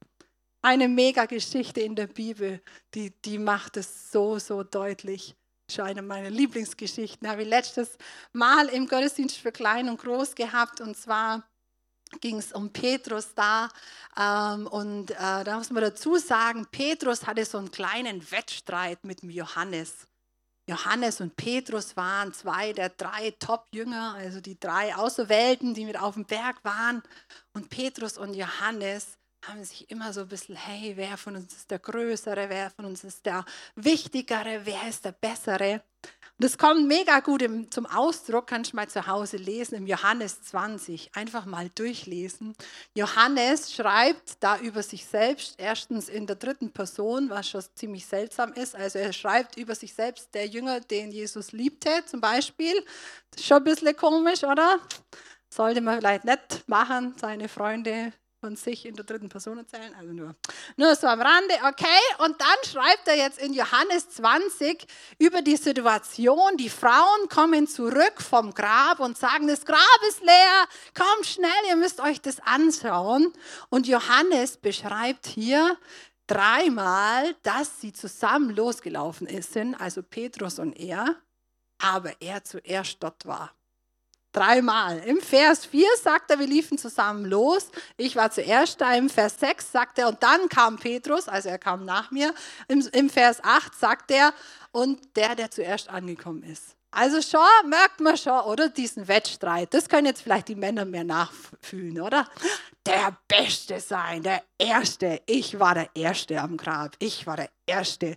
Eine 0.63 0.89
Mega-Geschichte 0.89 1.81
in 1.81 1.97
der 1.97 2.07
Bibel, 2.07 2.63
die, 2.95 3.11
die 3.25 3.39
macht 3.39 3.77
es 3.77 4.13
so, 4.13 4.39
so 4.39 4.63
deutlich 4.63 5.35
schon 5.73 5.87
eine 5.87 6.03
meiner 6.03 6.31
Lieblingsgeschichten. 6.31 7.29
Habe 7.29 7.43
ich 7.43 7.49
letztes 7.49 7.97
Mal 8.33 8.69
im 8.69 8.87
Gottesdienst 8.87 9.37
für 9.37 9.53
Klein 9.53 9.89
und 9.89 10.01
Groß 10.01 10.35
gehabt 10.35 10.81
und 10.81 10.97
zwar 10.97 11.43
ging 12.21 12.39
es 12.39 12.53
um 12.53 12.71
Petrus 12.73 13.35
da. 13.35 13.69
Ähm, 14.17 14.67
und 14.67 15.11
äh, 15.13 15.45
da 15.45 15.57
muss 15.57 15.71
man 15.71 15.83
dazu 15.83 16.17
sagen, 16.19 16.67
Petrus 16.71 17.27
hatte 17.27 17.45
so 17.45 17.59
einen 17.59 17.71
kleinen 17.71 18.31
Wettstreit 18.31 19.05
mit 19.05 19.23
dem 19.23 19.31
Johannes. 19.31 20.07
Johannes 20.69 21.21
und 21.21 21.35
Petrus 21.37 21.97
waren 21.97 22.33
zwei 22.33 22.73
der 22.73 22.91
drei 22.91 23.33
Top-Jünger, 23.33 24.15
also 24.15 24.41
die 24.41 24.59
drei 24.59 24.95
Auserwählten, 24.95 25.75
die 25.75 25.85
mit 25.85 25.99
auf 25.99 26.15
dem 26.15 26.25
Berg 26.25 26.65
waren. 26.65 27.03
Und 27.53 27.69
Petrus 27.69 28.17
und 28.17 28.35
Johannes 28.35 29.19
haben 29.43 29.65
sich 29.65 29.91
immer 29.91 30.13
so 30.13 30.23
ein 30.23 30.29
bisschen, 30.29 30.57
hey, 30.57 30.93
wer 30.97 31.17
von 31.17 31.37
uns 31.37 31.53
ist 31.55 31.71
der 31.71 31.79
Größere, 31.79 32.49
wer 32.49 32.71
von 32.71 32.85
uns 32.85 33.05
ist 33.05 33.27
der 33.27 33.45
Wichtigere, 33.75 34.61
wer 34.65 34.89
ist 34.89 35.05
der 35.05 35.13
Bessere. 35.13 35.83
Und 36.39 36.45
das 36.45 36.57
kommt 36.59 36.87
mega 36.87 37.21
gut 37.21 37.43
im, 37.43 37.71
zum 37.71 37.87
Ausdruck, 37.87 38.47
kannst 38.47 38.73
du 38.73 38.77
mal 38.77 38.89
zu 38.89 39.07
Hause 39.07 39.37
lesen, 39.37 39.75
im 39.75 39.87
Johannes 39.87 40.43
20, 40.43 41.11
einfach 41.15 41.45
mal 41.45 41.71
durchlesen. 41.75 42.55
Johannes 42.95 43.73
schreibt 43.73 44.43
da 44.43 44.59
über 44.59 44.83
sich 44.83 45.05
selbst, 45.05 45.57
erstens 45.59 46.09
in 46.09 46.27
der 46.27 46.37
dritten 46.37 46.73
Person, 46.73 47.29
was 47.29 47.49
schon 47.49 47.63
ziemlich 47.75 48.07
seltsam 48.07 48.53
ist. 48.55 48.75
Also 48.75 48.99
er 48.99 49.13
schreibt 49.13 49.57
über 49.57 49.75
sich 49.75 49.93
selbst, 49.93 50.35
der 50.35 50.47
Jünger, 50.47 50.81
den 50.81 51.11
Jesus 51.11 51.53
liebte, 51.53 52.05
zum 52.07 52.21
Beispiel. 52.21 52.75
Das 53.31 53.41
ist 53.41 53.47
schon 53.47 53.59
ein 53.59 53.65
bisschen 53.65 53.97
komisch, 53.97 54.43
oder? 54.43 54.79
Sollte 55.51 55.81
man 55.81 55.99
vielleicht 55.99 56.25
nicht 56.25 56.65
machen, 56.67 57.15
seine 57.19 57.49
Freunde 57.49 58.13
von 58.43 58.57
sich 58.57 58.87
in 58.87 58.97
der 58.97 59.05
dritten 59.05 59.29
Person 59.29 59.59
erzählen, 59.59 59.95
also 59.97 60.13
nur, 60.13 60.35
nur 60.77 60.97
so 60.97 61.07
am 61.07 61.21
Rande, 61.21 61.55
okay? 61.69 61.87
Und 62.19 62.41
dann 62.41 62.57
schreibt 62.69 63.07
er 63.07 63.17
jetzt 63.17 63.39
in 63.39 63.55
Johannes 63.55 64.09
20 64.09 64.85
über 65.21 65.43
die 65.43 65.55
Situation, 65.55 66.57
die 66.57 66.69
Frauen 66.69 67.29
kommen 67.29 67.69
zurück 67.69 68.21
vom 68.21 68.53
Grab 68.53 68.99
und 68.99 69.17
sagen, 69.17 69.47
das 69.47 69.65
Grab 69.65 69.79
ist 70.09 70.23
leer, 70.23 70.67
kommt 70.93 71.25
schnell, 71.25 71.51
ihr 71.69 71.77
müsst 71.77 72.01
euch 72.01 72.21
das 72.21 72.41
anschauen. 72.41 73.33
Und 73.69 73.87
Johannes 73.87 74.57
beschreibt 74.57 75.29
hier 75.29 75.79
dreimal, 76.27 77.37
dass 77.45 77.81
sie 77.81 77.93
zusammen 77.93 78.51
losgelaufen 78.57 79.29
sind, 79.41 79.77
also 79.77 80.03
Petrus 80.03 80.59
und 80.59 80.73
er, 80.73 81.15
aber 81.79 82.21
er 82.21 82.43
zuerst 82.43 83.01
dort 83.05 83.25
war. 83.25 83.55
Dreimal. 84.33 84.99
Im 85.01 85.21
Vers 85.21 85.67
4 85.67 85.87
sagt 86.03 86.31
er, 86.31 86.39
wir 86.39 86.47
liefen 86.47 86.79
zusammen 86.79 87.27
los. 87.27 87.71
Ich 87.99 88.17
war 88.17 88.31
zuerst 88.31 88.81
da. 88.81 88.95
Im 88.95 89.11
Vers 89.11 89.39
6 89.39 89.73
sagt 89.73 89.99
er, 89.99 90.09
und 90.09 90.23
dann 90.23 90.49
kam 90.49 90.79
Petrus, 90.79 91.29
also 91.29 91.51
er 91.51 91.59
kam 91.59 91.85
nach 91.85 92.11
mir. 92.11 92.35
Im, 92.67 92.81
im 92.93 93.11
Vers 93.11 93.45
8 93.45 93.75
sagt 93.75 94.11
er, 94.11 94.33
und 94.73 95.17
der, 95.17 95.35
der 95.35 95.51
zuerst 95.51 95.91
angekommen 95.91 96.43
ist. 96.45 96.77
Also 96.91 97.23
schon 97.23 97.71
merkt 97.71 98.01
man 98.01 98.17
schon, 98.19 98.39
oder? 98.41 98.69
Diesen 98.69 99.09
Wettstreit. 99.09 99.73
Das 99.73 99.89
können 99.89 100.07
jetzt 100.07 100.23
vielleicht 100.23 100.49
die 100.49 100.55
Männer 100.55 100.85
mehr 100.85 101.05
nachfühlen, 101.05 102.01
oder? 102.01 102.29
Der 102.85 103.17
Beste 103.29 103.81
sein, 103.81 104.23
der 104.23 104.43
Erste. 104.59 105.23
Ich 105.27 105.59
war 105.59 105.75
der 105.75 105.89
Erste 105.95 106.41
am 106.41 106.57
Grab. 106.59 106.95
Ich 106.99 107.27
war 107.27 107.37
der 107.37 107.51
Erste. 107.67 108.17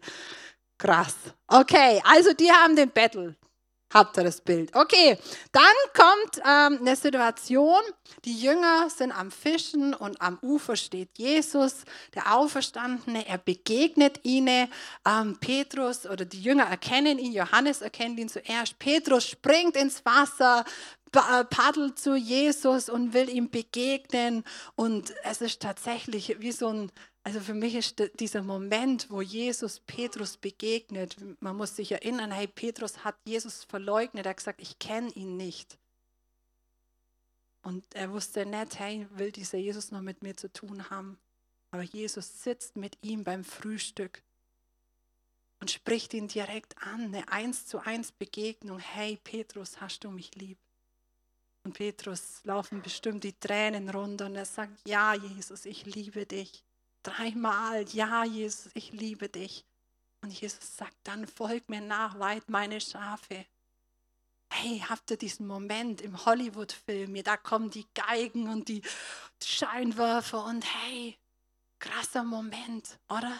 Krass. 0.77 1.15
Okay, 1.47 2.01
also 2.05 2.33
die 2.33 2.51
haben 2.51 2.75
den 2.75 2.91
Battle. 2.91 3.35
Habt 3.93 4.17
ihr 4.17 4.23
das 4.23 4.41
Bild? 4.41 4.75
Okay, 4.75 5.17
dann 5.51 5.63
kommt 5.93 6.37
ähm, 6.39 6.79
eine 6.81 6.95
Situation. 6.95 7.79
Die 8.25 8.37
Jünger 8.37 8.89
sind 8.89 9.11
am 9.11 9.31
Fischen 9.31 9.93
und 9.93 10.19
am 10.21 10.37
Ufer 10.41 10.75
steht 10.75 11.09
Jesus, 11.17 11.85
der 12.13 12.35
Auferstandene. 12.35 13.27
Er 13.27 13.37
begegnet 13.37 14.19
ihnen. 14.23 14.67
Ähm, 15.07 15.37
Petrus 15.39 16.05
oder 16.05 16.25
die 16.25 16.41
Jünger 16.41 16.65
erkennen 16.65 17.19
ihn. 17.19 17.31
Johannes 17.31 17.81
erkennt 17.81 18.19
ihn 18.19 18.27
zuerst. 18.27 18.79
Petrus 18.79 19.27
springt 19.27 19.77
ins 19.77 20.03
Wasser, 20.03 20.65
paddelt 21.15 21.99
zu 21.99 22.15
Jesus 22.15 22.89
und 22.89 23.13
will 23.13 23.29
ihm 23.29 23.49
begegnen. 23.49 24.43
Und 24.75 25.13
es 25.23 25.41
ist 25.41 25.61
tatsächlich 25.61 26.39
wie 26.39 26.51
so 26.51 26.67
ein 26.67 26.91
also 27.25 27.39
für 27.39 27.55
mich 27.55 27.73
ist 27.73 28.03
dieser 28.19 28.43
Moment, 28.43 29.09
wo 29.09 29.19
Jesus 29.19 29.79
Petrus 29.79 30.37
begegnet, 30.37 31.17
man 31.39 31.57
muss 31.57 31.75
sich 31.75 31.91
erinnern, 31.91 32.29
hey, 32.29 32.45
Petrus 32.45 33.03
hat 33.03 33.15
Jesus 33.25 33.63
verleugnet, 33.63 34.27
er 34.27 34.29
hat 34.29 34.37
gesagt, 34.37 34.61
ich 34.61 34.77
kenne 34.77 35.09
ihn 35.13 35.35
nicht. 35.35 35.79
Und 37.63 37.83
er 37.95 38.11
wusste 38.11 38.45
nicht, 38.45 38.77
hey, 38.77 39.07
will 39.09 39.31
dieser 39.31 39.57
Jesus 39.57 39.89
noch 39.89 40.01
mit 40.01 40.21
mir 40.21 40.37
zu 40.37 40.53
tun 40.53 40.91
haben. 40.91 41.17
Aber 41.71 41.81
Jesus 41.81 42.43
sitzt 42.43 42.75
mit 42.77 42.95
ihm 43.01 43.23
beim 43.23 43.43
Frühstück 43.43 44.21
und 45.59 45.71
spricht 45.71 46.13
ihn 46.13 46.27
direkt 46.27 46.77
an, 46.83 47.05
eine 47.05 47.27
eins 47.29 47.65
zu 47.65 47.79
eins 47.79 48.11
Begegnung. 48.11 48.77
Hey, 48.77 49.17
Petrus, 49.23 49.81
hast 49.81 50.03
du 50.03 50.11
mich 50.11 50.35
lieb? 50.35 50.59
Und 51.65 51.73
Petrus 51.73 52.41
laufen 52.43 52.81
bestimmt 52.83 53.23
die 53.23 53.33
Tränen 53.33 53.89
runter 53.89 54.27
und 54.27 54.35
er 54.35 54.45
sagt, 54.45 54.87
ja, 54.87 55.15
Jesus, 55.15 55.65
ich 55.65 55.85
liebe 55.85 56.25
dich 56.27 56.63
dreimal, 57.01 57.85
ja, 57.89 58.23
Jesus, 58.23 58.71
ich 58.75 58.91
liebe 58.91 59.29
dich. 59.29 59.65
Und 60.21 60.31
Jesus 60.31 60.77
sagt, 60.77 60.95
dann 61.03 61.27
folg 61.27 61.67
mir 61.69 61.81
nach, 61.81 62.19
weit 62.19 62.49
meine 62.49 62.79
Schafe. 62.79 63.45
Hey, 64.49 64.83
habt 64.87 65.09
ihr 65.11 65.17
diesen 65.17 65.47
Moment 65.47 66.01
im 66.01 66.25
Hollywood-Film? 66.25 67.23
Da 67.23 67.35
kommen 67.35 67.71
die 67.71 67.87
Geigen 67.93 68.47
und 68.47 68.67
die 68.67 68.81
Scheinwerfer 69.43 70.45
und 70.45 70.65
hey, 70.65 71.17
krasser 71.79 72.23
Moment, 72.23 72.99
oder? 73.09 73.33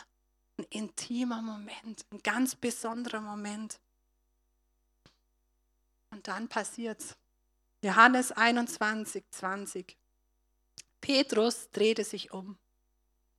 Ein 0.58 0.66
intimer 0.72 1.42
Moment, 1.42 2.06
ein 2.12 2.24
ganz 2.24 2.56
besonderer 2.56 3.22
Moment. 3.22 3.80
Und 6.10 6.28
dann 6.28 6.48
passiert's. 6.48 7.16
Johannes 7.86 8.32
21, 8.32 9.24
20. 9.30 9.96
Petrus 11.02 11.70
drehte 11.70 12.04
sich 12.04 12.34
um 12.34 12.58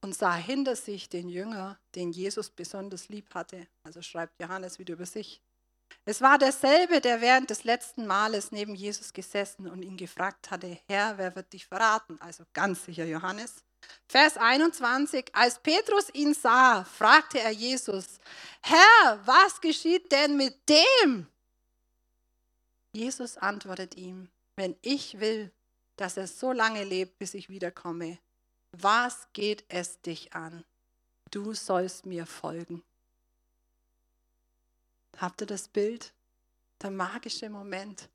und 0.02 0.14
sah 0.14 0.36
hinter 0.36 0.76
sich 0.76 1.08
den 1.08 1.28
Jünger, 1.28 1.80
den 1.96 2.12
Jesus 2.12 2.50
besonders 2.50 3.08
lieb 3.08 3.34
hatte. 3.34 3.66
Also 3.82 4.02
schreibt 4.02 4.40
Johannes 4.40 4.78
wieder 4.78 4.94
über 4.94 5.04
sich. 5.04 5.42
Es 6.04 6.20
war 6.20 6.38
derselbe, 6.38 7.00
der 7.00 7.20
während 7.20 7.50
des 7.50 7.64
letzten 7.64 8.06
Males 8.06 8.52
neben 8.52 8.76
Jesus 8.76 9.12
gesessen 9.12 9.66
und 9.66 9.82
ihn 9.82 9.96
gefragt 9.96 10.48
hatte, 10.52 10.78
Herr, 10.86 11.18
wer 11.18 11.34
wird 11.34 11.52
dich 11.52 11.66
verraten? 11.66 12.16
Also 12.20 12.44
ganz 12.52 12.84
sicher 12.84 13.04
Johannes. 13.04 13.64
Vers 14.06 14.36
21, 14.36 15.34
als 15.34 15.58
Petrus 15.58 16.08
ihn 16.14 16.34
sah, 16.34 16.84
fragte 16.84 17.40
er 17.40 17.50
Jesus, 17.50 18.20
Herr, 18.60 19.20
was 19.24 19.60
geschieht 19.60 20.12
denn 20.12 20.36
mit 20.36 20.56
dem? 20.68 21.26
Jesus 22.92 23.36
antwortet 23.38 23.96
ihm, 23.96 24.28
wenn 24.56 24.76
ich 24.82 25.20
will, 25.20 25.52
dass 25.96 26.16
er 26.16 26.26
so 26.26 26.52
lange 26.52 26.84
lebt, 26.84 27.18
bis 27.18 27.34
ich 27.34 27.48
wiederkomme, 27.48 28.18
was 28.72 29.28
geht 29.32 29.64
es 29.68 30.00
dich 30.00 30.34
an? 30.34 30.64
Du 31.30 31.54
sollst 31.54 32.06
mir 32.06 32.26
folgen. 32.26 32.82
Habt 35.18 35.40
ihr 35.40 35.46
das 35.46 35.68
Bild? 35.68 36.12
Der 36.82 36.90
magische 36.90 37.48
Moment. 37.48 38.08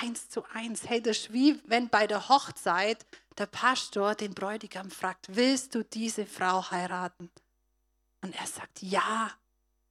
Eins 0.00 0.28
zu 0.28 0.44
eins. 0.52 0.88
Hey, 0.88 1.02
das 1.02 1.18
ist 1.18 1.32
wie 1.32 1.60
wenn 1.66 1.88
bei 1.88 2.06
der 2.06 2.28
Hochzeit 2.28 3.06
der 3.38 3.46
Pastor 3.46 4.14
den 4.14 4.34
Bräutigam 4.34 4.90
fragt, 4.90 5.34
willst 5.34 5.74
du 5.74 5.84
diese 5.84 6.26
Frau 6.26 6.70
heiraten? 6.70 7.30
Und 8.22 8.34
er 8.38 8.46
sagt, 8.46 8.82
ja. 8.82 9.30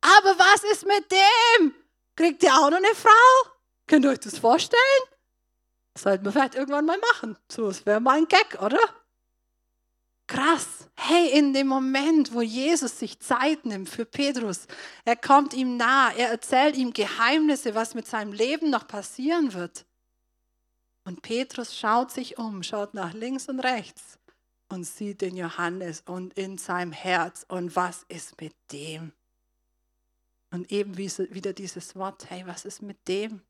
Aber 0.01 0.37
was 0.37 0.63
ist 0.71 0.85
mit 0.85 1.11
dem? 1.11 1.75
Kriegt 2.15 2.43
ihr 2.43 2.53
auch 2.53 2.69
noch 2.69 2.77
eine 2.77 2.95
Frau? 2.95 3.51
Könnt 3.87 4.05
ihr 4.05 4.11
euch 4.11 4.19
das 4.19 4.37
vorstellen? 4.37 5.10
Sollten 6.01 6.25
wir 6.25 6.31
vielleicht 6.31 6.55
irgendwann 6.55 6.87
mal 6.87 6.97
machen. 6.97 7.37
So, 7.47 7.67
das 7.67 7.85
wäre 7.85 7.99
mal 7.99 8.17
ein 8.17 8.27
Gag, 8.27 8.59
oder? 8.59 8.79
Krass. 10.25 10.89
Hey, 10.97 11.29
in 11.37 11.53
dem 11.53 11.67
Moment, 11.67 12.33
wo 12.33 12.41
Jesus 12.41 12.97
sich 12.97 13.19
Zeit 13.19 13.65
nimmt 13.65 13.87
für 13.87 14.05
Petrus, 14.05 14.65
er 15.05 15.15
kommt 15.15 15.53
ihm 15.53 15.77
nah, 15.77 16.11
er 16.13 16.29
erzählt 16.29 16.75
ihm 16.75 16.91
Geheimnisse, 16.93 17.75
was 17.75 17.93
mit 17.93 18.07
seinem 18.07 18.33
Leben 18.33 18.71
noch 18.71 18.87
passieren 18.87 19.53
wird. 19.53 19.85
Und 21.03 21.21
Petrus 21.21 21.77
schaut 21.77 22.09
sich 22.09 22.39
um, 22.39 22.63
schaut 22.63 22.95
nach 22.95 23.13
links 23.13 23.47
und 23.47 23.59
rechts 23.59 24.17
und 24.69 24.85
sieht 24.85 25.21
den 25.21 25.35
Johannes 25.37 26.01
und 26.07 26.33
in 26.33 26.57
seinem 26.57 26.93
Herz 26.93 27.45
und 27.47 27.75
was 27.75 28.05
ist 28.07 28.41
mit 28.41 28.55
dem? 28.71 29.11
Und 30.49 30.71
eben 30.71 30.97
wieder 30.97 31.53
dieses 31.53 31.95
Wort, 31.95 32.27
hey, 32.31 32.43
was 32.47 32.65
ist 32.65 32.81
mit 32.81 33.07
dem? 33.07 33.43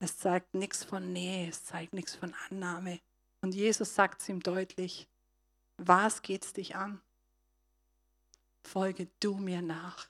Es 0.00 0.16
zeigt 0.16 0.54
nichts 0.54 0.82
von 0.82 1.12
Nähe, 1.12 1.48
es 1.48 1.64
zeigt 1.64 1.92
nichts 1.92 2.14
von 2.14 2.34
Annahme. 2.48 3.00
Und 3.42 3.54
Jesus 3.54 3.94
sagt 3.94 4.22
es 4.22 4.28
ihm 4.28 4.40
deutlich, 4.40 5.06
was 5.76 6.22
geht's 6.22 6.52
dich 6.54 6.74
an? 6.74 7.00
Folge 8.64 9.08
du 9.20 9.34
mir 9.36 9.62
nach. 9.62 10.08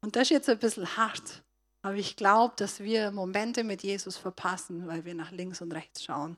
Und 0.00 0.16
das 0.16 0.24
ist 0.24 0.30
jetzt 0.30 0.48
ein 0.48 0.58
bisschen 0.58 0.96
hart, 0.96 1.42
aber 1.82 1.94
ich 1.94 2.16
glaube, 2.16 2.54
dass 2.56 2.80
wir 2.80 3.10
Momente 3.10 3.64
mit 3.64 3.82
Jesus 3.82 4.16
verpassen, 4.16 4.86
weil 4.86 5.04
wir 5.04 5.14
nach 5.14 5.30
links 5.30 5.60
und 5.60 5.72
rechts 5.72 6.04
schauen. 6.04 6.36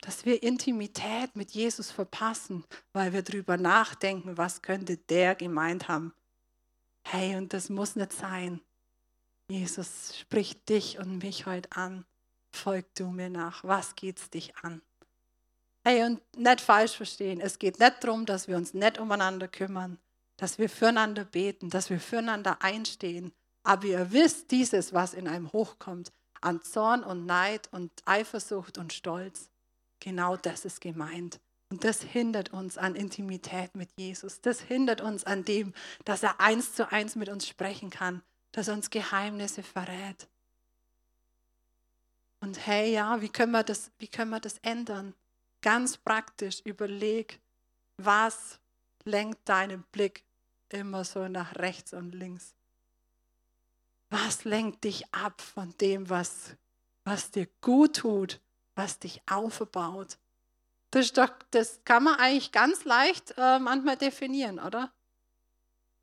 Dass 0.00 0.24
wir 0.24 0.42
Intimität 0.42 1.34
mit 1.34 1.52
Jesus 1.52 1.90
verpassen, 1.90 2.64
weil 2.92 3.12
wir 3.12 3.22
darüber 3.22 3.56
nachdenken, 3.56 4.36
was 4.36 4.62
könnte 4.62 4.96
der 4.96 5.34
gemeint 5.34 5.88
haben. 5.88 6.12
Hey, 7.02 7.36
und 7.36 7.52
das 7.52 7.68
muss 7.70 7.96
nicht 7.96 8.12
sein. 8.12 8.60
Jesus 9.50 10.18
spricht 10.18 10.68
dich 10.68 10.98
und 10.98 11.22
mich 11.22 11.46
heute 11.46 11.72
an. 11.72 12.04
Folg 12.52 12.94
du 12.94 13.08
mir 13.08 13.30
nach. 13.30 13.64
Was 13.64 13.94
geht's 13.94 14.28
dich 14.28 14.56
an? 14.58 14.82
Hey, 15.84 16.04
und 16.04 16.20
nicht 16.36 16.60
falsch 16.60 16.96
verstehen. 16.96 17.40
Es 17.40 17.58
geht 17.58 17.78
nicht 17.78 18.04
darum, 18.04 18.26
dass 18.26 18.46
wir 18.46 18.56
uns 18.56 18.74
nicht 18.74 18.98
umeinander 18.98 19.48
kümmern, 19.48 19.98
dass 20.36 20.58
wir 20.58 20.68
füreinander 20.68 21.24
beten, 21.24 21.70
dass 21.70 21.88
wir 21.88 21.98
füreinander 21.98 22.62
einstehen. 22.62 23.32
Aber 23.62 23.86
ihr 23.86 24.12
wisst 24.12 24.50
dieses, 24.50 24.92
was 24.92 25.14
in 25.14 25.26
einem 25.26 25.50
hochkommt, 25.52 26.12
an 26.42 26.62
Zorn 26.62 27.02
und 27.02 27.24
Neid 27.24 27.68
und 27.72 27.90
Eifersucht 28.04 28.76
und 28.76 28.92
Stolz. 28.92 29.48
Genau 30.00 30.36
das 30.36 30.66
ist 30.66 30.82
gemeint. 30.82 31.40
Und 31.70 31.84
das 31.84 32.02
hindert 32.02 32.52
uns 32.52 32.76
an 32.76 32.94
Intimität 32.94 33.74
mit 33.74 33.90
Jesus. 33.96 34.40
Das 34.40 34.60
hindert 34.60 35.00
uns 35.00 35.24
an 35.24 35.44
dem, 35.44 35.72
dass 36.04 36.22
er 36.22 36.38
eins 36.40 36.74
zu 36.74 36.90
eins 36.90 37.16
mit 37.16 37.28
uns 37.28 37.46
sprechen 37.46 37.90
kann, 37.90 38.22
dass 38.52 38.68
er 38.68 38.74
uns 38.74 38.90
Geheimnisse 38.90 39.62
verrät. 39.62 40.28
Und 42.40 42.66
hey, 42.66 42.92
ja, 42.92 43.20
wie 43.20 43.28
können 43.28 43.52
wir 43.52 43.64
das, 43.64 43.90
wie 43.98 44.08
können 44.08 44.30
wir 44.30 44.40
das 44.40 44.58
ändern? 44.58 45.14
Ganz 45.60 45.96
praktisch 45.96 46.60
überleg, 46.60 47.40
was 47.96 48.60
lenkt 49.04 49.48
deinen 49.48 49.82
Blick 49.90 50.22
immer 50.68 51.04
so 51.04 51.26
nach 51.28 51.56
rechts 51.56 51.92
und 51.92 52.14
links? 52.14 52.54
Was 54.10 54.44
lenkt 54.44 54.84
dich 54.84 55.12
ab 55.12 55.40
von 55.40 55.74
dem, 55.78 56.08
was, 56.08 56.56
was 57.04 57.30
dir 57.30 57.48
gut 57.60 57.96
tut, 57.96 58.40
was 58.74 58.98
dich 58.98 59.20
aufbaut? 59.28 60.18
Das, 60.90 61.12
doch, 61.12 61.30
das 61.50 61.80
kann 61.84 62.04
man 62.04 62.14
eigentlich 62.14 62.52
ganz 62.52 62.84
leicht 62.84 63.34
äh, 63.36 63.58
manchmal 63.58 63.96
definieren, 63.96 64.58
oder? 64.58 64.92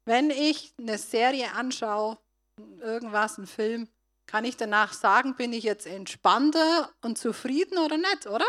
Wenn 0.04 0.30
ich 0.30 0.74
eine 0.78 1.00
Serie 1.00 1.54
anschaue, 1.54 2.20
irgendwas, 2.82 3.38
einen 3.38 3.48
Film, 3.48 3.88
kann 4.28 4.46
ich 4.46 4.58
danach 4.58 4.94
sagen, 4.94 5.36
bin 5.36 5.54
ich 5.54 5.64
jetzt 5.64 5.86
entspannter 5.86 6.92
und 7.02 7.18
zufrieden 7.18 7.78
oder 7.78 7.98
nicht, 7.98 8.28
oder? 8.28 8.46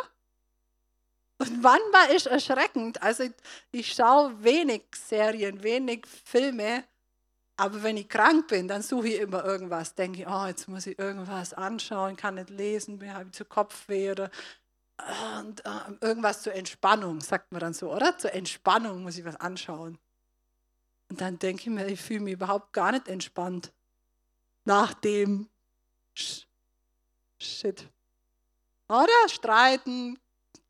Und 1.38 1.60
manchmal 1.60 2.14
ist 2.14 2.26
erschreckend. 2.26 3.02
Also 3.02 3.24
ich, 3.24 3.32
ich 3.70 3.92
schaue 3.92 4.42
wenig 4.42 4.84
Serien, 4.94 5.62
wenig 5.62 6.06
Filme, 6.06 6.84
aber 7.58 7.82
wenn 7.82 7.96
ich 7.96 8.08
krank 8.08 8.48
bin, 8.48 8.68
dann 8.68 8.82
suche 8.82 9.08
ich 9.08 9.20
immer 9.20 9.44
irgendwas. 9.44 9.94
Denke 9.94 10.22
ich, 10.22 10.28
oh, 10.28 10.46
jetzt 10.46 10.68
muss 10.68 10.86
ich 10.86 10.98
irgendwas 10.98 11.52
anschauen, 11.52 12.16
kann 12.16 12.36
nicht 12.36 12.50
lesen, 12.50 13.00
habe 13.12 13.26
ich 13.26 13.32
zu 13.32 13.44
Kopfweh 13.44 14.12
oder 14.12 14.30
und, 15.40 15.62
äh, 15.66 15.70
irgendwas 16.00 16.42
zur 16.42 16.54
Entspannung, 16.54 17.20
sagt 17.20 17.52
man 17.52 17.60
dann 17.60 17.74
so, 17.74 17.92
oder? 17.92 18.16
Zur 18.16 18.32
Entspannung 18.32 19.02
muss 19.02 19.18
ich 19.18 19.26
was 19.26 19.36
anschauen. 19.36 19.98
Und 21.10 21.20
dann 21.20 21.38
denke 21.38 21.62
ich 21.62 21.68
mir, 21.68 21.86
ich 21.86 22.00
fühle 22.00 22.20
mich 22.20 22.32
überhaupt 22.32 22.72
gar 22.72 22.92
nicht 22.92 23.06
entspannt 23.08 23.72
nach 24.66 24.94
dem 24.94 25.48
Shit. 27.38 27.88
Oder? 28.88 29.28
Streiten, 29.28 30.18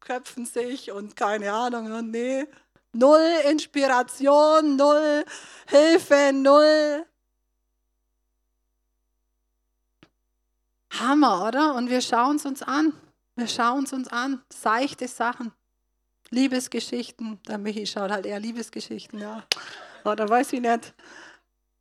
köpfen 0.00 0.46
sich 0.46 0.90
und 0.90 1.16
keine 1.16 1.52
Ahnung, 1.52 1.92
und 1.92 2.10
nee. 2.10 2.46
Null 2.92 3.42
Inspiration, 3.50 4.76
null 4.76 5.24
Hilfe, 5.66 6.30
null. 6.32 7.06
Hammer, 10.98 11.46
oder? 11.46 11.74
Und 11.74 11.90
wir 11.90 12.00
schauen 12.00 12.36
es 12.36 12.46
uns 12.46 12.62
an. 12.62 12.94
Wir 13.34 13.48
schauen 13.48 13.84
es 13.84 13.92
uns 13.92 14.08
an. 14.08 14.42
Seichte 14.50 15.08
Sachen. 15.08 15.52
Liebesgeschichten. 16.30 17.38
Der 17.46 17.58
Michi 17.58 17.86
schaut 17.86 18.10
halt 18.10 18.24
eher 18.24 18.40
Liebesgeschichten, 18.40 19.20
ja. 19.20 19.44
Oder 20.04 20.26
weiß 20.28 20.54
ich 20.54 20.60
nicht. 20.60 20.94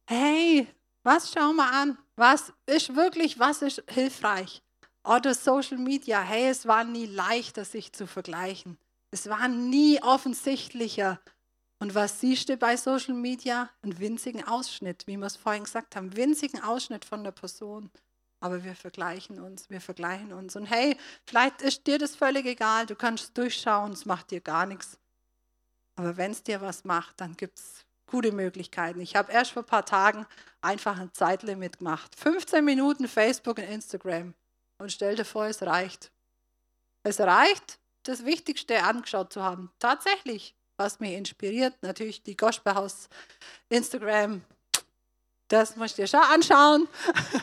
Hey, 0.05 0.67
was 1.03 1.31
schauen 1.31 1.55
wir 1.55 1.71
an? 1.71 1.97
Was 2.15 2.53
ist 2.65 2.95
wirklich, 2.95 3.39
was 3.39 3.61
ist 3.61 3.83
hilfreich? 3.89 4.61
Oder 5.03 5.33
Social 5.33 5.77
Media. 5.77 6.21
Hey, 6.21 6.49
es 6.49 6.65
war 6.65 6.83
nie 6.83 7.05
leichter, 7.05 7.65
sich 7.65 7.91
zu 7.91 8.07
vergleichen. 8.07 8.77
Es 9.11 9.29
war 9.29 9.47
nie 9.47 10.01
offensichtlicher. 10.01 11.19
Und 11.79 11.93
was 11.93 12.21
siehst 12.21 12.49
du 12.49 12.57
bei 12.57 12.77
Social 12.77 13.13
Media? 13.13 13.69
Einen 13.81 13.99
winzigen 13.99 14.43
Ausschnitt, 14.47 15.05
wie 15.07 15.17
wir 15.17 15.27
es 15.27 15.35
vorhin 15.35 15.65
gesagt 15.65 15.95
haben. 15.95 16.15
Winzigen 16.15 16.63
Ausschnitt 16.63 17.05
von 17.05 17.23
der 17.23 17.31
Person. 17.31 17.91
Aber 18.39 18.63
wir 18.63 18.75
vergleichen 18.75 19.39
uns, 19.39 19.69
wir 19.69 19.81
vergleichen 19.81 20.33
uns. 20.33 20.55
Und 20.55 20.65
hey, 20.65 20.97
vielleicht 21.25 21.61
ist 21.61 21.85
dir 21.87 21.97
das 21.97 22.15
völlig 22.15 22.45
egal, 22.45 22.85
du 22.85 22.95
kannst 22.95 23.37
durchschauen, 23.37 23.91
es 23.91 24.05
macht 24.05 24.31
dir 24.31 24.41
gar 24.41 24.65
nichts. 24.65 24.97
Aber 25.95 26.17
wenn 26.17 26.31
es 26.31 26.43
dir 26.43 26.61
was 26.61 26.83
macht, 26.83 27.21
dann 27.21 27.35
gibt 27.37 27.59
es 27.59 27.84
gute 28.07 28.31
Möglichkeiten. 28.31 29.01
Ich 29.01 29.15
habe 29.15 29.31
erst 29.31 29.51
vor 29.51 29.63
ein 29.63 29.67
paar 29.67 29.85
Tagen 29.85 30.25
einfach 30.61 30.99
ein 30.99 31.13
Zeitlimit 31.13 31.79
gemacht. 31.79 32.15
15 32.15 32.63
Minuten 32.63 33.07
Facebook 33.07 33.57
und 33.57 33.65
Instagram. 33.65 34.33
Und 34.77 34.91
stell 34.91 35.15
dir 35.15 35.25
vor, 35.25 35.45
es 35.45 35.61
reicht. 35.61 36.11
Es 37.03 37.19
reicht, 37.19 37.79
das 38.03 38.25
Wichtigste 38.25 38.83
angeschaut 38.83 39.31
zu 39.31 39.43
haben. 39.43 39.71
Tatsächlich, 39.79 40.55
was 40.77 40.99
mich 40.99 41.13
inspiriert, 41.13 41.75
natürlich 41.81 42.23
die 42.23 42.35
Gospelhaus 42.35 43.09
Instagram. 43.69 44.43
Das 45.47 45.75
musst 45.75 45.97
du 45.97 46.01
dir 46.01 46.07
schon 46.07 46.21
anschauen. 46.21 46.87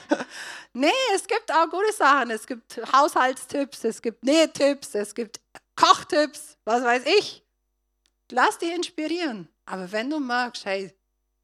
nee, 0.72 0.90
es 1.14 1.26
gibt 1.26 1.52
auch 1.52 1.70
gute 1.70 1.92
Sachen. 1.92 2.30
Es 2.30 2.46
gibt 2.46 2.80
Haushaltstipps, 2.92 3.84
es 3.84 4.02
gibt 4.02 4.24
Nähtipps, 4.24 4.94
es 4.94 5.14
gibt 5.14 5.40
Kochtipps, 5.76 6.58
was 6.64 6.82
weiß 6.82 7.04
ich. 7.18 7.44
Lass 8.30 8.58
dich 8.58 8.72
inspirieren. 8.72 9.48
Aber 9.66 9.92
wenn 9.92 10.10
du 10.10 10.20
merkst, 10.20 10.64
hey, 10.64 10.92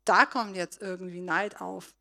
da 0.04 0.26
kommt 0.26 0.56
jetzt 0.56 0.80
irgendwie 0.80 1.20
Neid 1.20 1.60
auf. 1.60 1.94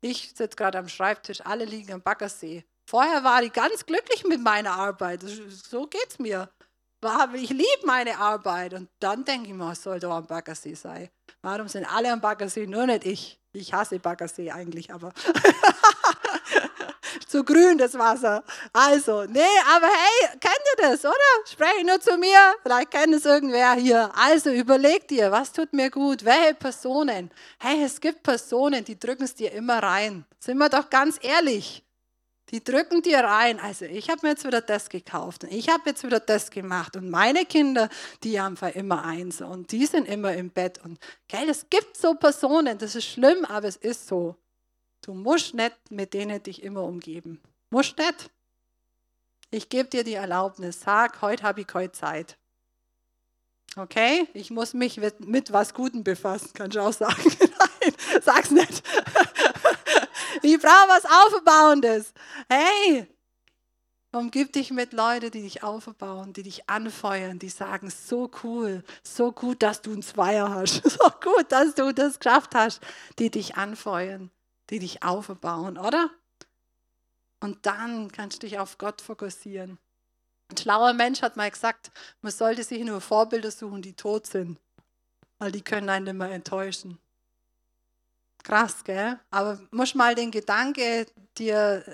Ich 0.00 0.32
sitze 0.34 0.56
gerade 0.56 0.78
am 0.78 0.88
Schreibtisch, 0.88 1.44
alle 1.44 1.64
liegen 1.64 1.92
am 1.92 2.02
Baggersee. 2.02 2.64
Vorher 2.86 3.22
war 3.22 3.42
ich 3.42 3.52
ganz 3.52 3.84
glücklich 3.84 4.24
mit 4.24 4.40
meiner 4.40 4.72
Arbeit. 4.72 5.22
So 5.22 5.86
geht 5.86 6.08
es 6.08 6.18
mir. 6.18 6.50
Ich 7.34 7.50
liebe 7.50 7.86
meine 7.86 8.18
Arbeit. 8.18 8.74
Und 8.74 8.88
dann 8.98 9.24
denke 9.24 9.48
ich 9.48 9.54
mir, 9.54 9.72
es 9.72 9.82
soll 9.82 10.00
doch 10.00 10.12
am 10.12 10.26
Baggersee 10.26 10.74
sein. 10.74 11.08
Warum 11.42 11.68
sind 11.68 11.84
alle 11.84 12.12
am 12.12 12.20
Baggersee, 12.20 12.66
nur 12.66 12.86
nicht 12.86 13.06
ich? 13.06 13.40
Ich 13.52 13.72
hasse 13.72 13.98
Baggersee 13.98 14.50
eigentlich, 14.50 14.92
aber 14.92 15.12
zu 17.30 17.44
grün 17.44 17.78
das 17.78 17.96
Wasser. 17.96 18.42
Also, 18.72 19.24
nee, 19.24 19.40
aber 19.74 19.86
hey, 19.86 20.38
kennt 20.40 20.64
ihr 20.76 20.88
das, 20.88 21.04
oder? 21.04 21.14
Spreche 21.46 21.86
nur 21.86 22.00
zu 22.00 22.16
mir, 22.16 22.54
vielleicht 22.62 22.90
kennt 22.90 23.14
es 23.14 23.24
irgendwer 23.24 23.74
hier. 23.74 24.10
Also 24.16 24.50
überleg 24.50 25.06
dir, 25.06 25.30
was 25.30 25.52
tut 25.52 25.72
mir 25.72 25.90
gut? 25.90 26.24
Welche 26.24 26.54
Personen? 26.54 27.30
Hey, 27.60 27.84
es 27.84 28.00
gibt 28.00 28.24
Personen, 28.24 28.84
die 28.84 28.98
drücken 28.98 29.22
es 29.22 29.34
dir 29.34 29.52
immer 29.52 29.80
rein. 29.80 30.24
Sind 30.40 30.58
wir 30.58 30.68
doch 30.68 30.90
ganz 30.90 31.18
ehrlich. 31.22 31.84
Die 32.50 32.64
drücken 32.64 33.00
dir 33.00 33.20
rein. 33.20 33.60
Also 33.60 33.84
ich 33.84 34.10
habe 34.10 34.20
mir 34.22 34.30
jetzt 34.30 34.44
wieder 34.44 34.60
das 34.60 34.88
gekauft 34.88 35.44
und 35.44 35.52
ich 35.52 35.68
habe 35.68 35.82
jetzt 35.86 36.02
wieder 36.02 36.18
das 36.18 36.50
gemacht 36.50 36.96
und 36.96 37.08
meine 37.08 37.44
Kinder, 37.44 37.88
die 38.24 38.40
haben 38.40 38.56
immer 38.74 39.04
eins 39.04 39.40
und 39.40 39.70
die 39.70 39.86
sind 39.86 40.08
immer 40.08 40.34
im 40.34 40.50
Bett 40.50 40.80
und 40.84 40.98
gell, 41.28 41.48
es 41.48 41.70
gibt 41.70 41.96
so 41.96 42.14
Personen, 42.14 42.76
das 42.76 42.96
ist 42.96 43.06
schlimm, 43.06 43.44
aber 43.44 43.68
es 43.68 43.76
ist 43.76 44.08
so. 44.08 44.34
Du 45.02 45.14
musst 45.14 45.54
nicht 45.54 45.76
mit 45.90 46.14
denen 46.14 46.42
dich 46.42 46.62
immer 46.62 46.84
umgeben. 46.84 47.40
Musst 47.70 47.98
nicht. 47.98 48.30
Ich 49.50 49.68
gebe 49.68 49.88
dir 49.88 50.04
die 50.04 50.14
Erlaubnis, 50.14 50.80
sag, 50.80 51.22
heute 51.22 51.42
habe 51.42 51.62
ich 51.62 51.66
keine 51.66 51.90
Zeit. 51.90 52.36
Okay, 53.76 54.28
ich 54.34 54.50
muss 54.50 54.74
mich 54.74 54.96
mit, 54.98 55.26
mit 55.26 55.52
was 55.52 55.74
Gutem 55.74 56.02
befassen, 56.02 56.50
kannst 56.54 56.76
du 56.76 56.80
auch 56.80 56.92
sagen. 56.92 57.22
Nein, 57.40 57.94
sag's 58.22 58.50
nicht. 58.50 58.82
Ich 60.42 60.58
brauche 60.58 60.88
was 60.88 61.04
Aufbauendes. 61.04 62.14
Hey, 62.48 63.06
umgib 64.12 64.52
dich 64.52 64.70
mit 64.70 64.92
Leuten, 64.92 65.30
die 65.30 65.42
dich 65.42 65.62
aufbauen, 65.62 66.32
die 66.32 66.42
dich 66.42 66.68
anfeuern, 66.68 67.38
die 67.38 67.48
sagen, 67.48 67.90
so 67.90 68.30
cool, 68.42 68.82
so 69.02 69.32
gut, 69.32 69.62
dass 69.62 69.82
du 69.82 69.92
ein 69.92 70.02
Zweier 70.02 70.50
hast, 70.50 70.82
so 70.90 71.10
gut, 71.22 71.50
dass 71.50 71.74
du 71.74 71.92
das 71.92 72.18
geschafft 72.18 72.54
hast, 72.54 72.80
die 73.18 73.30
dich 73.30 73.56
anfeuern, 73.56 74.30
die 74.70 74.78
dich 74.78 75.02
aufbauen, 75.02 75.78
oder? 75.78 76.10
Und 77.40 77.66
dann 77.66 78.10
kannst 78.12 78.42
du 78.42 78.46
dich 78.46 78.58
auf 78.58 78.78
Gott 78.78 79.00
fokussieren. 79.00 79.78
Ein 80.50 80.56
schlauer 80.56 80.92
Mensch 80.92 81.22
hat 81.22 81.36
mal 81.36 81.50
gesagt, 81.50 81.90
man 82.22 82.32
sollte 82.32 82.64
sich 82.64 82.84
nur 82.84 83.00
Vorbilder 83.00 83.50
suchen, 83.50 83.82
die 83.82 83.94
tot 83.94 84.26
sind, 84.26 84.58
weil 85.38 85.52
die 85.52 85.62
können 85.62 85.88
einen 85.88 86.08
immer 86.08 86.30
enttäuschen. 86.30 86.98
Krass, 88.42 88.84
gell? 88.84 89.18
Aber 89.30 89.60
muss 89.70 89.94
mal 89.94 90.14
den 90.14 90.30
Gedanke 90.30 91.06
dir 91.36 91.84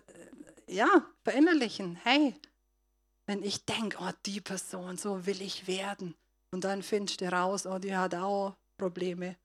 ja, 0.66 1.05
verinnerlichen. 1.24 1.97
Hey, 2.03 2.35
wenn 3.27 3.43
ich 3.43 3.64
denke, 3.64 3.99
oh, 4.01 4.11
die 4.24 4.41
Person, 4.41 4.97
so 4.97 5.27
will 5.27 5.43
ich 5.43 5.66
werden. 5.66 6.14
Und 6.51 6.64
dann 6.64 6.83
findest 6.83 7.20
du 7.20 7.31
raus, 7.31 7.66
oh, 7.66 7.79
die 7.79 7.97
hat 7.97 8.14
auch 8.14 8.57
Probleme. 8.79 9.37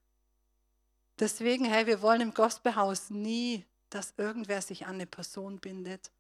Deswegen, 1.22 1.64
hey, 1.64 1.88
wir 1.88 2.02
wollen 2.02 2.20
im 2.20 2.34
Gospelhaus 2.34 3.10
nie, 3.10 3.64
dass 3.90 4.14
irgendwer 4.18 4.62
sich 4.62 4.86
an 4.86 4.96
eine 4.96 5.06
Person 5.06 5.60
bindet 5.60 6.12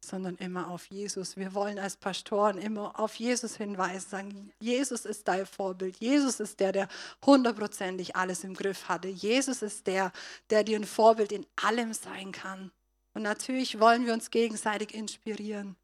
sondern 0.00 0.36
immer 0.36 0.68
auf 0.68 0.86
Jesus. 0.86 1.36
Wir 1.36 1.54
wollen 1.54 1.78
als 1.78 1.96
Pastoren 1.96 2.58
immer 2.58 2.98
auf 2.98 3.16
Jesus 3.16 3.56
hinweisen, 3.56 4.08
sagen, 4.08 4.52
Jesus 4.60 5.04
ist 5.04 5.28
dein 5.28 5.46
Vorbild. 5.46 5.96
Jesus 5.98 6.40
ist 6.40 6.60
der, 6.60 6.72
der 6.72 6.88
hundertprozentig 7.24 8.16
alles 8.16 8.44
im 8.44 8.54
Griff 8.54 8.88
hatte. 8.88 9.08
Jesus 9.08 9.62
ist 9.62 9.86
der, 9.86 10.12
der 10.48 10.64
dir 10.64 10.78
ein 10.78 10.86
Vorbild 10.86 11.32
in 11.32 11.46
allem 11.56 11.92
sein 11.92 12.32
kann. 12.32 12.70
Und 13.12 13.22
natürlich 13.22 13.78
wollen 13.78 14.06
wir 14.06 14.14
uns 14.14 14.30
gegenseitig 14.30 14.94
inspirieren, 14.94 15.76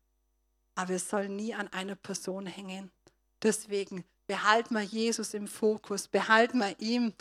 aber 0.74 0.94
es 0.94 1.10
soll 1.10 1.28
nie 1.28 1.54
an 1.54 1.68
einer 1.72 1.96
Person 1.96 2.46
hängen. 2.46 2.90
Deswegen 3.42 4.04
behalten 4.26 4.74
wir 4.74 4.82
Jesus 4.82 5.34
im 5.34 5.48
Fokus, 5.48 6.08
behalten 6.08 6.58
wir 6.58 6.78
ihn 6.78 7.12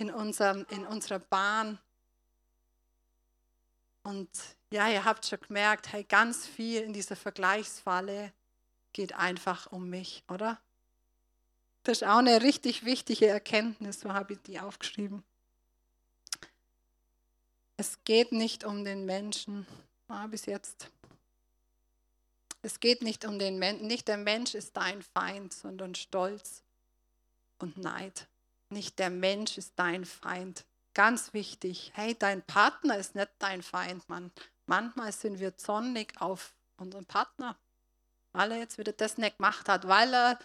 in, 0.00 0.10
unserem, 0.10 0.66
in 0.70 0.86
unserer 0.86 1.18
Bahn. 1.18 1.78
Und 4.02 4.30
ja, 4.72 4.88
ihr 4.88 5.04
habt 5.04 5.26
schon 5.26 5.40
gemerkt, 5.40 5.92
hey, 5.92 6.04
ganz 6.04 6.46
viel 6.46 6.80
in 6.80 6.94
dieser 6.94 7.16
Vergleichsfalle 7.16 8.32
geht 8.92 9.12
einfach 9.12 9.70
um 9.70 9.90
mich, 9.90 10.24
oder? 10.28 10.58
Das 11.82 11.98
ist 11.98 12.08
auch 12.08 12.18
eine 12.18 12.42
richtig 12.42 12.84
wichtige 12.84 13.26
Erkenntnis, 13.26 14.00
so 14.00 14.12
habe 14.12 14.32
ich 14.32 14.42
die 14.42 14.58
aufgeschrieben. 14.58 15.22
Es 17.76 17.98
geht 18.04 18.32
nicht 18.32 18.64
um 18.64 18.84
den 18.84 19.04
Menschen, 19.04 19.66
ah, 20.08 20.26
bis 20.26 20.46
jetzt. 20.46 20.90
Es 22.62 22.80
geht 22.80 23.02
nicht 23.02 23.24
um 23.24 23.38
den 23.38 23.58
Menschen, 23.58 23.86
nicht 23.86 24.08
der 24.08 24.18
Mensch 24.18 24.54
ist 24.54 24.76
dein 24.76 25.02
Feind, 25.02 25.52
sondern 25.52 25.94
Stolz 25.94 26.62
und 27.58 27.78
Neid. 27.78 28.26
Nicht 28.70 28.98
der 28.98 29.10
Mensch 29.10 29.58
ist 29.58 29.72
dein 29.76 30.04
Feind. 30.04 30.64
Ganz 30.94 31.32
wichtig, 31.32 31.92
hey, 31.94 32.16
dein 32.18 32.42
Partner 32.42 32.96
ist 32.96 33.14
nicht 33.14 33.30
dein 33.38 33.62
Feind, 33.62 34.08
Mann. 34.08 34.32
Manchmal 34.66 35.12
sind 35.12 35.40
wir 35.40 35.56
zornig 35.56 36.20
auf 36.20 36.54
unseren 36.76 37.04
Partner, 37.04 37.56
weil 38.32 38.52
er 38.52 38.58
jetzt 38.58 38.78
wieder 38.78 38.92
das 38.92 39.18
nicht 39.18 39.36
gemacht 39.38 39.68
hat, 39.68 39.88
weil 39.88 40.14
er 40.14 40.38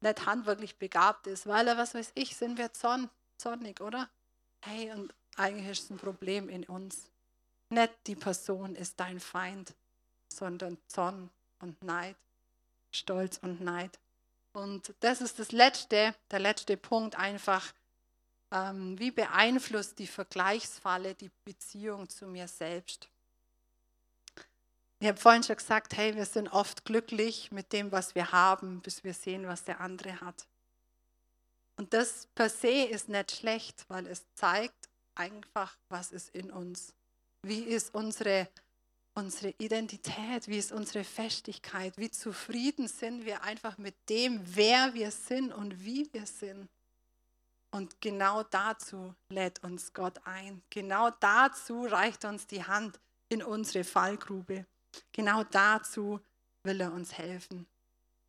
nicht 0.00 0.26
handwerklich 0.26 0.76
begabt 0.78 1.26
ist, 1.26 1.46
weil 1.46 1.68
er, 1.68 1.76
was 1.76 1.94
weiß 1.94 2.12
ich, 2.14 2.36
sind 2.36 2.58
wir 2.58 2.72
zorn, 2.72 3.08
zornig, 3.36 3.80
oder? 3.80 4.08
Hey, 4.62 4.90
und 4.92 5.14
eigentlich 5.36 5.68
ist 5.68 5.84
es 5.84 5.90
ein 5.90 5.98
Problem 5.98 6.48
in 6.48 6.64
uns. 6.64 7.10
Nicht 7.68 7.92
die 8.06 8.16
Person 8.16 8.74
ist 8.74 8.98
dein 8.98 9.20
Feind, 9.20 9.74
sondern 10.28 10.76
Zorn 10.88 11.30
und 11.60 11.82
Neid, 11.84 12.16
Stolz 12.90 13.38
und 13.38 13.60
Neid. 13.60 13.98
Und 14.52 14.94
das 15.00 15.20
ist 15.20 15.38
das 15.38 15.52
letzte, 15.52 16.14
der 16.30 16.38
letzte 16.38 16.76
Punkt 16.76 17.16
einfach. 17.16 17.72
Ähm, 18.52 18.98
wie 18.98 19.12
beeinflusst 19.12 19.98
die 19.98 20.08
Vergleichsfalle 20.08 21.14
die 21.14 21.30
Beziehung 21.44 22.08
zu 22.08 22.26
mir 22.26 22.48
selbst? 22.48 23.08
Ich 24.98 25.08
habe 25.08 25.18
vorhin 25.18 25.42
schon 25.42 25.56
gesagt, 25.56 25.96
hey, 25.96 26.14
wir 26.14 26.26
sind 26.26 26.48
oft 26.48 26.84
glücklich 26.84 27.52
mit 27.52 27.72
dem, 27.72 27.90
was 27.90 28.14
wir 28.14 28.32
haben, 28.32 28.80
bis 28.80 29.02
wir 29.02 29.14
sehen, 29.14 29.46
was 29.46 29.64
der 29.64 29.80
andere 29.80 30.20
hat. 30.20 30.46
Und 31.76 31.94
das 31.94 32.28
per 32.34 32.50
se 32.50 32.84
ist 32.84 33.08
nicht 33.08 33.32
schlecht, 33.32 33.86
weil 33.88 34.06
es 34.06 34.26
zeigt 34.34 34.90
einfach, 35.14 35.78
was 35.88 36.12
ist 36.12 36.28
in 36.34 36.50
uns. 36.50 36.92
Wie 37.42 37.62
ist 37.62 37.94
unsere, 37.94 38.48
unsere 39.14 39.54
Identität, 39.58 40.48
wie 40.48 40.58
ist 40.58 40.72
unsere 40.72 41.04
Festigkeit, 41.04 41.96
wie 41.96 42.10
zufrieden 42.10 42.88
sind 42.88 43.24
wir 43.24 43.42
einfach 43.42 43.78
mit 43.78 43.94
dem, 44.08 44.40
wer 44.44 44.94
wir 44.94 45.10
sind 45.10 45.52
und 45.52 45.84
wie 45.84 46.08
wir 46.12 46.26
sind. 46.26 46.68
Und 47.72 48.00
genau 48.00 48.42
dazu 48.42 49.14
lädt 49.28 49.62
uns 49.62 49.92
Gott 49.92 50.20
ein. 50.24 50.62
Genau 50.70 51.10
dazu 51.10 51.84
reicht 51.84 52.24
uns 52.24 52.46
die 52.46 52.64
Hand 52.64 52.98
in 53.28 53.42
unsere 53.42 53.84
Fallgrube. 53.84 54.66
Genau 55.12 55.44
dazu 55.44 56.20
will 56.64 56.80
er 56.80 56.92
uns 56.92 57.16
helfen. 57.16 57.66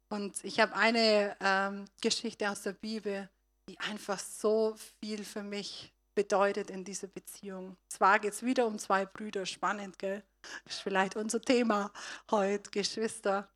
Und 0.09 0.43
ich 0.43 0.59
habe 0.59 0.75
eine 0.75 1.35
ähm, 1.39 1.85
Geschichte 2.01 2.49
aus 2.49 2.61
der 2.63 2.73
Bibel, 2.73 3.29
die 3.69 3.79
einfach 3.79 4.19
so 4.19 4.75
viel 4.99 5.23
für 5.23 5.41
mich 5.41 5.91
bedeutet 6.13 6.69
in 6.69 6.83
dieser 6.83 7.07
Beziehung. 7.07 7.77
Zwar 7.87 8.19
geht 8.19 8.33
es 8.33 8.43
wieder 8.43 8.67
um 8.67 8.77
zwei 8.77 9.05
Brüder, 9.05 9.45
spannend, 9.45 9.97
gell? 9.97 10.23
Das 10.65 10.75
ist 10.75 10.81
vielleicht 10.81 11.15
unser 11.15 11.41
Thema 11.41 11.91
heute, 12.29 12.69
Geschwister. 12.71 13.49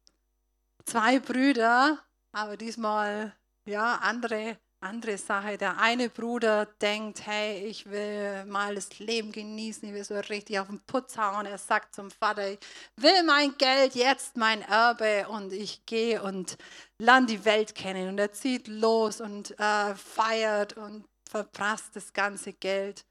Zwei 0.86 1.20
Brüder, 1.20 2.00
aber 2.32 2.58
diesmal 2.58 3.36
ja 3.66 3.96
andere 3.96 4.58
andere 4.86 5.18
Sache. 5.18 5.58
Der 5.58 5.80
eine 5.80 6.10
Bruder 6.10 6.66
denkt, 6.66 7.26
hey, 7.26 7.66
ich 7.66 7.90
will 7.90 8.46
mal 8.46 8.76
das 8.76 9.00
Leben 9.00 9.32
genießen, 9.32 9.88
ich 9.88 9.94
will 9.94 10.04
so 10.04 10.16
richtig 10.16 10.60
auf 10.60 10.68
den 10.68 10.80
Putz 10.82 11.18
hauen. 11.18 11.46
Er 11.46 11.58
sagt 11.58 11.96
zum 11.96 12.12
Vater, 12.12 12.52
ich 12.52 12.60
will 12.96 13.24
mein 13.24 13.58
Geld, 13.58 13.96
jetzt 13.96 14.38
mein 14.38 14.62
Erbe 14.62 15.28
und 15.30 15.52
ich 15.52 15.86
gehe 15.86 16.22
und 16.22 16.58
lerne 17.00 17.26
die 17.26 17.44
Welt 17.46 17.76
kennen. 17.76 18.10
Und 18.10 18.20
er 18.20 18.32
zieht 18.32 18.68
los 18.68 19.20
und 19.22 19.60
äh, 19.60 19.96
feiert 19.96 20.78
und 20.78 21.06
verprasst 21.28 21.96
das 21.96 22.14
ganze 22.14 22.54
Geld, 22.54 23.04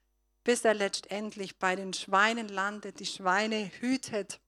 bis 0.45 0.63
er 0.63 0.75
letztendlich 0.75 1.57
bei 1.57 1.75
den 1.75 1.91
Schweinen 1.91 2.47
landet, 2.47 3.01
die 3.01 3.05
Schweine 3.05 3.69
hütet 3.79 4.39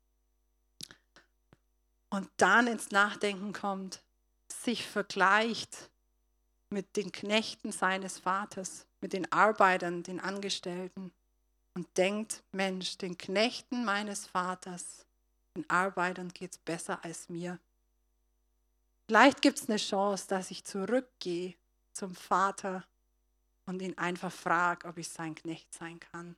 und 2.08 2.30
dann 2.38 2.68
ins 2.68 2.92
Nachdenken 2.92 3.52
kommt, 3.52 4.00
sich 4.48 4.86
vergleicht 4.86 5.90
mit 6.70 6.96
den 6.96 7.12
Knechten 7.12 7.72
seines 7.72 8.18
Vaters, 8.18 8.86
mit 9.00 9.12
den 9.12 9.30
Arbeitern, 9.32 10.04
den 10.04 10.20
Angestellten 10.20 11.12
und 11.74 11.88
denkt, 11.98 12.44
Mensch, 12.52 12.96
den 12.98 13.18
Knechten 13.18 13.84
meines 13.84 14.26
Vaters, 14.26 15.04
den 15.56 15.68
Arbeitern 15.68 16.28
geht 16.28 16.52
es 16.52 16.58
besser 16.58 17.04
als 17.04 17.28
mir. 17.28 17.58
Vielleicht 19.06 19.42
gibt 19.42 19.58
es 19.58 19.68
eine 19.68 19.78
Chance, 19.78 20.28
dass 20.28 20.52
ich 20.52 20.64
zurückgehe 20.64 21.54
zum 21.92 22.14
Vater 22.14 22.84
und 23.68 23.82
ihn 23.82 23.96
einfach 23.98 24.32
frage, 24.32 24.88
ob 24.88 24.96
ich 24.96 25.08
sein 25.08 25.34
Knecht 25.34 25.72
sein 25.74 26.00
kann. 26.00 26.34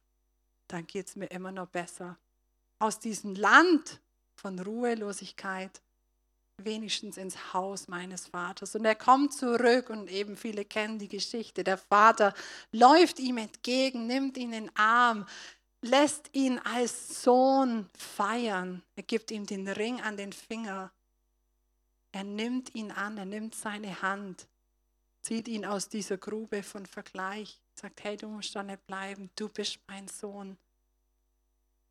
Dann 0.66 0.87
geht 0.87 1.07
es 1.07 1.16
mir 1.16 1.26
immer 1.26 1.53
noch 1.53 1.68
besser. 1.68 2.16
Aus 2.78 2.99
diesem 2.99 3.35
Land 3.35 4.01
von 4.35 4.59
Ruhelosigkeit 4.59 5.81
wenigstens 6.64 7.16
ins 7.16 7.55
Haus 7.55 7.89
meines 7.89 8.26
Vaters. 8.26 8.74
Und 8.74 8.85
er 8.85 8.95
kommt 8.95 9.33
zurück 9.33 9.91
und 9.91 10.11
eben 10.11 10.37
viele 10.37 10.64
kennen 10.64 10.99
die 10.99 11.09
Geschichte. 11.09 11.64
Der 11.64 11.78
Vater 11.78 12.35
läuft 12.72 13.18
ihm 13.18 13.39
entgegen, 13.39 14.07
nimmt 14.07 14.37
ihn 14.37 14.53
in 14.53 14.64
den 14.64 14.76
Arm, 14.76 15.26
lässt 15.83 16.31
ihn 16.35 16.59
als 16.59 17.22
Sohn 17.22 17.89
feiern. 17.97 18.83
Er 18.97 19.05
gibt 19.05 19.31
ihm 19.31 19.47
den 19.47 19.68
Ring 19.68 20.01
an 20.01 20.16
den 20.16 20.33
Finger. 20.33 20.91
Er 22.12 22.24
nimmt 22.24 22.74
ihn 22.74 22.91
an, 22.91 23.16
er 23.16 23.24
nimmt 23.24 23.55
seine 23.55 24.03
Hand, 24.03 24.49
zieht 25.22 25.48
ihn 25.48 25.64
aus 25.64 25.88
dieser 25.88 26.18
Grube 26.18 26.62
von 26.62 26.86
Vergleich, 26.86 27.60
sagt, 27.74 28.02
hey, 28.04 28.16
du 28.16 28.28
musst 28.28 28.54
da 28.54 28.62
nicht 28.62 28.86
bleiben, 28.86 29.30
du 29.36 29.48
bist 29.48 29.78
mein 29.86 30.08
Sohn. 30.08 30.56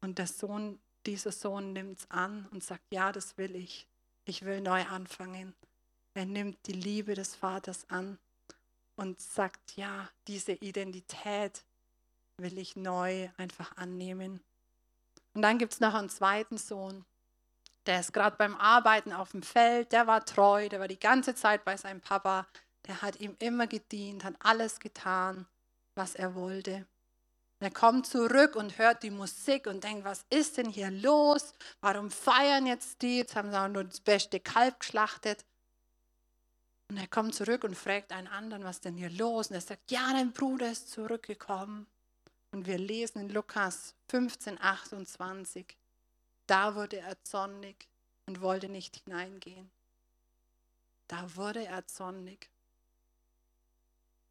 Und 0.02 0.18
der 0.18 0.28
Sohn, 0.28 0.80
dieser 1.06 1.32
Sohn 1.32 1.74
nimmt 1.74 2.00
es 2.00 2.12
an 2.12 2.48
und 2.52 2.64
sagt, 2.64 2.84
ja, 2.92 3.12
das 3.12 3.38
will 3.38 3.56
ich 3.56 3.88
ich 4.30 4.46
will 4.46 4.62
neu 4.62 4.84
anfangen. 4.84 5.56
Er 6.14 6.26
nimmt 6.26 6.68
die 6.68 6.74
Liebe 6.74 7.16
des 7.16 7.36
Vaters 7.36 7.90
an 7.90 8.20
und 8.96 9.20
sagt, 9.20 9.76
ja, 9.76 10.10
diese 10.28 10.54
Identität 10.54 11.64
will 12.38 12.58
ich 12.58 12.76
neu 12.76 13.30
einfach 13.38 13.76
annehmen. 13.76 14.42
Und 15.34 15.42
dann 15.42 15.58
gibt 15.58 15.74
es 15.74 15.80
noch 15.80 15.94
einen 15.94 16.10
zweiten 16.10 16.58
Sohn, 16.58 17.06
der 17.86 18.02
ist 18.02 18.14
gerade 18.14 18.36
beim 18.38 18.56
Arbeiten 18.56 19.14
auf 19.14 19.32
dem 19.32 19.42
Feld, 19.42 19.92
der 19.92 20.06
war 20.06 20.24
treu, 20.26 20.70
der 20.70 20.80
war 20.80 20.88
die 20.88 21.00
ganze 21.00 21.34
Zeit 21.34 21.66
bei 21.66 21.76
seinem 21.76 22.02
Papa, 22.02 22.46
der 22.88 23.02
hat 23.02 23.20
ihm 23.20 23.36
immer 23.40 23.68
gedient, 23.68 24.24
hat 24.24 24.36
alles 24.40 24.80
getan, 24.80 25.46
was 25.96 26.16
er 26.16 26.36
wollte. 26.36 26.86
Er 27.62 27.72
kommt 27.72 28.08
zurück 28.08 28.56
und 28.56 28.78
hört 28.78 29.04
die 29.04 29.12
Musik 29.12 29.68
und 29.68 29.84
denkt, 29.84 30.06
was 30.06 30.26
ist 30.30 30.58
denn 30.58 30.70
hier 30.70 30.92
los? 30.92 31.54
Warum 31.82 32.10
feiern 32.10 32.66
jetzt 32.66 33.02
die? 33.02 33.18
Jetzt 33.18 33.36
haben 33.36 33.52
sie 33.52 33.60
auch 33.60 33.68
nur 33.68 33.84
das 33.84 34.00
beste 34.00 34.40
Kalb 34.40 34.80
geschlachtet. 34.80 35.44
Und 36.88 36.98
er 36.98 37.08
kommt 37.08 37.36
zurück 37.36 37.66
und 37.66 37.76
fragt 37.76 38.14
einen 38.14 38.28
anderen, 38.28 38.64
was 38.64 38.80
denn 38.80 38.96
hier 38.96 39.10
los? 39.10 39.50
Und 39.50 39.56
er 39.56 39.62
sagt, 39.62 39.92
ja, 39.92 40.12
dein 40.14 40.32
Bruder 40.32 40.72
ist 40.72 40.90
zurückgekommen. 40.90 41.86
Und 42.52 42.66
wir 42.66 42.78
lesen 42.78 43.20
in 43.20 43.30
Lukas 43.30 43.94
15, 44.08 44.60
28, 44.60 45.78
da 46.48 46.74
wurde 46.74 46.98
er 46.98 47.22
zornig 47.24 47.88
und 48.26 48.42
wollte 48.42 48.70
nicht 48.70 48.96
hineingehen. 49.04 49.70
Da 51.08 51.36
wurde 51.36 51.66
er 51.66 51.86
zornig. 51.86 52.50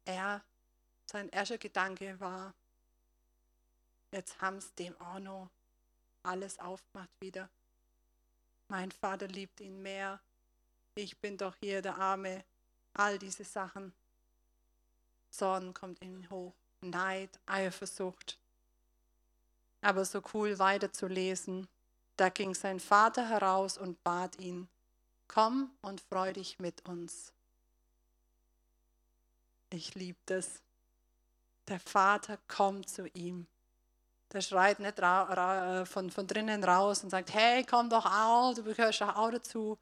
Er, 0.09 0.43
sein 1.05 1.29
erster 1.29 1.57
Gedanke 1.57 2.19
war, 2.19 2.53
Jetzt 4.11 4.41
haben 4.41 4.59
sie 4.59 4.73
dem 4.77 4.99
auch 4.99 5.19
noch 5.19 5.49
alles 6.23 6.59
aufgemacht 6.59 7.09
wieder. 7.19 7.49
Mein 8.67 8.91
Vater 8.91 9.27
liebt 9.27 9.61
ihn 9.61 9.81
mehr. 9.81 10.19
Ich 10.95 11.19
bin 11.19 11.37
doch 11.37 11.55
hier 11.59 11.81
der 11.81 11.97
Arme. 11.97 12.43
All 12.93 13.19
diese 13.19 13.43
Sachen. 13.43 13.93
Zorn 15.29 15.73
kommt 15.73 15.99
in 15.99 16.21
ihn 16.21 16.29
hoch. 16.29 16.53
Neid, 16.81 17.39
Eifersucht. 17.45 18.39
Aber 19.81 20.05
so 20.05 20.21
cool 20.33 20.57
weiterzulesen. 20.57 21.67
Da 22.17 22.29
ging 22.29 22.53
sein 22.53 22.79
Vater 22.79 23.29
heraus 23.29 23.77
und 23.77 24.03
bat 24.03 24.39
ihn, 24.39 24.67
komm 25.27 25.71
und 25.81 26.01
freu 26.01 26.33
dich 26.33 26.59
mit 26.59 26.85
uns. 26.85 27.31
Ich 29.69 29.95
liebe 29.95 30.19
das. 30.25 30.61
Der 31.67 31.79
Vater 31.79 32.37
kommt 32.47 32.89
zu 32.89 33.07
ihm 33.09 33.47
der 34.33 34.41
schreit 34.41 34.79
nicht 34.79 34.99
äh, 34.99 35.85
von, 35.85 36.11
von 36.11 36.27
drinnen 36.27 36.63
raus 36.63 37.03
und 37.03 37.09
sagt, 37.09 37.33
hey, 37.33 37.63
komm 37.63 37.89
doch 37.89 38.05
auch, 38.05 38.53
du 38.53 38.63
gehörst 38.63 39.01
auch 39.01 39.31
dazu. 39.31 39.77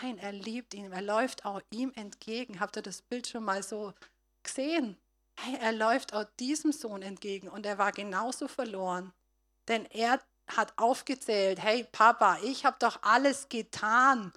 Nein, 0.00 0.18
er 0.18 0.32
liebt 0.32 0.74
ihn, 0.74 0.92
er 0.92 1.02
läuft 1.02 1.44
auch 1.44 1.60
ihm 1.72 1.92
entgegen. 1.96 2.60
Habt 2.60 2.76
ihr 2.76 2.82
das 2.82 3.02
Bild 3.02 3.26
schon 3.26 3.44
mal 3.44 3.62
so 3.62 3.92
gesehen? 4.44 4.96
Hey, 5.40 5.58
er 5.60 5.72
läuft 5.72 6.14
auch 6.14 6.24
diesem 6.38 6.70
Sohn 6.72 7.02
entgegen 7.02 7.48
und 7.48 7.66
er 7.66 7.78
war 7.78 7.90
genauso 7.90 8.46
verloren. 8.46 9.12
Denn 9.66 9.86
er 9.86 10.20
hat 10.46 10.72
aufgezählt, 10.76 11.60
hey 11.60 11.84
Papa, 11.90 12.38
ich 12.44 12.64
habe 12.64 12.76
doch 12.78 13.02
alles 13.02 13.48
getan. 13.48 14.32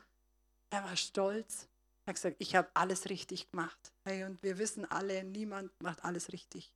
Er 0.71 0.83
war 0.83 0.95
stolz. 0.95 1.67
Er 2.05 2.11
hat 2.11 2.15
gesagt, 2.15 2.35
ich 2.39 2.55
habe 2.55 2.69
alles 2.75 3.09
richtig 3.09 3.49
gemacht. 3.49 3.91
Hey, 4.03 4.23
und 4.25 4.41
wir 4.43 4.59
wissen 4.59 4.89
alle, 4.89 5.23
niemand 5.23 5.71
macht 5.81 6.03
alles 6.05 6.31
richtig. 6.31 6.71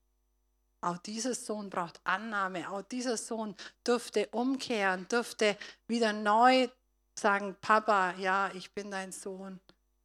Auch 0.81 0.97
dieser 0.97 1.35
Sohn 1.35 1.69
braucht 1.69 1.99
Annahme. 2.03 2.69
Auch 2.71 2.81
dieser 2.81 3.17
Sohn 3.17 3.55
dürfte 3.85 4.27
umkehren, 4.31 5.07
dürfte 5.07 5.57
wieder 5.87 6.13
neu 6.13 6.69
sagen, 7.19 7.55
Papa, 7.61 8.15
ja, 8.17 8.49
ich 8.55 8.71
bin 8.71 8.89
dein 8.89 9.11
Sohn. 9.11 9.59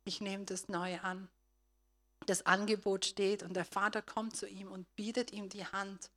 Ich 0.04 0.20
nehme 0.20 0.44
das 0.44 0.68
neu 0.68 0.98
an. 1.00 1.28
Das 2.26 2.44
Angebot 2.44 3.04
steht 3.04 3.42
und 3.42 3.54
der 3.54 3.64
Vater 3.64 4.02
kommt 4.02 4.36
zu 4.36 4.46
ihm 4.46 4.72
und 4.72 4.94
bietet 4.96 5.32
ihm 5.32 5.48
die 5.48 5.64
Hand. 5.64 6.10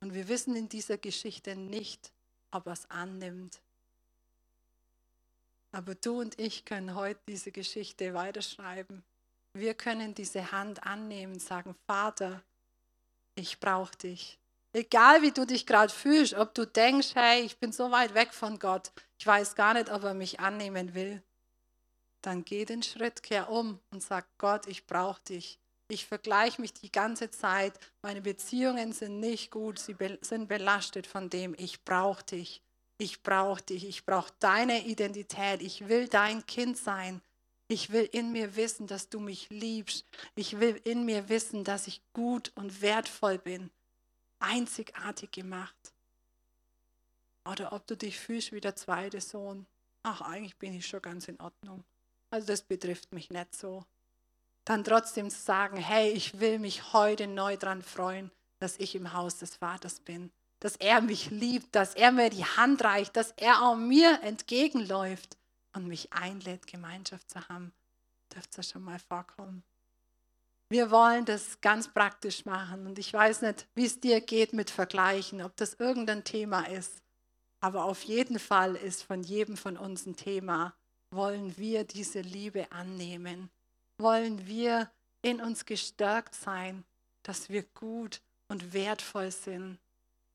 Und 0.00 0.14
wir 0.14 0.28
wissen 0.28 0.54
in 0.54 0.68
dieser 0.68 0.96
Geschichte 0.96 1.56
nicht, 1.56 2.12
ob 2.50 2.66
er 2.66 2.74
es 2.74 2.90
annimmt. 2.90 3.60
Aber 5.72 5.94
du 5.94 6.20
und 6.20 6.38
ich 6.38 6.64
können 6.64 6.94
heute 6.94 7.20
diese 7.28 7.52
Geschichte 7.52 8.14
weiterschreiben. 8.14 9.04
Wir 9.52 9.74
können 9.74 10.14
diese 10.14 10.52
Hand 10.52 10.84
annehmen, 10.84 11.38
sagen, 11.38 11.74
Vater, 11.86 12.42
ich 13.34 13.60
brauche 13.60 13.96
dich. 13.96 14.38
Egal 14.72 15.22
wie 15.22 15.32
du 15.32 15.46
dich 15.46 15.66
gerade 15.66 15.92
fühlst, 15.92 16.34
ob 16.34 16.54
du 16.54 16.66
denkst, 16.66 17.14
hey, 17.14 17.42
ich 17.42 17.58
bin 17.58 17.72
so 17.72 17.90
weit 17.90 18.14
weg 18.14 18.34
von 18.34 18.58
Gott, 18.58 18.92
ich 19.18 19.26
weiß 19.26 19.54
gar 19.54 19.74
nicht, 19.74 19.90
ob 19.90 20.04
er 20.04 20.14
mich 20.14 20.40
annehmen 20.40 20.94
will, 20.94 21.22
dann 22.22 22.44
geh 22.44 22.64
den 22.64 22.82
Schritt, 22.82 23.22
kehr 23.22 23.48
um 23.50 23.80
und 23.90 24.02
sag, 24.02 24.26
Gott, 24.38 24.66
ich 24.66 24.86
brauche 24.86 25.22
dich. 25.22 25.58
Ich 25.90 26.06
vergleiche 26.06 26.60
mich 26.60 26.74
die 26.74 26.92
ganze 26.92 27.30
Zeit, 27.30 27.72
meine 28.02 28.20
Beziehungen 28.20 28.92
sind 28.92 29.20
nicht 29.20 29.50
gut, 29.50 29.78
sie 29.78 29.96
sind 30.20 30.46
belastet 30.46 31.06
von 31.06 31.30
dem, 31.30 31.54
ich 31.56 31.82
brauche 31.84 32.22
dich 32.24 32.62
ich 32.98 33.22
brauche 33.22 33.62
dich, 33.62 33.86
ich 33.86 34.04
brauche 34.04 34.32
deine 34.40 34.84
Identität, 34.84 35.62
ich 35.62 35.88
will 35.88 36.08
dein 36.08 36.44
Kind 36.46 36.76
sein. 36.76 37.22
Ich 37.68 37.90
will 37.90 38.08
in 38.12 38.32
mir 38.32 38.56
wissen, 38.56 38.86
dass 38.86 39.08
du 39.08 39.20
mich 39.20 39.50
liebst. 39.50 40.04
Ich 40.34 40.58
will 40.58 40.80
in 40.84 41.04
mir 41.04 41.28
wissen, 41.28 41.64
dass 41.64 41.86
ich 41.86 42.00
gut 42.12 42.50
und 42.56 42.80
wertvoll 42.80 43.38
bin, 43.38 43.70
einzigartig 44.40 45.30
gemacht. 45.30 45.92
Oder 47.44 47.72
ob 47.72 47.86
du 47.86 47.96
dich 47.96 48.18
fühlst 48.18 48.52
wie 48.52 48.60
der 48.60 48.74
zweite 48.74 49.20
Sohn. 49.20 49.66
Ach, 50.02 50.22
eigentlich 50.22 50.56
bin 50.56 50.72
ich 50.72 50.86
schon 50.86 51.02
ganz 51.02 51.28
in 51.28 51.38
Ordnung. 51.40 51.84
Also 52.30 52.46
das 52.46 52.62
betrifft 52.62 53.12
mich 53.12 53.30
nicht 53.30 53.54
so. 53.54 53.84
Dann 54.64 54.82
trotzdem 54.82 55.30
zu 55.30 55.38
sagen, 55.38 55.76
hey, 55.76 56.10
ich 56.10 56.40
will 56.40 56.58
mich 56.58 56.92
heute 56.92 57.26
neu 57.26 57.56
daran 57.56 57.82
freuen, 57.82 58.30
dass 58.58 58.78
ich 58.78 58.94
im 58.94 59.12
Haus 59.12 59.38
des 59.38 59.56
Vaters 59.56 60.00
bin 60.00 60.30
dass 60.60 60.76
er 60.76 61.00
mich 61.00 61.30
liebt, 61.30 61.74
dass 61.74 61.94
er 61.94 62.12
mir 62.12 62.30
die 62.30 62.44
Hand 62.44 62.82
reicht, 62.82 63.16
dass 63.16 63.32
er 63.36 63.62
auch 63.62 63.76
mir 63.76 64.20
entgegenläuft 64.22 65.36
und 65.74 65.86
mich 65.86 66.12
einlädt, 66.12 66.66
Gemeinschaft 66.66 67.30
zu 67.30 67.48
haben. 67.48 67.72
Dürfte 68.34 68.62
schon 68.62 68.82
mal 68.82 68.98
vorkommen. 68.98 69.62
Wir 70.70 70.90
wollen 70.90 71.24
das 71.24 71.60
ganz 71.62 71.88
praktisch 71.88 72.44
machen 72.44 72.86
und 72.86 72.98
ich 72.98 73.12
weiß 73.12 73.42
nicht, 73.42 73.66
wie 73.74 73.86
es 73.86 74.00
dir 74.00 74.20
geht 74.20 74.52
mit 74.52 74.70
Vergleichen, 74.70 75.40
ob 75.40 75.56
das 75.56 75.74
irgendein 75.74 76.24
Thema 76.24 76.68
ist. 76.68 77.02
Aber 77.60 77.84
auf 77.84 78.02
jeden 78.02 78.38
Fall 78.38 78.76
ist 78.76 79.02
von 79.02 79.22
jedem 79.22 79.56
von 79.56 79.76
uns 79.76 80.04
ein 80.04 80.16
Thema. 80.16 80.74
Wollen 81.10 81.56
wir 81.56 81.84
diese 81.84 82.20
Liebe 82.20 82.70
annehmen? 82.70 83.48
Wollen 83.96 84.46
wir 84.46 84.90
in 85.22 85.40
uns 85.40 85.64
gestärkt 85.64 86.34
sein, 86.34 86.84
dass 87.22 87.48
wir 87.48 87.62
gut 87.62 88.20
und 88.48 88.74
wertvoll 88.74 89.30
sind? 89.30 89.78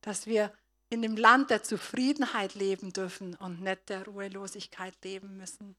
Dass 0.03 0.27
wir 0.27 0.51
in 0.89 1.01
dem 1.01 1.17
Land 1.17 1.49
der 1.49 1.63
Zufriedenheit 1.63 2.53
leben 2.53 2.93
dürfen 2.93 3.35
und 3.35 3.61
nicht 3.61 3.89
der 3.89 4.05
Ruhelosigkeit 4.05 4.93
leben 5.03 5.37
müssen. 5.37 5.75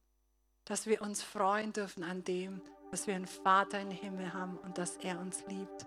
Dass 0.64 0.86
wir 0.86 1.02
uns 1.02 1.22
freuen 1.22 1.72
dürfen 1.72 2.02
an 2.02 2.24
dem, 2.24 2.60
dass 2.90 3.06
wir 3.06 3.14
einen 3.14 3.26
Vater 3.26 3.80
im 3.80 3.90
Himmel 3.90 4.32
haben 4.32 4.58
und 4.58 4.76
dass 4.78 4.96
er 4.96 5.20
uns 5.20 5.44
liebt. 5.46 5.86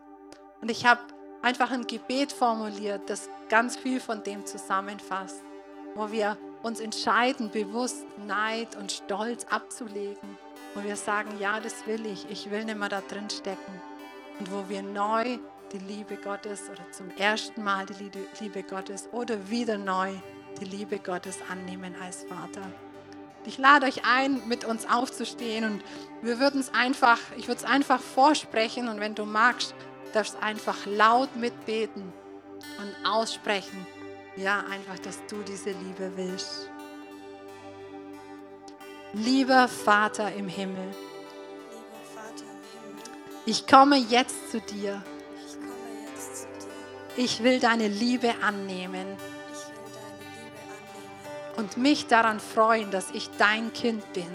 Und 0.62 0.72
ich 0.72 0.86
habe 0.86 1.02
einfach 1.42 1.72
ein 1.72 1.88
Gebet 1.88 2.32
formuliert, 2.32 3.10
das 3.10 3.30
ganz 3.50 3.76
viel 3.76 4.00
von 4.00 4.24
dem 4.24 4.46
zusammenfasst, 4.46 5.44
wo 5.96 6.12
wir 6.12 6.38
uns 6.64 6.80
entscheiden, 6.80 7.50
bewusst 7.52 8.06
Neid 8.26 8.76
und 8.76 8.92
Stolz 8.92 9.46
abzulegen, 9.46 10.38
wo 10.74 10.84
wir 10.84 10.96
sagen, 10.96 11.38
ja, 11.40 11.60
das 11.60 11.86
will 11.88 12.06
ich, 12.06 12.30
ich 12.30 12.50
will 12.50 12.66
nicht 12.66 12.78
mehr 12.78 12.90
da 12.90 13.02
drin 13.02 13.30
stecken. 13.30 13.82
Und 14.40 14.52
wo 14.52 14.70
wir 14.70 14.84
neu 14.84 15.40
die 15.72 15.80
Liebe 15.80 16.18
Gottes 16.18 16.70
oder 16.70 16.92
zum 16.92 17.10
ersten 17.18 17.64
Mal 17.64 17.86
die 17.86 18.12
Liebe 18.40 18.64
Gottes 18.64 19.10
oder 19.12 19.50
wieder 19.50 19.78
neu 19.78 20.14
die 20.60 20.66
Liebe 20.66 21.00
Gottes 21.00 21.38
annehmen 21.50 21.96
als 22.02 22.24
Vater. 22.24 22.62
Ich 23.46 23.58
lade 23.58 23.86
euch 23.86 24.04
ein, 24.06 24.42
mit 24.48 24.66
uns 24.66 24.90
aufzustehen 24.90 25.64
und 25.64 25.84
wir 26.22 26.40
würden 26.40 26.60
es 26.60 26.74
einfach, 26.74 27.20
ich 27.38 27.48
würde 27.48 27.60
es 27.60 27.66
einfach 27.66 28.02
vorsprechen 28.02 28.88
und 28.88 29.00
wenn 29.00 29.16
du 29.16 29.26
magst, 29.26 29.74
darfst 30.14 30.36
du 30.36 30.42
einfach 30.42 30.86
laut 30.86 31.36
mitbeten 31.36 32.12
und 32.80 33.08
aussprechen. 33.08 33.86
Ja, 34.36 34.60
einfach, 34.70 35.00
dass 35.00 35.26
du 35.28 35.42
diese 35.44 35.72
Liebe 35.72 36.12
willst. 36.16 36.70
Lieber 39.14 39.68
Vater 39.68 40.34
im 40.34 40.48
Himmel, 40.48 40.94
ich 43.46 43.66
komme 43.66 43.96
jetzt 43.96 44.52
zu 44.52 44.60
dir 44.60 45.02
ich 47.18 47.44
will 47.44 47.60
deine 47.60 47.88
Liebe 47.88 48.34
annehmen. 48.42 49.08
Und 51.58 51.76
mich 51.76 52.06
daran 52.06 52.40
freuen, 52.40 52.92
dass 52.92 53.10
ich 53.12 53.30
dein 53.38 53.74
Kind 53.74 54.14
bin. 54.14 54.30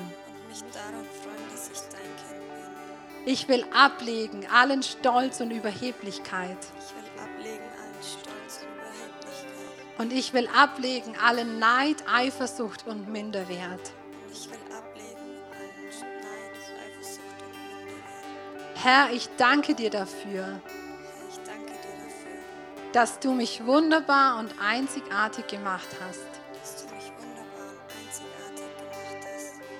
Ich 3.24 3.46
will 3.46 3.64
ablegen 3.72 4.44
allen 4.52 4.82
Stolz 4.82 5.40
und 5.40 5.52
Überheblichkeit. 5.52 6.58
Und 9.98 10.12
ich 10.12 10.32
will 10.32 10.48
ablegen 10.48 11.14
allen 11.24 11.60
Neid, 11.60 12.02
Eifersucht 12.12 12.88
und 12.88 13.08
Minderwert. 13.08 13.92
Herr, 18.74 19.12
ich 19.12 19.28
danke 19.36 19.76
dir 19.76 19.90
dafür 19.90 20.60
dass 22.93 23.18
du 23.18 23.32
mich 23.32 23.64
wunderbar 23.64 24.38
und 24.38 24.55
einzigartig 24.61 25.47
gemacht 25.47 25.88
hast. 26.07 26.20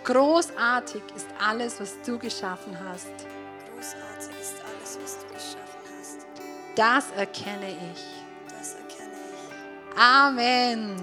Großartig 0.05 1.03
ist 1.15 1.29
alles, 1.39 1.81
was 1.81 2.01
du 2.05 2.19
geschaffen 2.19 2.77
hast. 2.89 3.13
Großartig 3.73 4.41
ist 4.41 4.57
alles, 4.65 4.99
was 5.01 5.19
du 5.19 5.33
geschaffen 5.33 5.81
hast. 6.01 6.27
Das 6.75 7.11
erkenne 7.13 7.71
ich. 7.71 8.05
Das 8.49 8.75
erkenne 8.75 9.13
ich. 9.93 9.99
Amen. 9.99 10.97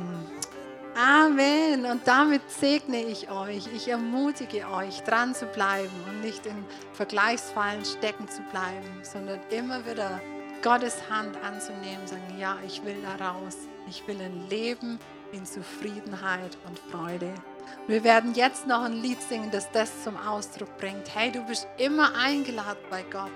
Amen. 0.96 1.86
Und 1.86 2.06
damit 2.06 2.42
segne 2.52 3.02
ich 3.04 3.32
euch. 3.32 3.68
Ich 3.74 3.88
ermutige 3.88 4.70
euch, 4.70 5.02
dran 5.04 5.34
zu 5.34 5.46
bleiben 5.46 5.94
und 6.10 6.20
nicht 6.20 6.46
in 6.46 6.66
Vergleichsfallen 6.92 7.86
stecken 7.86 8.28
zu 8.28 8.42
bleiben, 8.52 9.00
sondern 9.04 9.40
immer 9.50 9.86
wieder 9.86 10.20
Gottes 10.62 11.10
Hand 11.10 11.38
anzunehmen, 11.44 12.06
sagen, 12.06 12.38
ja, 12.38 12.58
ich 12.66 12.84
will 12.84 12.98
da 13.02 13.32
raus. 13.32 13.58
Ich 13.88 14.06
will 14.08 14.20
ein 14.22 14.50
Leben 14.50 15.00
in 15.32 15.46
Zufriedenheit 15.46 16.58
und 16.68 16.80
Freude. 16.92 17.34
Wir 17.88 18.04
werden 18.04 18.34
jetzt 18.34 18.68
noch 18.68 18.84
ein 18.84 18.94
Lied 18.94 19.22
singen, 19.22 19.52
das 19.52 19.72
das 19.72 20.04
zum 20.04 20.18
Ausdruck 20.18 20.78
bringt. 20.78 21.16
Hey, 21.16 21.32
du 21.32 21.42
bist 21.46 21.68
immer 21.78 22.14
eingeladen 22.16 22.84
bei 22.90 23.04
Gott. 23.04 23.32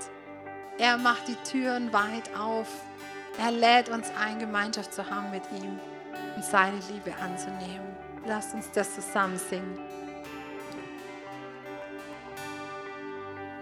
Er 0.78 0.98
macht 0.98 1.28
die 1.28 1.38
Türen 1.50 1.94
weit 1.94 2.36
auf. 2.38 2.68
Er 3.40 3.52
lädt 3.52 3.90
uns 3.90 4.12
ein, 4.20 4.40
Gemeinschaft 4.40 4.94
zu 4.94 5.10
haben 5.10 5.32
mit 5.32 5.44
ihm 5.52 5.80
und 6.36 6.44
seine 6.44 6.78
Liebe 6.92 7.16
anzunehmen. 7.22 7.96
Lass 8.26 8.54
uns 8.54 8.70
das 8.72 8.96
zusammen 8.96 9.38
singen. 9.38 9.80